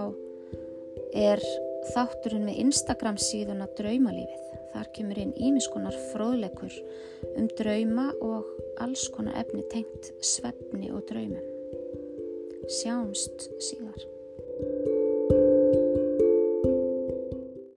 er 1.17 1.41
þátturinn 1.95 2.45
við 2.51 2.61
Instagram 2.67 3.17
síðuna 3.17 3.65
draumalífið. 3.80 4.45
Þar 4.72 4.91
kemur 4.95 5.24
inn 5.26 5.34
ímiskonar 5.36 5.97
fróðlegur 6.11 6.78
um 7.34 7.49
drauma 7.57 8.11
og 8.22 8.45
alls 8.86 9.09
konar 9.15 9.41
efni 9.41 9.65
tengt 9.74 10.13
svefni 10.24 10.93
og 10.93 11.03
draumum 11.09 11.51
sjáumst 12.72 13.49
síðar. 13.59 13.99